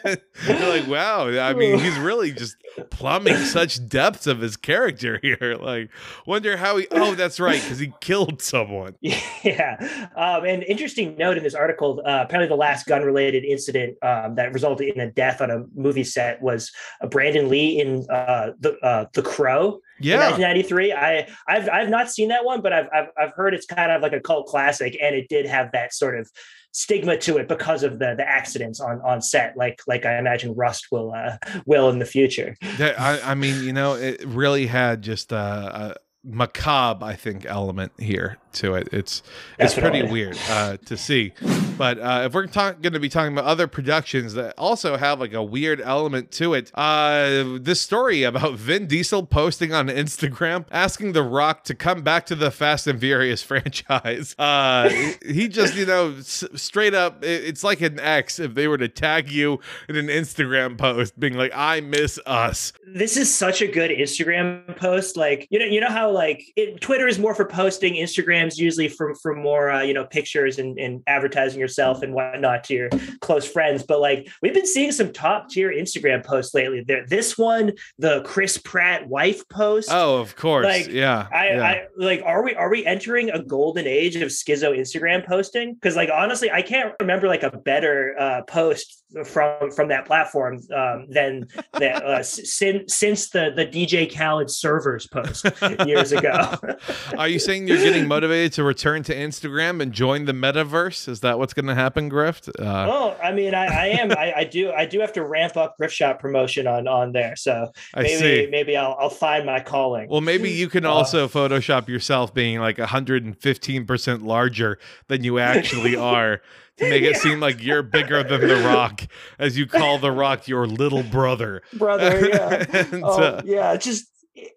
You're 0.47 0.69
like, 0.69 0.87
wow. 0.87 1.27
I 1.27 1.53
mean, 1.53 1.79
he's 1.79 1.97
really 1.97 2.31
just 2.31 2.55
plumbing 2.89 3.37
such 3.37 3.87
depths 3.87 4.27
of 4.27 4.39
his 4.39 4.57
character 4.57 5.19
here. 5.21 5.57
Like, 5.59 5.89
wonder 6.25 6.57
how 6.57 6.77
he. 6.77 6.87
Oh, 6.91 7.15
that's 7.15 7.39
right, 7.39 7.61
because 7.61 7.79
he 7.79 7.93
killed 8.01 8.41
someone. 8.41 8.95
Yeah. 9.43 10.09
Um, 10.15 10.45
and 10.45 10.61
interesting 10.63 11.17
note 11.17 11.35
in 11.35 11.43
this 11.43 11.55
article. 11.55 11.99
Uh, 12.05 12.23
apparently, 12.23 12.47
the 12.47 12.55
last 12.55 12.85
gun-related 12.85 13.43
incident 13.43 13.97
um, 14.03 14.35
that 14.35 14.53
resulted 14.53 14.89
in 14.89 14.99
a 15.01 15.09
death 15.09 15.41
on 15.41 15.49
a 15.49 15.63
movie 15.73 16.03
set 16.03 16.39
was 16.43 16.71
uh, 17.01 17.07
Brandon 17.07 17.49
Lee 17.49 17.79
in 17.79 18.05
uh, 18.09 18.51
the 18.59 18.77
uh, 18.83 19.05
The 19.13 19.23
Crow. 19.23 19.81
Yeah, 20.03 20.29
1993. 20.31 20.93
I 20.93 21.27
I've 21.47 21.69
I've 21.69 21.89
not 21.89 22.11
seen 22.11 22.29
that 22.29 22.45
one, 22.45 22.61
but 22.61 22.73
I've, 22.73 22.87
I've 22.93 23.07
I've 23.17 23.33
heard 23.33 23.53
it's 23.53 23.65
kind 23.65 23.91
of 23.91 24.01
like 24.01 24.13
a 24.13 24.19
cult 24.19 24.47
classic, 24.47 24.97
and 25.01 25.15
it 25.15 25.29
did 25.29 25.45
have 25.45 25.71
that 25.73 25.93
sort 25.93 26.17
of 26.19 26.29
stigma 26.73 27.17
to 27.17 27.37
it 27.37 27.47
because 27.47 27.83
of 27.83 27.99
the 27.99 28.15
the 28.15 28.27
accidents 28.27 28.79
on 28.79 29.01
on 29.01 29.21
set 29.21 29.57
like 29.57 29.81
like 29.87 30.05
i 30.05 30.17
imagine 30.17 30.53
rust 30.55 30.87
will 30.89 31.13
uh 31.13 31.35
will 31.65 31.89
in 31.89 31.99
the 31.99 32.05
future 32.05 32.55
i, 32.79 33.19
I 33.25 33.35
mean 33.35 33.61
you 33.65 33.73
know 33.73 33.95
it 33.95 34.23
really 34.25 34.67
had 34.67 35.01
just 35.01 35.33
uh, 35.33 35.95
macabre, 36.23 37.05
I 37.05 37.15
think, 37.15 37.45
element 37.45 37.91
here 37.97 38.37
to 38.53 38.75
it. 38.75 38.89
It's 38.91 39.23
it's 39.57 39.73
pretty 39.73 40.03
weird 40.03 40.37
uh, 40.49 40.77
to 40.85 40.97
see. 40.97 41.33
But 41.77 41.97
uh, 41.99 42.23
if 42.25 42.33
we're 42.33 42.47
talk- 42.47 42.81
going 42.81 42.93
to 42.93 42.99
be 42.99 43.09
talking 43.09 43.33
about 43.33 43.45
other 43.45 43.65
productions 43.65 44.33
that 44.33 44.53
also 44.57 44.97
have 44.97 45.19
like 45.19 45.33
a 45.33 45.41
weird 45.41 45.81
element 45.81 46.31
to 46.33 46.53
it, 46.53 46.69
uh, 46.75 47.57
this 47.59 47.81
story 47.81 48.23
about 48.23 48.53
Vin 48.55 48.87
Diesel 48.87 49.25
posting 49.25 49.73
on 49.73 49.87
Instagram 49.87 50.65
asking 50.69 51.13
The 51.13 51.23
Rock 51.23 51.63
to 51.65 51.73
come 51.75 52.01
back 52.01 52.25
to 52.27 52.35
the 52.35 52.51
Fast 52.51 52.85
and 52.87 52.99
Furious 52.99 53.41
franchise. 53.51 54.35
Uh, 54.37 54.89
he 55.25 55.47
just, 55.47 55.75
you 55.75 55.85
know, 55.85 56.15
s- 56.19 56.43
straight 56.55 56.93
up, 56.93 57.23
it- 57.23 57.45
it's 57.45 57.63
like 57.63 57.81
an 57.81 57.99
ex 57.99 58.37
if 58.37 58.53
they 58.53 58.67
were 58.67 58.77
to 58.77 58.89
tag 58.89 59.31
you 59.31 59.59
in 59.89 59.95
an 59.95 60.07
Instagram 60.07 60.77
post 60.77 61.17
being 61.19 61.33
like, 61.35 61.51
I 61.55 61.79
miss 61.81 62.19
us. 62.25 62.73
this 62.93 63.15
is 63.17 63.33
such 63.33 63.61
a 63.61 63.67
good 63.67 63.89
Instagram 63.91 64.77
post. 64.77 65.15
Like 65.17 65.47
you 65.49 65.57
know, 65.57 65.65
you 65.65 65.79
know 65.79 65.89
how 65.89 66.10
like 66.13 66.43
it, 66.55 66.81
Twitter 66.81 67.07
is 67.07 67.19
more 67.19 67.33
for 67.33 67.45
posting. 67.45 67.95
Instagram's 67.95 68.57
usually 68.57 68.87
for 68.87 69.15
for 69.15 69.35
more 69.35 69.71
uh, 69.71 69.81
you 69.81 69.93
know 69.93 70.05
pictures 70.05 70.59
and, 70.59 70.77
and 70.79 71.01
advertising 71.07 71.59
yourself 71.59 72.01
and 72.01 72.13
whatnot 72.13 72.63
to 72.65 72.73
your 72.73 72.89
close 73.21 73.47
friends. 73.47 73.83
But 73.83 73.99
like 73.99 74.29
we've 74.41 74.53
been 74.53 74.65
seeing 74.65 74.91
some 74.91 75.11
top 75.13 75.49
tier 75.49 75.71
Instagram 75.71 76.25
posts 76.25 76.53
lately. 76.53 76.83
There, 76.85 77.05
this 77.05 77.37
one, 77.37 77.73
the 77.97 78.21
Chris 78.23 78.57
Pratt 78.57 79.07
wife 79.07 79.47
post. 79.49 79.89
Oh, 79.91 80.17
of 80.17 80.35
course. 80.35 80.65
Like, 80.65 80.87
yeah. 80.87 81.27
I, 81.33 81.49
yeah. 81.49 81.63
I 81.63 81.87
like 81.97 82.21
are 82.25 82.43
we 82.43 82.55
are 82.55 82.69
we 82.69 82.85
entering 82.85 83.29
a 83.29 83.41
golden 83.41 83.87
age 83.87 84.15
of 84.15 84.29
schizo 84.29 84.77
Instagram 84.77 85.25
posting? 85.25 85.73
Because 85.73 85.95
like 85.95 86.09
honestly, 86.13 86.51
I 86.51 86.61
can't 86.61 86.93
remember 86.99 87.27
like 87.27 87.43
a 87.43 87.51
better 87.57 88.15
uh, 88.19 88.41
post 88.43 89.00
from 89.25 89.71
from 89.71 89.87
that 89.89 90.05
platform 90.05 90.59
um, 90.75 91.07
than 91.09 91.47
that 91.73 92.03
uh, 92.03 92.23
since 92.23 92.95
since 92.95 93.29
the 93.29 93.51
the 93.55 93.65
DJ 93.65 94.13
Khaled 94.13 94.49
servers 94.49 95.07
post 95.07 95.45
years 95.85 96.11
ago. 96.11 96.55
Are 97.17 97.27
you 97.27 97.39
saying 97.39 97.67
you're 97.67 97.77
getting 97.77 98.07
motivated 98.07 98.53
to 98.53 98.63
return 98.63 99.03
to 99.03 99.15
Instagram 99.15 99.81
and 99.81 99.91
join 99.91 100.25
the 100.25 100.33
metaverse? 100.33 101.07
Is 101.07 101.21
that 101.21 101.39
what's 101.39 101.53
going 101.53 101.67
to 101.67 101.75
happen, 101.75 102.09
Grift? 102.09 102.49
Uh, 102.59 102.87
oh, 102.89 103.17
I 103.21 103.31
mean, 103.31 103.53
I, 103.53 103.65
I 103.65 103.85
am. 103.87 104.11
I, 104.11 104.33
I 104.37 104.43
do. 104.43 104.71
I 104.71 104.85
do 104.85 104.99
have 104.99 105.13
to 105.13 105.23
ramp 105.23 105.57
up 105.57 105.75
Grift 105.79 105.91
Shop 105.91 106.19
promotion 106.19 106.67
on 106.67 106.87
on 106.87 107.11
there. 107.11 107.35
So 107.35 107.71
maybe 107.95 108.49
maybe 108.49 108.77
I'll 108.77 108.95
I'll 108.99 109.09
find 109.09 109.45
my 109.45 109.59
calling. 109.59 110.09
Well, 110.09 110.21
maybe 110.21 110.49
you 110.49 110.69
can 110.69 110.85
Uh, 110.85 110.91
also 110.91 111.27
Photoshop 111.27 111.87
yourself 111.87 112.33
being 112.33 112.59
like 112.59 112.77
115% 112.77 114.23
larger 114.23 114.79
than 115.07 115.23
you 115.23 115.39
actually 115.39 115.95
are 116.13 116.41
to 116.77 116.89
make 116.89 117.03
it 117.03 117.11
Yeah. 117.11 117.17
seem 117.17 117.39
like 117.39 117.61
you're 117.63 117.83
bigger 117.83 118.23
than 118.23 118.41
The 118.47 118.55
Rock, 118.57 119.01
as 119.39 119.57
you 119.57 119.65
call 119.67 119.97
The 119.99 120.11
Rock 120.11 120.47
your 120.47 120.65
little 120.67 121.03
brother. 121.03 121.61
brother. 121.73 122.27
Yeah. 122.29 122.65
And, 122.73 123.03
oh, 123.03 123.21
uh, 123.21 123.41
yeah. 123.45 123.75
Just 123.77 124.07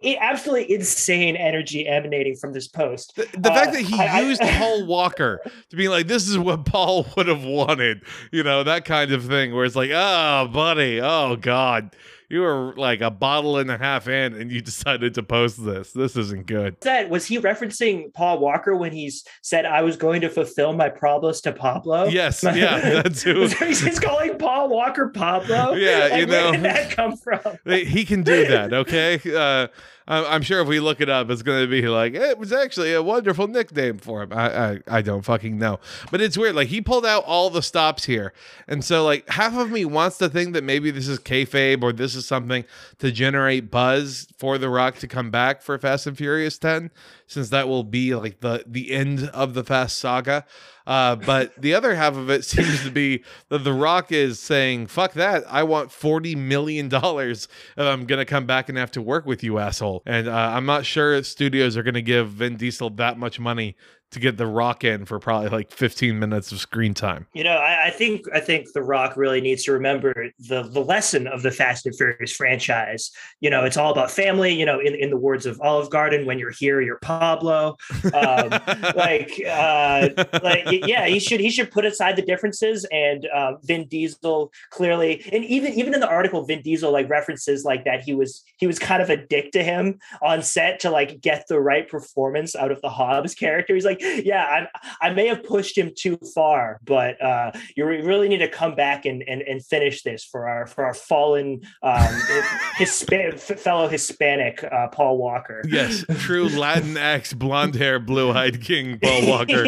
i- 0.03 0.17
absolutely 0.21 0.73
insane 0.75 1.37
energy 1.37 1.87
emanating 1.87 2.37
from 2.37 2.53
this 2.53 2.69
post. 2.69 3.15
The, 3.17 3.27
the 3.37 3.51
Uh, 3.51 3.55
fact 3.55 3.73
that 3.73 3.83
he 3.83 3.99
I- 3.99 4.19
I- 4.19 4.21
used 4.23 4.41
Paul 4.59 4.87
Walker 4.87 5.41
to 5.71 5.77
be 5.77 5.89
like, 5.89 6.07
this 6.07 6.29
is 6.29 6.39
what 6.39 6.65
Paul 6.65 7.07
would 7.17 7.27
have 7.27 7.45
wanted, 7.45 8.03
you 8.33 8.43
know, 8.43 8.62
that 8.62 8.85
kind 8.85 9.12
of 9.12 9.25
thing, 9.27 9.55
where 9.55 9.65
it's 9.65 9.77
like, 9.77 9.91
oh, 9.93 10.49
buddy, 10.53 11.01
oh, 11.03 11.37
God, 11.37 11.95
you 12.29 12.41
were 12.41 12.75
like 12.77 13.01
a 13.01 13.11
bottle 13.11 13.59
and 13.59 13.70
a 13.70 13.79
half 13.79 14.09
in 14.09 14.35
and 14.35 14.51
you 14.51 14.61
decided 14.62 15.14
to 15.14 15.22
post 15.22 15.64
this. 15.64 15.93
This 15.93 16.16
isn't 16.16 16.47
good. 16.47 16.77
That 16.81 17.11
was 17.11 17.27
he 17.27 17.39
referencing 17.39 18.12
Paul 18.12 18.39
Walker 18.39 18.75
when 18.77 18.93
he 18.93 19.12
said 19.43 19.64
I 19.66 19.83
was 19.83 19.97
going 19.97 20.20
to 20.22 20.29
fulfill 20.29 20.72
my 20.72 20.89
promise 20.89 21.41
to 21.43 21.53
Pablo. 21.53 22.07
Yes, 22.07 22.43
yeah, 22.43 23.03
that's 23.03 23.22
who. 23.22 23.47
He's 23.47 23.99
calling 24.01 24.39
Paul 24.39 24.68
Walker 24.68 25.09
Pablo. 25.09 25.75
Yeah, 25.75 26.09
Like, 26.11 26.20
you 26.20 26.27
where 26.27 26.43
know. 26.45 26.53
did 26.53 26.62
that 26.62 26.91
come 26.91 27.16
from? 27.16 27.41
He 27.66 28.05
can 28.05 28.22
do 28.22 28.47
that, 28.49 28.72
okay? 28.72 29.20
Uh, 29.25 29.68
I'm 30.07 30.43
sure 30.43 30.61
if 30.61 30.69
we 30.69 30.81
look 30.81 31.01
it 31.01 31.09
up, 31.09 31.31
it's 31.31 31.43
going 31.43 31.63
to 31.63 31.71
be 31.71 31.89
like 31.89 32.15
it 32.15 32.39
was 32.39 32.53
actually 32.53 32.93
a 32.93 33.03
wonderful 33.03 33.49
nickname 33.49 33.99
for 33.99 34.23
him. 34.23 34.33
I, 34.33 34.73
I 34.73 34.79
I 34.87 35.03
don't 35.03 35.23
fucking 35.23 35.59
know, 35.59 35.81
but 36.11 36.21
it's 36.21 36.37
weird. 36.37 36.55
Like 36.55 36.69
he 36.69 36.83
pulled 36.83 37.07
out 37.07 37.25
all 37.25 37.49
the 37.49 37.63
stops 37.63 38.05
here, 38.05 38.35
and 38.69 38.85
so 38.85 39.05
like 39.05 39.29
half 39.31 39.57
of 39.57 39.71
me 39.71 39.85
wants 39.85 40.19
to 40.19 40.29
think 40.29 40.53
that 40.53 40.65
maybe 40.65 40.91
this 40.91 41.09
is 41.09 41.19
kayfabe 41.19 41.83
or 41.83 41.93
this 41.93 42.15
is 42.15 42.27
something 42.27 42.65
to 42.99 43.11
generate 43.11 43.71
buzz 43.71 44.29
for 44.37 44.59
The 44.59 44.69
Rock 44.69 44.97
to 44.97 45.09
come 45.09 45.31
back 45.31 45.63
for 45.63 45.79
Fast 45.79 46.07
and 46.07 46.19
Furious 46.19 46.59
10, 46.59 46.91
since 47.35 47.51
that 47.51 47.68
will 47.68 47.85
be 47.85 48.14
like 48.14 48.41
the 48.41 48.64
the 48.66 48.93
end 48.93 49.28
of 49.35 49.55
the 49.55 49.64
Fast 49.64 49.99
saga. 49.99 50.47
Uh, 50.87 51.16
but 51.16 51.55
the 51.61 51.74
other 51.74 51.95
half 51.95 52.16
of 52.16 52.30
it 52.30 52.45
seems 52.45 52.82
to 52.85 52.91
be 52.91 53.24
that 53.49 53.64
The 53.64 53.72
Rock 53.72 54.12
is 54.12 54.39
saying, 54.39 54.87
fuck 54.89 55.14
that. 55.14 55.45
I 55.49 55.62
want 55.62 55.91
$40 55.91 56.37
million 56.37 56.91
if 56.93 57.49
I'm 57.76 58.05
to 58.18 58.24
come 58.24 58.47
back 58.47 58.68
and 58.68 58.76
have 58.76 58.91
to 58.93 59.03
work 59.03 59.24
with 59.24 59.43
you, 59.43 59.59
asshole. 59.59 60.03
And 60.05 60.28
uh, 60.28 60.32
I'm 60.32 60.66
not 60.66 60.85
sure 60.85 61.22
studios 61.22 61.76
are 61.76 61.82
to 61.95 62.03
give 62.03 62.28
Vin 62.28 62.57
Diesel 62.57 62.91
that 62.91 63.18
much 63.18 63.41
money 63.41 63.76
to 64.15 64.21
get 64.21 64.37
The 64.37 64.47
Rock 64.47 64.85
in 64.85 65.05
for 65.05 65.19
probably 65.19 65.49
like 65.49 65.73
15 65.73 66.19
minutes 66.19 66.53
of 66.53 66.61
screen 66.61 66.95
time. 66.95 67.27
You 67.35 67.45
know, 67.45 67.57
I, 67.57 67.87
I 67.87 67.91
think 67.91 68.23
I 68.33 68.41
think 68.41 68.73
The 68.73 68.83
Rock 68.83 69.17
really 69.17 69.41
needs 69.41 69.65
to 69.65 69.73
remember 69.73 70.31
the 70.39 70.63
the 70.63 70.81
lesson 70.81 71.27
of 71.27 71.43
the 71.43 71.51
Fast 71.51 71.85
and 71.85 71.95
Furious 71.97 72.33
franchise. 72.33 73.11
You 73.41 73.51
know, 73.51 73.65
it's 73.65 73.77
all 73.77 73.91
about 73.91 74.11
family. 74.11 74.55
You 74.55 74.67
know, 74.67 74.79
in, 74.79 74.95
in 74.95 75.11
the 75.11 75.17
words 75.17 75.47
of 75.47 75.61
Olive 75.61 75.91
Garden, 75.91 76.27
when 76.27 76.39
you're 76.39 76.53
here, 76.53 76.81
you're 76.81 76.99
Pablo. 77.01 77.77
Um, 78.05 78.51
like, 78.97 79.33
uh, 79.47 80.09
like 80.43 80.67
yeah, 80.87 81.07
he 81.07 81.19
should 81.19 81.41
he 81.41 81.51
should 81.51 81.71
put 81.71 81.85
aside 81.85 82.17
the 82.17 82.23
differences. 82.23 82.87
And 82.93 83.27
uh, 83.27 83.55
Vin 83.65 83.89
Diesel 83.89 84.53
clearly, 84.71 85.25
and 85.33 85.45
even 85.45 85.73
even 85.75 85.93
in 85.93 86.01
the 86.01 86.09
article, 86.09 86.45
Vin 86.45 86.63
Diesel 86.63 86.93
like 86.93 87.11
references 87.11 87.65
like 87.65 87.85
that 87.85 88.03
he 88.05 88.15
was 88.15 88.45
he 88.59 88.67
was 88.67 88.79
kind 88.79 89.03
of 89.03 89.11
a 89.11 89.17
dick 89.17 89.51
to 89.53 89.65
him 89.65 89.99
on 90.23 90.43
set 90.43 90.81
to 90.81 90.91
like 90.91 91.21
get 91.21 91.47
the 91.49 91.61
right 91.61 91.89
performance 91.89 92.55
out 92.55 92.71
of 92.71 92.81
the 92.81 92.91
Hobbs 92.91 93.35
character. 93.35 93.75
He's 93.75 93.85
like, 93.85 94.04
yeah, 94.25 94.67
I 95.01 95.09
I 95.09 95.11
may 95.13 95.27
have 95.29 95.43
pushed 95.45 95.77
him 95.79 95.93
too 95.97 96.19
far, 96.35 96.81
but 96.85 97.21
uh, 97.23 97.53
you 97.77 97.87
really 97.87 98.29
need 98.29 98.39
to 98.39 98.49
come 98.49 98.75
back 98.75 99.05
and, 99.07 99.23
and 99.27 99.43
and 99.43 99.65
finish 99.65 100.03
this 100.03 100.25
for 100.25 100.49
our 100.49 100.67
for 100.67 100.85
our 100.85 100.95
fallen 100.95 101.63
um, 101.83 101.93
Hispa- 102.77 103.39
fellow 103.39 103.89
Hispanic 103.89 104.63
uh, 104.65 104.89
Paul 104.89 105.19
Walker. 105.19 105.63
yes, 105.69 106.05
true 106.19 106.49
Latinx, 106.49 107.37
blonde 107.39 107.75
hair, 107.75 107.99
blue 107.99 108.33
eyed 108.33 108.61
king, 108.63 108.99
Paul 109.03 109.27
Walker. 109.29 109.65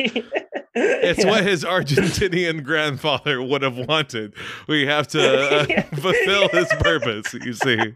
It's 0.79 1.25
Yeah. 1.25 1.31
what 1.31 1.45
his 1.45 1.65
Argentinian 1.65 2.63
grandfather 2.63 3.43
would 3.43 3.63
have 3.63 3.79
wanted. 3.79 4.35
We 4.69 4.85
have 4.87 5.09
to 5.09 5.71
uh, 5.71 5.83
fulfill 5.97 6.49
his 6.51 6.69
purpose, 6.81 7.33
you 7.33 7.55
see. 7.55 7.95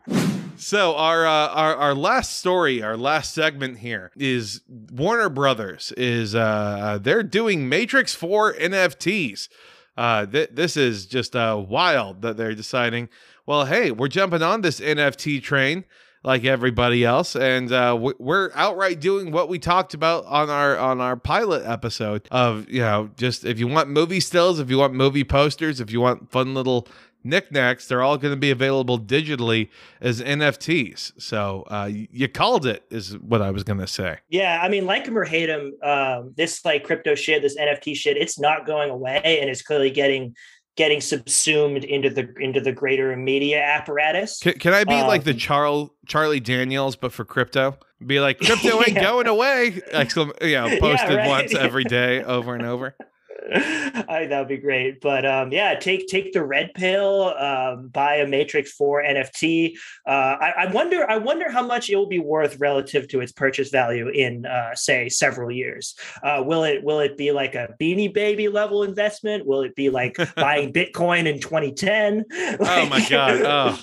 So 0.60 0.94
our, 0.96 1.26
uh, 1.26 1.48
our 1.48 1.74
our 1.74 1.94
last 1.94 2.36
story, 2.36 2.82
our 2.82 2.96
last 2.96 3.32
segment 3.32 3.78
here 3.78 4.12
is 4.16 4.60
Warner 4.68 5.30
Brothers 5.30 5.90
is 5.96 6.34
uh, 6.34 6.98
they're 7.00 7.22
doing 7.22 7.66
Matrix 7.68 8.14
4 8.14 8.54
NFTs. 8.54 9.48
Uh, 9.96 10.26
th- 10.26 10.50
this 10.52 10.76
is 10.76 11.06
just 11.06 11.34
uh, 11.34 11.62
wild 11.66 12.20
that 12.22 12.36
they're 12.36 12.54
deciding. 12.54 13.08
Well, 13.46 13.64
hey, 13.64 13.90
we're 13.90 14.08
jumping 14.08 14.42
on 14.42 14.60
this 14.60 14.80
NFT 14.80 15.42
train 15.42 15.84
like 16.22 16.44
everybody 16.44 17.06
else, 17.06 17.34
and 17.34 17.72
uh, 17.72 17.96
we- 17.98 18.12
we're 18.18 18.50
outright 18.54 19.00
doing 19.00 19.32
what 19.32 19.48
we 19.48 19.58
talked 19.58 19.94
about 19.94 20.26
on 20.26 20.50
our 20.50 20.76
on 20.76 21.00
our 21.00 21.16
pilot 21.16 21.64
episode 21.64 22.28
of 22.30 22.68
you 22.68 22.82
know 22.82 23.10
just 23.16 23.46
if 23.46 23.58
you 23.58 23.66
want 23.66 23.88
movie 23.88 24.20
stills, 24.20 24.60
if 24.60 24.68
you 24.68 24.76
want 24.76 24.92
movie 24.92 25.24
posters, 25.24 25.80
if 25.80 25.90
you 25.90 26.02
want 26.02 26.30
fun 26.30 26.52
little 26.52 26.86
knickknacks, 27.24 27.86
they're 27.86 28.02
all 28.02 28.16
going 28.18 28.32
to 28.34 28.40
be 28.40 28.50
available 28.50 28.98
digitally 28.98 29.68
as 30.00 30.20
NFTs. 30.20 31.20
So 31.20 31.64
uh, 31.70 31.88
you 31.90 32.28
called 32.28 32.66
it, 32.66 32.84
is 32.90 33.16
what 33.18 33.42
I 33.42 33.50
was 33.50 33.62
going 33.64 33.80
to 33.80 33.86
say. 33.86 34.18
Yeah, 34.28 34.60
I 34.62 34.68
mean, 34.68 34.86
like 34.86 35.06
him 35.06 35.16
or 35.18 35.24
hate 35.24 35.48
him, 35.48 35.72
um, 35.82 36.32
this 36.36 36.64
like 36.64 36.84
crypto 36.84 37.14
shit, 37.14 37.42
this 37.42 37.56
NFT 37.58 37.94
shit, 37.96 38.16
it's 38.16 38.38
not 38.38 38.66
going 38.66 38.90
away, 38.90 39.20
and 39.40 39.48
it's 39.50 39.62
clearly 39.62 39.90
getting 39.90 40.34
getting 40.76 41.00
subsumed 41.00 41.84
into 41.84 42.08
the 42.08 42.32
into 42.38 42.60
the 42.60 42.72
greater 42.72 43.14
media 43.16 43.60
apparatus. 43.60 44.38
Can, 44.38 44.54
can 44.54 44.72
I 44.72 44.84
be 44.84 45.02
like 45.02 45.24
the 45.24 45.32
Um, 45.32 45.36
Charles 45.38 45.90
Charlie 46.06 46.40
Daniels, 46.40 46.96
but 46.96 47.12
for 47.12 47.24
crypto? 47.24 47.76
Be 48.06 48.18
like 48.20 48.38
crypto 48.38 48.78
ain't 48.86 48.92
Yeah. 48.94 49.02
going 49.02 49.26
away! 49.26 49.72
Exclam- 49.92 50.32
you 50.42 50.54
know, 50.56 50.66
Yeah, 50.68 50.80
posted 50.80 51.16
right. 51.16 51.28
once 51.28 51.54
every 51.54 51.84
day, 51.98 52.22
over 52.22 52.54
and 52.54 52.64
over. 52.64 52.94
I 53.52 54.26
that'd 54.28 54.48
be 54.48 54.58
great. 54.58 55.00
But 55.00 55.24
um, 55.24 55.52
yeah, 55.52 55.74
take 55.74 56.08
take 56.08 56.32
the 56.32 56.44
red 56.44 56.72
pill, 56.74 57.34
um, 57.38 57.88
buy 57.88 58.16
a 58.16 58.26
Matrix 58.26 58.72
Four 58.72 59.02
NFT. 59.02 59.76
Uh, 60.06 60.10
I, 60.10 60.52
I 60.58 60.72
wonder, 60.72 61.08
I 61.08 61.16
wonder 61.16 61.50
how 61.50 61.64
much 61.64 61.88
it 61.88 61.96
will 61.96 62.08
be 62.08 62.18
worth 62.18 62.58
relative 62.58 63.08
to 63.08 63.20
its 63.20 63.32
purchase 63.32 63.70
value 63.70 64.08
in, 64.08 64.44
uh, 64.46 64.74
say, 64.74 65.08
several 65.08 65.50
years. 65.50 65.94
Uh, 66.22 66.42
will 66.44 66.64
it 66.64 66.84
will 66.84 67.00
it 67.00 67.16
be 67.16 67.32
like 67.32 67.54
a 67.54 67.74
Beanie 67.80 68.12
Baby 68.12 68.48
level 68.48 68.82
investment? 68.82 69.46
Will 69.46 69.62
it 69.62 69.74
be 69.74 69.90
like 69.90 70.16
buying 70.36 70.72
Bitcoin 70.72 71.26
in 71.26 71.40
2010? 71.40 72.24
Oh 72.60 72.86
my 72.86 73.06
god! 73.08 73.40
Oh, 73.50 73.78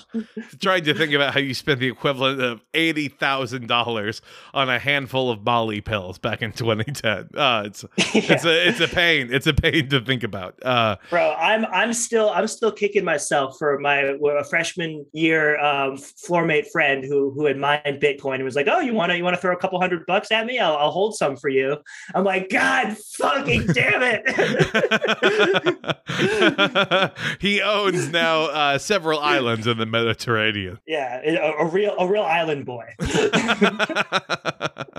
trying 0.60 0.84
to 0.84 0.94
think 0.94 1.12
about 1.12 1.34
how 1.34 1.40
you 1.40 1.52
spent 1.52 1.80
the 1.80 1.88
equivalent 1.88 2.40
of 2.40 2.62
eighty 2.74 3.08
thousand 3.08 3.66
dollars 3.66 4.22
on 4.54 4.70
a 4.70 4.78
handful 4.78 5.30
of 5.30 5.44
Molly 5.44 5.80
pills 5.80 6.18
back 6.18 6.42
in 6.42 6.52
2010. 6.52 7.30
Oh, 7.34 7.60
it's 7.62 7.84
it's 7.96 8.44
a 8.44 8.68
it's 8.68 8.80
a 8.80 8.88
pain. 8.88 9.28
It's 9.32 9.46
a 9.48 9.54
pain 9.54 9.88
to 9.88 10.00
think 10.00 10.22
about. 10.22 10.54
Uh, 10.64 10.96
Bro, 11.10 11.34
I'm 11.38 11.64
I'm 11.66 11.92
still 11.92 12.30
I'm 12.30 12.46
still 12.46 12.70
kicking 12.72 13.04
myself 13.04 13.56
for 13.58 13.78
my 13.78 13.96
a 13.98 14.44
freshman 14.44 15.04
year 15.12 15.58
um, 15.60 15.96
floor 15.96 16.44
mate 16.44 16.68
friend 16.70 17.04
who 17.04 17.30
who 17.32 17.46
had 17.46 17.56
mined 17.56 18.00
Bitcoin 18.00 18.36
and 18.36 18.44
was 18.44 18.54
like, 18.54 18.68
"Oh, 18.70 18.80
you 18.80 18.94
want 18.94 19.10
to 19.10 19.16
you 19.16 19.24
want 19.24 19.34
to 19.34 19.40
throw 19.40 19.52
a 19.52 19.58
couple 19.58 19.80
hundred 19.80 20.06
bucks 20.06 20.30
at 20.30 20.46
me? 20.46 20.58
I'll, 20.58 20.76
I'll 20.76 20.90
hold 20.90 21.16
some 21.16 21.36
for 21.36 21.48
you." 21.48 21.78
I'm 22.14 22.24
like, 22.24 22.50
"God 22.50 22.96
fucking 23.16 23.66
damn 23.68 24.02
it!" 24.04 24.22
he 27.40 27.60
owns 27.62 28.10
now 28.10 28.42
uh, 28.42 28.78
several 28.78 29.18
islands 29.20 29.66
in 29.66 29.78
the 29.78 29.86
Mediterranean. 29.86 30.78
yeah, 30.86 31.20
a, 31.24 31.64
a 31.64 31.66
real 31.66 31.94
a 31.98 32.06
real 32.06 32.22
island 32.22 32.66
boy. 32.66 32.84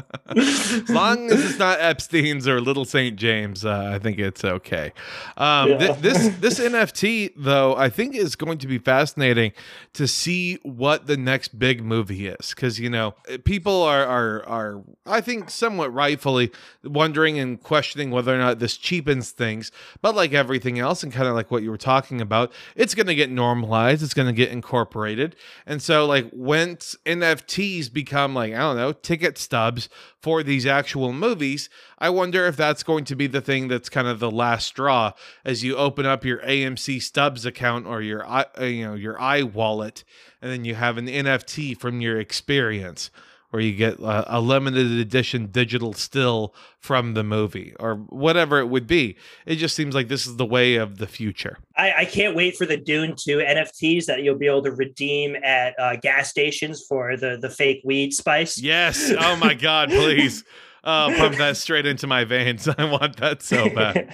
as 0.38 0.90
long 0.90 1.32
as 1.32 1.44
it's 1.44 1.60
not 1.60 1.80
Epstein's 1.80 2.48
or 2.48 2.62
Little 2.62 2.86
St. 2.86 3.16
James, 3.16 3.66
uh, 3.66 3.92
I 3.94 4.00
think 4.00 4.20
it's 4.20 4.44
okay. 4.44 4.94
Um, 5.38 5.78
th- 5.78 5.98
this 5.98 6.28
this 6.40 6.60
NFT 6.60 7.34
though, 7.36 7.76
I 7.76 7.90
think 7.90 8.16
is 8.16 8.36
going 8.36 8.58
to 8.60 8.68
be 8.68 8.78
fascinating 8.78 9.52
to 9.94 10.08
see 10.08 10.56
what 10.64 11.08
the 11.08 11.18
next 11.18 11.60
big 11.60 11.84
movie 11.84 12.28
is, 12.28 12.50
because 12.50 12.80
you 12.80 12.90
know 12.90 13.16
people 13.44 13.82
are 13.82 14.06
are 14.06 14.46
are 14.46 14.84
I 15.06 15.22
think 15.22 15.50
somewhat 15.50 15.94
rightfully 15.94 16.52
wondering 16.84 17.40
and 17.40 17.62
questioning 17.62 18.12
whether 18.12 18.34
or 18.34 18.38
not 18.38 18.60
this 18.60 18.78
cheapens 18.78 19.32
things. 19.32 19.72
But 20.02 20.16
like 20.16 20.34
everything 20.34 20.80
else, 20.80 21.04
and 21.04 21.12
kind 21.12 21.28
of 21.28 21.36
like 21.36 21.52
what 21.52 21.64
you 21.64 21.72
were 21.72 21.78
talking 21.78 22.22
about, 22.22 22.52
it's 22.76 22.96
going 22.96 23.08
to 23.08 23.16
get 23.16 23.30
normalized. 23.30 24.04
It's 24.04 24.14
going 24.14 24.28
to 24.28 24.34
get 24.34 24.50
incorporated, 24.50 25.36
and 25.66 25.82
so 25.82 26.06
like 26.06 26.30
once 26.32 26.96
NFTs 27.06 27.92
become 27.92 28.34
like 28.36 28.54
I 28.54 28.60
don't 28.60 28.78
know 28.78 28.92
ticket 28.92 29.38
stubs 29.38 29.90
for 30.22 30.44
these 30.44 30.66
actual 30.66 31.14
movies, 31.14 31.70
I 31.98 32.10
wonder 32.10 32.46
if 32.46 32.58
that's 32.58 32.84
going 32.84 33.06
to 33.06 33.16
be 33.16 33.28
the 33.28 33.42
thing 33.42 33.68
that's 33.68 33.90
kind 33.90 34.08
of 34.08 34.20
the 34.20 34.32
last 34.32 34.68
straw 34.68 35.14
as 35.46 35.64
you 35.64 35.76
open 35.78 36.06
up 36.06 36.26
your 36.26 36.40
AMC 36.40 37.02
Stubs 37.02 37.46
account 37.46 37.88
or 37.88 38.02
your 38.02 38.30
uh, 38.30 38.46
you 38.62 38.86
know 38.86 38.94
your 38.96 39.20
i 39.20 39.44
wallet, 39.44 40.04
and 40.42 40.52
then 40.52 40.66
you 40.66 40.76
have 40.76 40.98
an 40.98 41.08
NFT 41.08 41.78
from 41.78 42.02
your 42.02 42.20
experience. 42.20 43.12
Where 43.50 43.62
you 43.62 43.74
get 43.74 44.00
a, 44.00 44.38
a 44.38 44.40
limited 44.40 44.92
edition 44.92 45.48
digital 45.48 45.94
still 45.94 46.54
from 46.80 47.16
the 47.16 47.24
movie 47.24 47.74
or 47.80 47.96
whatever 47.96 48.60
it 48.60 48.68
would 48.68 48.86
be. 48.86 49.18
It 49.46 49.56
just 49.56 49.76
seems 49.76 49.96
like 49.96 50.08
this 50.08 50.28
is 50.28 50.36
the 50.36 50.46
way 50.46 50.76
of 50.76 51.00
the 51.00 51.08
future. 51.08 51.58
I, 51.76 51.94
I 51.98 52.06
can't 52.06 52.36
wait 52.36 52.56
for 52.56 52.68
the 52.68 52.78
Dune 52.78 53.16
2 53.18 53.38
NFTs 53.38 54.06
that 54.06 54.22
you'll 54.22 54.38
be 54.38 54.46
able 54.46 54.64
to 54.64 54.72
redeem 54.72 55.36
at 55.44 55.74
uh, 55.80 55.96
gas 55.96 56.30
stations 56.30 56.86
for 56.88 57.18
the 57.18 57.38
the 57.42 57.50
fake 57.50 57.82
weed 57.84 58.14
spice. 58.14 58.58
Yes. 58.58 59.12
Oh 59.18 59.36
my 59.36 59.54
God, 59.54 59.90
please. 59.90 60.44
Uh, 60.90 61.16
pump 61.18 61.36
that 61.36 61.56
straight 61.56 61.86
into 61.86 62.08
my 62.08 62.24
veins. 62.24 62.68
I 62.78 62.84
want 62.86 63.18
that 63.18 63.44
so 63.44 63.70
bad. 63.70 64.10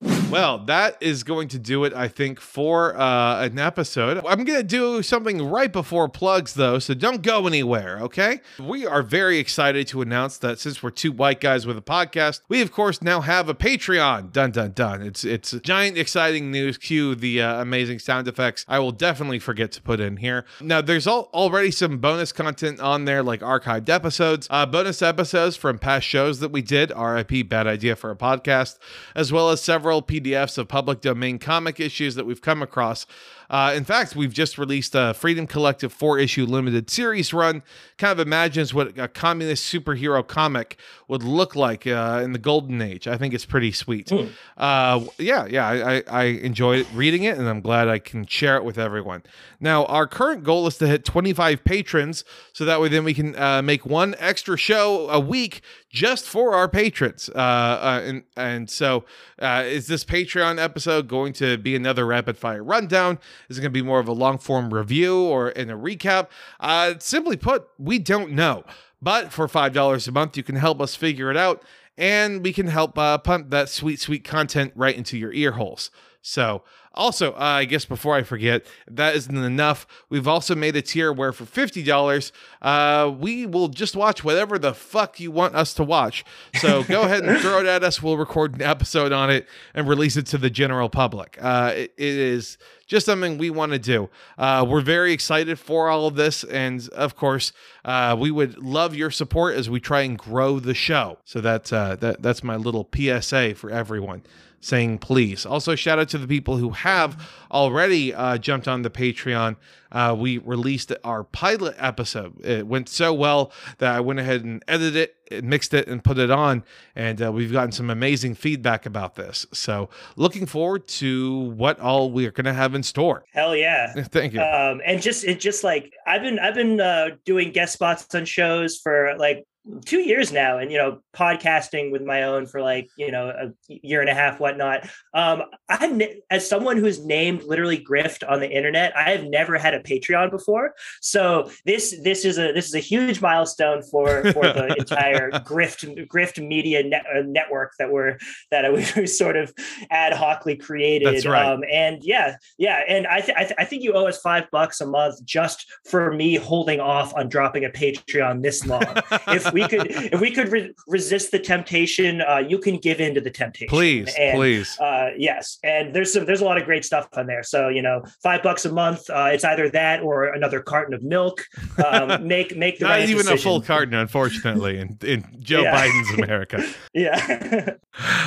well, 0.30 0.58
that 0.66 0.98
is 1.00 1.22
going 1.22 1.48
to 1.48 1.58
do 1.58 1.84
it, 1.84 1.94
I 1.94 2.06
think, 2.06 2.38
for 2.38 2.94
uh, 2.98 3.42
an 3.44 3.58
episode. 3.58 4.18
I'm 4.26 4.44
going 4.44 4.58
to 4.58 4.62
do 4.62 5.02
something 5.02 5.42
right 5.42 5.72
before 5.72 6.06
plugs, 6.10 6.52
though, 6.52 6.78
so 6.78 6.92
don't 6.92 7.22
go 7.22 7.46
anywhere, 7.46 7.98
okay? 8.00 8.40
We 8.58 8.86
are 8.86 9.02
very 9.02 9.38
excited 9.38 9.86
to 9.88 10.02
announce 10.02 10.36
that 10.38 10.58
since 10.58 10.82
we're 10.82 10.90
two 10.90 11.10
white 11.10 11.40
guys 11.40 11.66
with 11.66 11.78
a 11.78 11.82
podcast, 11.82 12.42
we, 12.48 12.60
of 12.60 12.70
course, 12.70 13.00
now 13.00 13.22
have 13.22 13.48
a 13.48 13.54
Patreon. 13.54 14.32
Dun, 14.32 14.50
dun, 14.50 14.72
dun. 14.72 15.00
It's, 15.00 15.24
it's 15.24 15.52
giant, 15.62 15.96
exciting 15.96 16.50
news. 16.50 16.76
Cue 16.76 17.14
the 17.14 17.40
uh, 17.40 17.62
amazing 17.62 18.00
sound 18.00 18.28
effects 18.28 18.66
I 18.68 18.80
will 18.80 18.92
definitely 18.92 19.38
forget 19.38 19.72
to 19.72 19.82
put 19.82 19.98
in 19.98 20.18
here. 20.18 20.44
Now, 20.60 20.82
there's 20.82 21.06
al- 21.06 21.30
already 21.32 21.70
some 21.70 21.98
bonus 21.98 22.32
content 22.32 22.80
on 22.80 23.06
there, 23.06 23.22
like 23.22 23.42
archived 23.78 23.88
episodes, 23.88 24.46
uh, 24.50 24.66
bonus 24.66 25.02
episodes 25.02 25.56
from 25.56 25.78
past 25.78 26.06
shows 26.06 26.40
that 26.40 26.50
we 26.50 26.62
did, 26.62 26.92
RIP, 26.96 27.48
bad 27.48 27.66
idea 27.66 27.96
for 27.96 28.10
a 28.10 28.16
podcast, 28.16 28.78
as 29.14 29.32
well 29.32 29.50
as 29.50 29.62
several 29.62 30.02
PDFs 30.02 30.58
of 30.58 30.68
public 30.68 31.00
domain 31.00 31.38
comic 31.38 31.80
issues 31.80 32.14
that 32.14 32.26
we've 32.26 32.42
come 32.42 32.62
across. 32.62 33.06
Uh, 33.50 33.72
in 33.74 33.84
fact, 33.84 34.14
we've 34.14 34.32
just 34.32 34.58
released 34.58 34.94
a 34.94 35.14
Freedom 35.14 35.46
Collective 35.46 35.92
four 35.92 36.18
issue 36.18 36.44
limited 36.44 36.90
series 36.90 37.32
run. 37.32 37.62
Kind 37.96 38.12
of 38.12 38.26
imagines 38.26 38.74
what 38.74 38.98
a 38.98 39.08
communist 39.08 39.72
superhero 39.72 40.26
comic 40.26 40.78
would 41.08 41.22
look 41.22 41.56
like 41.56 41.86
uh, 41.86 42.20
in 42.22 42.32
the 42.32 42.38
golden 42.38 42.82
age. 42.82 43.08
I 43.08 43.16
think 43.16 43.32
it's 43.32 43.46
pretty 43.46 43.72
sweet. 43.72 44.12
Uh, 44.56 45.04
yeah, 45.18 45.46
yeah, 45.46 45.66
I, 45.66 45.96
I, 45.96 46.02
I 46.08 46.24
enjoyed 46.24 46.86
reading 46.94 47.24
it, 47.24 47.38
and 47.38 47.48
I'm 47.48 47.60
glad 47.60 47.88
I 47.88 47.98
can 47.98 48.26
share 48.26 48.56
it 48.56 48.64
with 48.64 48.78
everyone. 48.78 49.22
Now, 49.60 49.84
our 49.86 50.06
current 50.06 50.44
goal 50.44 50.66
is 50.66 50.76
to 50.78 50.86
hit 50.86 51.04
25 51.04 51.64
patrons, 51.64 52.24
so 52.52 52.64
that 52.64 52.80
way 52.80 52.88
then 52.88 53.04
we 53.04 53.14
can 53.14 53.34
uh, 53.36 53.62
make 53.62 53.86
one 53.86 54.14
extra 54.18 54.56
show 54.56 55.08
a 55.08 55.18
week 55.20 55.62
just 55.90 56.26
for 56.26 56.54
our 56.54 56.68
patrons. 56.68 57.30
Uh, 57.34 57.38
uh, 57.38 58.02
and 58.04 58.22
and 58.36 58.70
so, 58.70 59.04
uh, 59.40 59.64
is 59.66 59.86
this 59.86 60.04
Patreon 60.04 60.62
episode 60.62 61.08
going 61.08 61.32
to 61.34 61.56
be 61.56 61.74
another 61.74 62.06
rapid 62.06 62.36
fire 62.36 62.62
rundown? 62.62 63.18
Is 63.48 63.58
it 63.58 63.62
going 63.62 63.72
to 63.72 63.78
be 63.78 63.86
more 63.86 64.00
of 64.00 64.08
a 64.08 64.12
long 64.12 64.38
form 64.38 64.72
review 64.72 65.20
or 65.20 65.50
in 65.50 65.70
a 65.70 65.76
recap? 65.76 66.28
Uh, 66.60 66.94
simply 66.98 67.36
put, 67.36 67.68
we 67.78 67.98
don't 67.98 68.32
know. 68.32 68.64
But 69.00 69.32
for 69.32 69.46
five 69.48 69.72
dollars 69.72 70.08
a 70.08 70.12
month, 70.12 70.36
you 70.36 70.42
can 70.42 70.56
help 70.56 70.80
us 70.80 70.94
figure 70.94 71.30
it 71.30 71.36
out, 71.36 71.62
and 71.96 72.42
we 72.42 72.52
can 72.52 72.66
help 72.66 72.98
uh, 72.98 73.18
pump 73.18 73.50
that 73.50 73.68
sweet, 73.68 74.00
sweet 74.00 74.24
content 74.24 74.72
right 74.74 74.96
into 74.96 75.16
your 75.16 75.32
ear 75.32 75.52
holes. 75.52 75.90
So, 76.20 76.64
also, 76.98 77.32
uh, 77.32 77.36
I 77.38 77.64
guess 77.64 77.84
before 77.84 78.16
I 78.16 78.24
forget, 78.24 78.66
that 78.90 79.14
isn't 79.14 79.36
enough. 79.36 79.86
We've 80.10 80.26
also 80.26 80.54
made 80.56 80.74
a 80.76 80.82
tier 80.82 81.12
where 81.12 81.32
for 81.32 81.46
fifty 81.46 81.82
dollars, 81.82 82.32
uh, 82.60 83.14
we 83.16 83.46
will 83.46 83.68
just 83.68 83.94
watch 83.94 84.24
whatever 84.24 84.58
the 84.58 84.74
fuck 84.74 85.20
you 85.20 85.30
want 85.30 85.54
us 85.54 85.72
to 85.74 85.84
watch. 85.84 86.24
So 86.56 86.82
go 86.82 87.02
ahead 87.04 87.24
and 87.24 87.38
throw 87.40 87.60
it 87.60 87.66
at 87.66 87.84
us. 87.84 88.02
We'll 88.02 88.18
record 88.18 88.56
an 88.56 88.62
episode 88.62 89.12
on 89.12 89.30
it 89.30 89.46
and 89.74 89.88
release 89.88 90.16
it 90.16 90.26
to 90.26 90.38
the 90.38 90.50
general 90.50 90.88
public. 90.90 91.38
Uh, 91.40 91.72
it, 91.74 91.94
it 91.96 92.14
is 92.14 92.58
just 92.88 93.06
something 93.06 93.38
we 93.38 93.50
want 93.50 93.72
to 93.72 93.78
do. 93.78 94.10
Uh, 94.36 94.66
we're 94.68 94.80
very 94.80 95.12
excited 95.12 95.58
for 95.58 95.88
all 95.88 96.06
of 96.06 96.16
this, 96.16 96.42
and 96.44 96.88
of 96.90 97.14
course, 97.14 97.52
uh, 97.84 98.16
we 98.18 98.30
would 98.32 98.58
love 98.58 98.96
your 98.96 99.10
support 99.10 99.54
as 99.54 99.70
we 99.70 99.78
try 99.78 100.00
and 100.00 100.18
grow 100.18 100.58
the 100.58 100.74
show. 100.74 101.18
So 101.24 101.40
that's 101.40 101.72
uh, 101.72 101.96
that 101.96 102.22
that's 102.22 102.42
my 102.42 102.56
little 102.56 102.88
PSA 102.92 103.54
for 103.54 103.70
everyone 103.70 104.24
saying 104.60 104.98
please. 104.98 105.46
Also, 105.46 105.74
shout 105.74 105.98
out 105.98 106.08
to 106.10 106.18
the 106.18 106.26
people 106.26 106.56
who 106.56 106.70
have 106.70 107.28
already 107.50 108.12
uh, 108.14 108.38
jumped 108.38 108.68
on 108.68 108.82
the 108.82 108.90
Patreon. 108.90 109.56
Uh, 109.90 110.14
we 110.18 110.38
released 110.38 110.92
our 111.02 111.24
pilot 111.24 111.74
episode. 111.78 112.44
It 112.44 112.66
went 112.66 112.88
so 112.88 113.14
well 113.14 113.50
that 113.78 113.94
I 113.94 114.00
went 114.00 114.18
ahead 114.18 114.44
and 114.44 114.62
edited 114.68 115.10
it, 115.30 115.44
mixed 115.44 115.72
it, 115.72 115.88
and 115.88 116.04
put 116.04 116.18
it 116.18 116.30
on. 116.30 116.62
And 116.94 117.22
uh, 117.22 117.32
we've 117.32 117.52
gotten 117.52 117.72
some 117.72 117.88
amazing 117.88 118.34
feedback 118.34 118.84
about 118.84 119.14
this. 119.14 119.46
So, 119.52 119.88
looking 120.16 120.44
forward 120.44 120.86
to 120.88 121.50
what 121.56 121.80
all 121.80 122.10
we 122.10 122.26
are 122.26 122.30
going 122.30 122.44
to 122.44 122.52
have 122.52 122.74
in 122.74 122.82
store. 122.82 123.24
Hell 123.32 123.56
yeah. 123.56 123.92
Thank 124.04 124.34
you. 124.34 124.40
Um, 124.40 124.82
and 124.84 125.00
just 125.00 125.24
it 125.24 125.40
just 125.40 125.64
like 125.64 125.92
I've 126.06 126.22
been 126.22 126.38
I've 126.38 126.54
been 126.54 126.80
uh, 126.80 127.10
doing 127.24 127.52
guest 127.52 127.72
spots 127.72 128.14
on 128.14 128.26
shows 128.26 128.76
for 128.76 129.14
like 129.18 129.46
two 129.84 130.00
years 130.00 130.32
now 130.32 130.58
and 130.58 130.70
you 130.72 130.78
know 130.78 131.00
podcasting 131.14 131.90
with 131.90 132.02
my 132.02 132.22
own 132.22 132.46
for 132.46 132.60
like 132.60 132.88
you 132.96 133.10
know 133.10 133.28
a 133.28 133.52
year 133.68 134.00
and 134.00 134.10
a 134.10 134.14
half 134.14 134.40
whatnot. 134.40 134.88
Um 135.14 135.42
ne- 135.80 136.20
as 136.30 136.48
someone 136.48 136.76
who's 136.76 137.04
named 137.04 137.42
literally 137.44 137.78
grift 137.78 138.28
on 138.28 138.40
the 138.40 138.50
internet 138.50 138.96
i 138.96 139.10
have 139.10 139.24
never 139.24 139.58
had 139.58 139.74
a 139.74 139.80
patreon 139.80 140.30
before. 140.30 140.74
So 141.00 141.50
this 141.64 141.94
this 142.02 142.24
is 142.24 142.38
a 142.38 142.52
this 142.52 142.66
is 142.66 142.74
a 142.74 142.80
huge 142.80 143.20
milestone 143.20 143.82
for 143.82 144.22
for 144.32 144.44
the 144.52 144.74
entire 144.78 145.30
grift 145.30 146.08
grift 146.08 146.46
media 146.46 146.82
net, 146.82 147.04
uh, 147.14 147.22
network 147.26 147.72
that 147.78 147.90
we're 147.90 148.18
that 148.50 148.72
we 148.72 149.06
sort 149.06 149.36
of 149.36 149.52
ad 149.90 150.12
hocly 150.12 150.56
created. 150.56 151.08
That's 151.14 151.26
right. 151.26 151.44
um 151.46 151.62
and 151.70 152.02
yeah 152.02 152.36
yeah 152.56 152.82
and 152.88 153.06
i 153.06 153.20
th- 153.20 153.36
I, 153.36 153.44
th- 153.44 153.54
I 153.58 153.64
think 153.64 153.82
you 153.82 153.92
owe 153.92 154.06
us 154.06 154.18
five 154.18 154.50
bucks 154.50 154.80
a 154.80 154.86
month 154.86 155.24
just 155.24 155.66
for 155.84 156.12
me 156.12 156.36
holding 156.36 156.80
off 156.80 157.14
on 157.14 157.28
dropping 157.28 157.64
a 157.64 157.70
patreon 157.70 158.42
this 158.42 158.66
long. 158.66 158.82
If 159.28 159.52
we 159.52 159.57
could 159.66 159.86
if 159.90 160.20
we 160.20 160.30
could 160.30 160.50
re- 160.52 160.72
resist 160.86 161.30
the 161.32 161.38
temptation 161.38 162.20
uh, 162.20 162.36
you 162.38 162.58
can 162.58 162.76
give 162.76 163.00
in 163.00 163.14
to 163.14 163.20
the 163.20 163.30
temptation 163.30 163.68
please, 163.68 164.14
and, 164.18 164.36
please. 164.36 164.78
uh, 164.78 165.10
yes 165.16 165.58
and 165.64 165.94
there's 165.94 166.12
some 166.12 166.24
there's 166.26 166.40
a 166.40 166.44
lot 166.44 166.58
of 166.58 166.64
great 166.64 166.84
stuff 166.84 167.08
on 167.14 167.26
there 167.26 167.42
so 167.42 167.68
you 167.68 167.82
know 167.82 168.02
five 168.22 168.42
bucks 168.42 168.64
a 168.64 168.72
month 168.72 169.08
uh, 169.10 169.30
it's 169.32 169.44
either 169.44 169.68
that 169.70 170.00
or 170.02 170.26
another 170.26 170.60
carton 170.60 170.92
of 170.94 171.02
milk 171.02 171.44
um, 171.84 172.26
make 172.26 172.56
make 172.56 172.78
the 172.78 172.84
Not 172.84 172.90
right 172.90 173.08
even 173.08 173.26
a 173.28 173.36
full 173.36 173.60
carton, 173.62 173.94
unfortunately, 173.94 174.78
in, 174.78 174.98
in 175.02 175.24
Joe 175.40 175.62
Yeah. 175.62 175.74
Biden's 175.88 176.18
America. 176.22 176.64
yeah 176.92 177.74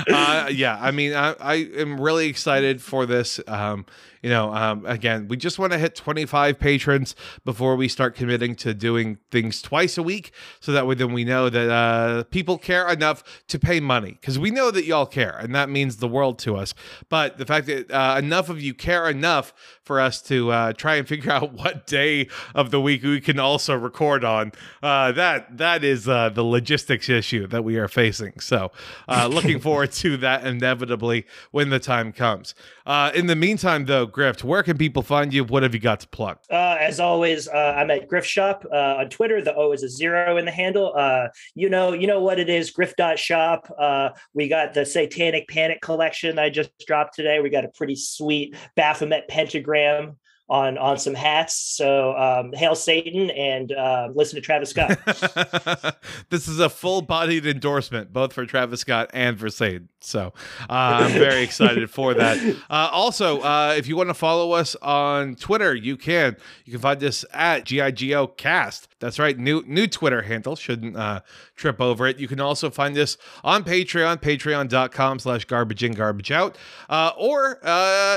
uh, 0.07 0.49
yeah, 0.51 0.77
I 0.79 0.91
mean, 0.91 1.13
I, 1.13 1.35
I 1.39 1.53
am 1.77 1.99
really 1.99 2.27
excited 2.27 2.81
for 2.81 3.05
this. 3.05 3.39
Um, 3.47 3.85
you 4.21 4.29
know, 4.29 4.53
um, 4.53 4.85
again, 4.85 5.27
we 5.27 5.37
just 5.37 5.57
want 5.59 5.71
to 5.73 5.77
hit 5.77 5.95
25 5.95 6.59
patrons 6.59 7.15
before 7.43 7.75
we 7.75 7.87
start 7.87 8.15
committing 8.15 8.55
to 8.55 8.73
doing 8.73 9.17
things 9.31 9.61
twice 9.61 9.97
a 9.97 10.03
week, 10.03 10.31
so 10.59 10.71
that 10.71 10.85
way 10.85 10.95
then 10.95 11.13
we 11.13 11.23
know 11.23 11.49
that 11.49 11.69
uh, 11.69 12.23
people 12.25 12.57
care 12.57 12.87
enough 12.89 13.23
to 13.47 13.57
pay 13.57 13.79
money 13.79 14.17
because 14.19 14.37
we 14.37 14.51
know 14.51 14.71
that 14.71 14.85
y'all 14.85 15.05
care 15.05 15.37
and 15.39 15.55
that 15.55 15.69
means 15.69 15.97
the 15.97 16.07
world 16.07 16.37
to 16.39 16.55
us. 16.55 16.73
But 17.09 17.37
the 17.37 17.45
fact 17.45 17.67
that 17.67 17.91
uh, 17.91 18.17
enough 18.17 18.49
of 18.49 18.61
you 18.61 18.73
care 18.73 19.09
enough 19.09 19.53
for 19.83 19.99
us 19.99 20.21
to 20.23 20.51
uh, 20.51 20.73
try 20.73 20.95
and 20.95 21.07
figure 21.07 21.31
out 21.31 21.53
what 21.53 21.87
day 21.87 22.27
of 22.53 22.71
the 22.71 22.79
week 22.79 23.03
we 23.03 23.21
can 23.21 23.39
also 23.39 23.75
record 23.75 24.23
on, 24.23 24.51
uh, 24.83 25.11
that 25.13 25.57
that 25.57 25.83
is 25.83 26.07
uh, 26.07 26.29
the 26.29 26.43
logistics 26.43 27.09
issue 27.09 27.47
that 27.47 27.63
we 27.63 27.77
are 27.77 27.87
facing. 27.87 28.39
So, 28.39 28.71
uh, 29.07 29.27
looking 29.27 29.59
forward 29.67 29.91
to 29.93 30.17
that 30.17 30.45
inevitably 30.45 31.25
when 31.51 31.69
the 31.69 31.79
time 31.79 32.11
comes. 32.11 32.53
Uh, 32.85 33.11
in 33.13 33.27
the 33.27 33.35
meantime, 33.35 33.85
though, 33.85 34.05
Grift, 34.11 34.43
where 34.43 34.63
can 34.63 34.77
people 34.77 35.01
find 35.01 35.33
you? 35.33 35.43
What 35.43 35.63
have 35.63 35.73
you 35.73 35.79
got 35.79 35.99
to 36.01 36.07
plug? 36.07 36.37
Uh, 36.49 36.77
as 36.79 36.99
always, 36.99 37.47
uh, 37.47 37.75
I'm 37.77 37.89
at 37.91 38.09
Grift 38.09 38.23
Shop 38.23 38.65
uh, 38.71 38.95
on 38.99 39.09
Twitter. 39.09 39.41
The 39.41 39.55
O 39.55 39.71
is 39.71 39.83
a 39.83 39.89
zero 39.89 40.37
in 40.37 40.45
the 40.45 40.51
handle. 40.51 40.93
Uh, 40.95 41.27
you 41.55 41.69
know, 41.69 41.93
you 41.93 42.07
know 42.07 42.21
what 42.21 42.39
it 42.39 42.49
is. 42.49 42.71
Grift.shop. 42.71 43.73
Uh, 43.77 44.09
we 44.33 44.47
got 44.47 44.73
the 44.73 44.85
Satanic 44.85 45.47
Panic 45.47 45.81
collection 45.81 46.39
I 46.39 46.49
just 46.49 46.71
dropped 46.85 47.15
today. 47.15 47.39
We 47.39 47.49
got 47.49 47.65
a 47.65 47.69
pretty 47.69 47.95
sweet 47.95 48.55
Baphomet 48.75 49.27
pentagram 49.27 50.17
on 50.51 50.77
on 50.77 50.99
some 50.99 51.15
hats. 51.15 51.55
So 51.55 52.15
um, 52.17 52.51
hail 52.51 52.75
Satan 52.75 53.29
and 53.31 53.71
uh, 53.71 54.09
listen 54.13 54.35
to 54.35 54.41
Travis 54.41 54.71
Scott. 54.71 54.99
this 56.29 56.47
is 56.49 56.59
a 56.59 56.69
full 56.69 57.01
bodied 57.01 57.45
endorsement, 57.45 58.11
both 58.11 58.33
for 58.33 58.45
Travis 58.45 58.81
Scott 58.81 59.09
and 59.13 59.39
for 59.39 59.49
Satan. 59.49 59.87
So 60.01 60.33
uh, 60.69 61.03
I'm 61.03 61.13
very 61.13 61.41
excited 61.43 61.89
for 61.89 62.13
that. 62.15 62.37
Uh, 62.69 62.89
also, 62.91 63.39
uh, 63.39 63.73
if 63.77 63.87
you 63.87 63.95
want 63.95 64.09
to 64.09 64.13
follow 64.13 64.51
us 64.51 64.75
on 64.81 65.35
Twitter, 65.35 65.73
you 65.73 65.95
can. 65.95 66.35
You 66.65 66.73
can 66.73 66.81
find 66.81 67.01
us 67.01 67.23
at 67.33 67.65
GIGO 67.65 68.35
Cast. 68.35 68.90
That's 69.01 69.19
right, 69.19 69.37
new 69.37 69.63
new 69.67 69.87
Twitter 69.87 70.21
handle. 70.21 70.55
Shouldn't 70.55 70.95
uh, 70.95 71.21
trip 71.55 71.81
over 71.81 72.07
it. 72.07 72.19
You 72.19 72.29
can 72.29 72.39
also 72.39 72.69
find 72.69 72.97
us 72.97 73.17
on 73.43 73.65
Patreon, 73.65 74.21
patreon.com 74.21 75.19
slash 75.19 75.43
garbage 75.45 75.83
in, 75.83 75.91
garbage 75.91 76.31
out. 76.31 76.57
Uh, 76.89 77.11
or 77.17 77.59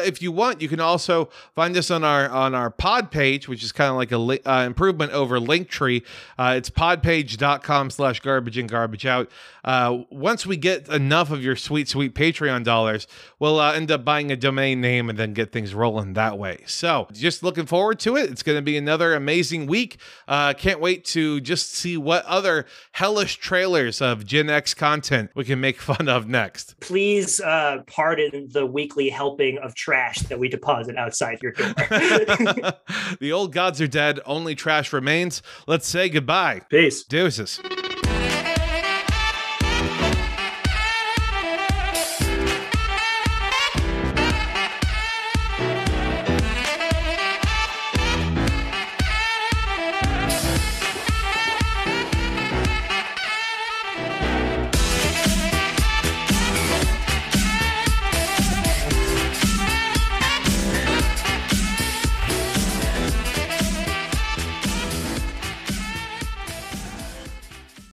if 0.05 0.23
you 0.23 0.31
want, 0.31 0.63
you 0.63 0.69
can 0.69 0.81
also 0.81 1.29
find 1.57 1.77
us 1.77 1.91
on 1.91 2.05
our 2.05 2.29
on 2.29 2.55
our 2.55 2.71
pod 2.71 3.11
page, 3.11 3.49
which 3.49 3.65
is 3.65 3.73
kind 3.73 3.91
of 3.91 3.97
like 3.97 4.13
a 4.13 4.19
li- 4.19 4.41
uh, 4.45 4.65
improvement 4.67 5.13
over 5.13 5.39
Linktree. 5.41 6.03
Uh, 6.39 6.55
it's 6.57 6.71
podpage.com 6.71 7.91
slash 7.91 8.21
garbage 8.21 8.59
in 8.59 8.67
garbage 8.67 9.07
out. 9.07 9.31
Uh, 9.65 10.03
once 10.11 10.47
we 10.47 10.57
get 10.57 10.89
enough 10.89 11.31
of 11.31 11.43
your 11.43 11.57
sweet, 11.57 11.89
sweet 11.89 12.15
Patreon 12.15 12.65
dollars, 12.65 13.07
we'll 13.39 13.59
uh, 13.59 13.73
end 13.73 13.91
up 13.91 14.05
buying 14.05 14.31
a 14.31 14.37
domain 14.37 14.81
name 14.81 15.09
and 15.09 15.19
then 15.19 15.33
get 15.33 15.53
things 15.53 15.75
rolling 15.75 16.13
that 16.15 16.39
way. 16.39 16.59
So 16.67 17.09
just 17.13 17.43
looking 17.43 17.67
forward 17.67 17.99
to 18.01 18.17
it. 18.17 18.31
It's 18.31 18.43
going 18.43 18.59
to 18.59 18.63
be 18.63 18.77
another 18.77 19.15
amazing 19.15 19.67
week. 19.67 19.97
Uh, 20.29 20.53
can't 20.75 20.83
wait 20.83 21.05
to 21.05 21.41
just 21.41 21.73
see 21.73 21.97
what 21.97 22.25
other 22.25 22.67
hellish 22.91 23.37
trailers 23.37 24.03
of 24.03 24.27
Gen 24.27 24.51
X 24.51 24.75
content 24.75 25.31
we 25.37 25.45
can 25.45 25.61
make 25.61 25.81
fun 25.81 26.09
of 26.09 26.27
next. 26.27 26.81
Please 26.81 27.41
uh, 27.41 27.83
pardon 27.87 28.49
the 28.51 28.67
weekly 28.67 29.09
helping 29.09 29.59
of 29.59 29.77
trash 29.77 30.19
that 30.23 30.41
we 30.41 30.49
deposit 30.49 30.97
outside 30.97 31.39
your 31.41 31.53
door. 31.53 31.73
the 33.21 33.31
old 33.33 33.53
gods 33.53 33.81
are 33.81 33.87
dead. 33.87 34.19
Only 34.27 34.57
trash 34.57 34.93
remains. 34.93 35.43
Let's 35.69 35.87
say 35.87 36.09
goodbye. 36.09 36.63
Peace. 36.69 37.05
Deuces. 37.05 37.61